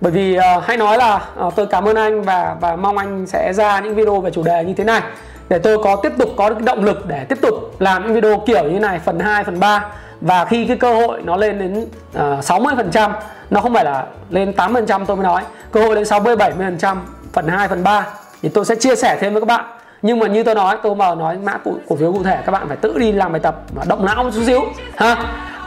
Bởi 0.00 0.12
vì 0.12 0.34
ờ, 0.34 0.56
uh, 0.56 0.64
hãy 0.64 0.76
nói 0.76 0.98
là 0.98 1.24
uh, 1.46 1.54
tôi 1.56 1.66
cảm 1.66 1.84
ơn 1.84 1.96
anh 1.96 2.22
và 2.22 2.56
và 2.60 2.76
mong 2.76 2.98
anh 2.98 3.26
sẽ 3.26 3.52
ra 3.52 3.80
những 3.80 3.94
video 3.94 4.20
về 4.20 4.30
chủ 4.30 4.42
đề 4.42 4.64
như 4.64 4.74
thế 4.74 4.84
này. 4.84 5.02
Để 5.48 5.58
tôi 5.58 5.78
có 5.84 5.96
tiếp 5.96 6.12
tục 6.18 6.28
có 6.36 6.48
được 6.48 6.62
động 6.62 6.84
lực 6.84 7.06
để 7.06 7.24
tiếp 7.28 7.38
tục 7.42 7.54
làm 7.78 8.02
những 8.02 8.14
video 8.14 8.42
kiểu 8.46 8.64
như 8.64 8.78
này 8.78 9.00
phần 9.04 9.20
2, 9.20 9.44
phần 9.44 9.60
3 9.60 9.86
và 10.20 10.44
khi 10.44 10.66
cái 10.66 10.76
cơ 10.76 10.94
hội 10.94 11.22
nó 11.24 11.36
lên 11.36 11.58
đến 11.58 11.86
ờ, 12.14 12.36
uh, 12.38 12.44
60% 12.44 13.10
nó 13.50 13.60
không 13.60 13.74
phải 13.74 13.84
là 13.84 14.06
lên 14.30 14.52
8% 14.56 15.04
tôi 15.06 15.16
mới 15.16 15.24
nói. 15.24 15.42
Cơ 15.70 15.80
hội 15.80 15.94
lên 15.94 16.04
60 16.04 16.36
70% 16.36 16.96
phần 17.32 17.48
2 17.48 17.68
phần 17.68 17.84
3 17.84 18.06
thì 18.42 18.48
tôi 18.48 18.64
sẽ 18.64 18.74
chia 18.74 18.96
sẻ 18.96 19.18
thêm 19.20 19.32
với 19.32 19.42
các 19.42 19.46
bạn 19.46 19.64
nhưng 20.04 20.18
mà 20.18 20.26
như 20.26 20.42
tôi 20.42 20.54
nói 20.54 20.76
tôi 20.82 20.94
mà 20.94 21.14
nói 21.14 21.36
mã 21.44 21.52
cổ, 21.64 21.72
cổ 21.88 21.96
phiếu 21.96 22.12
cụ 22.12 22.22
thể 22.22 22.38
các 22.46 22.52
bạn 22.52 22.68
phải 22.68 22.76
tự 22.76 22.98
đi 22.98 23.12
làm 23.12 23.32
bài 23.32 23.40
tập 23.40 23.54
và 23.74 23.84
động 23.88 24.04
não 24.04 24.24
một 24.24 24.30
chút 24.34 24.42
xíu 24.46 24.60
ha? 24.96 25.16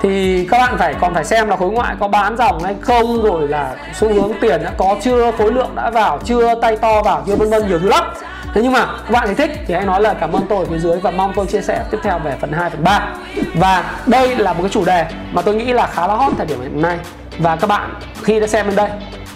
Thì 0.01 0.45
các 0.51 0.57
bạn 0.57 0.77
phải 0.77 0.95
còn 1.01 1.13
phải 1.13 1.25
xem 1.25 1.47
là 1.47 1.55
khối 1.55 1.71
ngoại 1.71 1.95
có 1.99 2.07
bán 2.07 2.38
dòng 2.38 2.63
hay 2.63 2.75
không 2.81 3.21
rồi 3.23 3.47
là 3.47 3.75
xu 3.93 4.13
hướng 4.13 4.31
tiền 4.41 4.63
đã 4.63 4.71
có 4.77 4.95
chưa 5.01 5.31
khối 5.38 5.51
lượng 5.51 5.69
đã 5.75 5.89
vào 5.89 6.19
chưa 6.23 6.55
tay 6.61 6.77
to 6.77 7.01
vào 7.01 7.23
chưa 7.27 7.35
vân 7.35 7.49
vân 7.49 7.67
nhiều 7.67 7.79
thứ 7.79 7.89
lắm. 7.89 8.03
Thế 8.53 8.61
nhưng 8.63 8.71
mà 8.71 8.85
các 8.85 9.11
bạn 9.11 9.25
thấy 9.25 9.35
thích 9.35 9.51
thì 9.67 9.73
hãy 9.73 9.85
nói 9.85 10.01
lời 10.01 10.15
cảm 10.19 10.31
ơn 10.31 10.45
tôi 10.49 10.59
ở 10.59 10.65
phía 10.65 10.79
dưới 10.79 10.97
và 10.99 11.11
mong 11.11 11.33
tôi 11.35 11.45
chia 11.45 11.61
sẻ 11.61 11.83
tiếp 11.91 11.97
theo 12.03 12.19
về 12.19 12.35
phần 12.41 12.51
2 12.51 12.69
phần 12.69 12.83
3 12.83 13.13
và 13.55 13.83
đây 14.05 14.35
là 14.35 14.53
một 14.53 14.59
cái 14.61 14.69
chủ 14.69 14.85
đề 14.85 15.05
mà 15.31 15.41
tôi 15.41 15.55
nghĩ 15.55 15.73
là 15.73 15.88
khá 15.88 16.07
là 16.07 16.13
hot 16.13 16.33
thời 16.38 16.45
điểm 16.45 16.61
hiện 16.61 16.81
nay. 16.81 16.97
Và 17.39 17.55
các 17.55 17.67
bạn 17.67 17.93
khi 18.23 18.39
đã 18.39 18.47
xem 18.47 18.67
đến 18.67 18.75
đây 18.75 18.89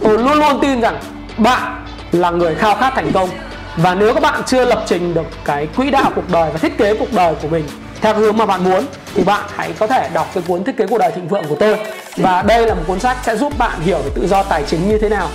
tôi 0.04 0.18
luôn 0.18 0.34
luôn 0.34 0.60
tin 0.62 0.82
rằng 0.82 0.96
bạn 1.38 1.84
là 2.12 2.30
người 2.30 2.56
khao 2.56 2.76
khát 2.76 2.94
thành 2.96 3.12
công 3.14 3.30
và 3.78 3.96
nếu 3.96 4.14
các 4.14 4.24
bạn 4.24 4.42
chưa 4.48 4.66
lập 4.66 4.84
trình 4.86 5.14
được 5.14 5.26
cái 5.46 5.68
quỹ 5.76 5.90
đạo 5.90 6.12
cuộc 6.16 6.30
đời 6.30 6.52
và 6.52 6.58
thiết 6.58 6.78
kế 6.78 6.96
cuộc 6.96 7.14
đời 7.14 7.36
của 7.42 7.48
mình 7.48 7.68
theo 8.02 8.14
hướng 8.14 8.38
mà 8.38 8.46
bạn 8.46 8.64
muốn, 8.64 8.86
thì 9.16 9.24
bạn 9.24 9.44
hãy 9.56 9.74
có 9.80 9.88
thể 9.88 10.10
đọc 10.14 10.28
cái 10.34 10.44
cuốn 10.48 10.64
thiết 10.64 10.78
kế 10.78 10.88
cuộc 10.88 10.98
đời 10.98 11.12
thịnh 11.12 11.28
vượng 11.28 11.44
của 11.50 11.56
tôi. 11.60 11.80
Và 12.18 12.42
đây 12.42 12.68
là 12.68 12.74
một 12.74 12.82
cuốn 12.88 13.00
sách 13.00 13.18
sẽ 13.24 13.38
giúp 13.38 13.58
bạn 13.58 13.82
hiểu 13.82 13.98
về 13.98 14.12
tự 14.16 14.28
do 14.28 14.44
tài 14.44 14.64
chính 14.68 14.90
như 14.90 14.98
thế 14.98 15.10
nào. 15.10 15.28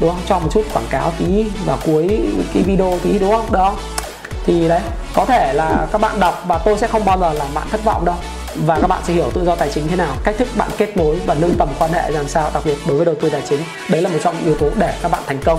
Đúng 0.00 0.10
không? 0.10 0.20
Cho 0.28 0.38
một 0.38 0.48
chút 0.52 0.62
quảng 0.72 0.86
cáo 0.90 1.12
tí 1.18 1.44
vào 1.64 1.78
cuối 1.84 2.20
cái 2.54 2.62
video 2.62 2.98
tí, 3.02 3.18
đúng 3.18 3.30
không? 3.30 3.52
Đó 3.52 3.74
thì 4.46 4.68
đấy, 4.68 4.80
có 5.14 5.24
thể 5.24 5.52
là 5.52 5.86
các 5.92 6.00
bạn 6.00 6.20
đọc 6.20 6.44
và 6.46 6.58
tôi 6.58 6.78
sẽ 6.78 6.86
không 6.86 7.04
bao 7.04 7.18
giờ 7.18 7.32
làm 7.32 7.48
bạn 7.54 7.66
thất 7.70 7.84
vọng 7.84 8.04
đâu. 8.04 8.16
Và 8.54 8.78
các 8.80 8.86
bạn 8.86 9.00
sẽ 9.04 9.12
hiểu 9.12 9.30
tự 9.34 9.44
do 9.44 9.56
tài 9.56 9.68
chính 9.68 9.88
thế 9.88 9.96
nào, 9.96 10.14
cách 10.24 10.34
thức 10.38 10.48
bạn 10.56 10.68
kết 10.78 10.96
nối 10.96 11.16
và 11.26 11.34
nâng 11.34 11.54
tầm 11.58 11.68
quan 11.78 11.92
hệ 11.92 12.10
làm 12.10 12.28
sao, 12.28 12.50
đặc 12.54 12.62
biệt 12.66 12.76
đối 12.86 12.96
với 12.96 13.06
đầu 13.06 13.14
tư 13.20 13.30
tài 13.30 13.42
chính. 13.48 13.60
Đấy 13.88 14.02
là 14.02 14.08
một 14.08 14.18
trong 14.24 14.34
những 14.36 14.44
yếu 14.44 14.54
tố 14.54 14.66
để 14.76 14.94
các 15.02 15.10
bạn 15.10 15.22
thành 15.26 15.38
công. 15.44 15.58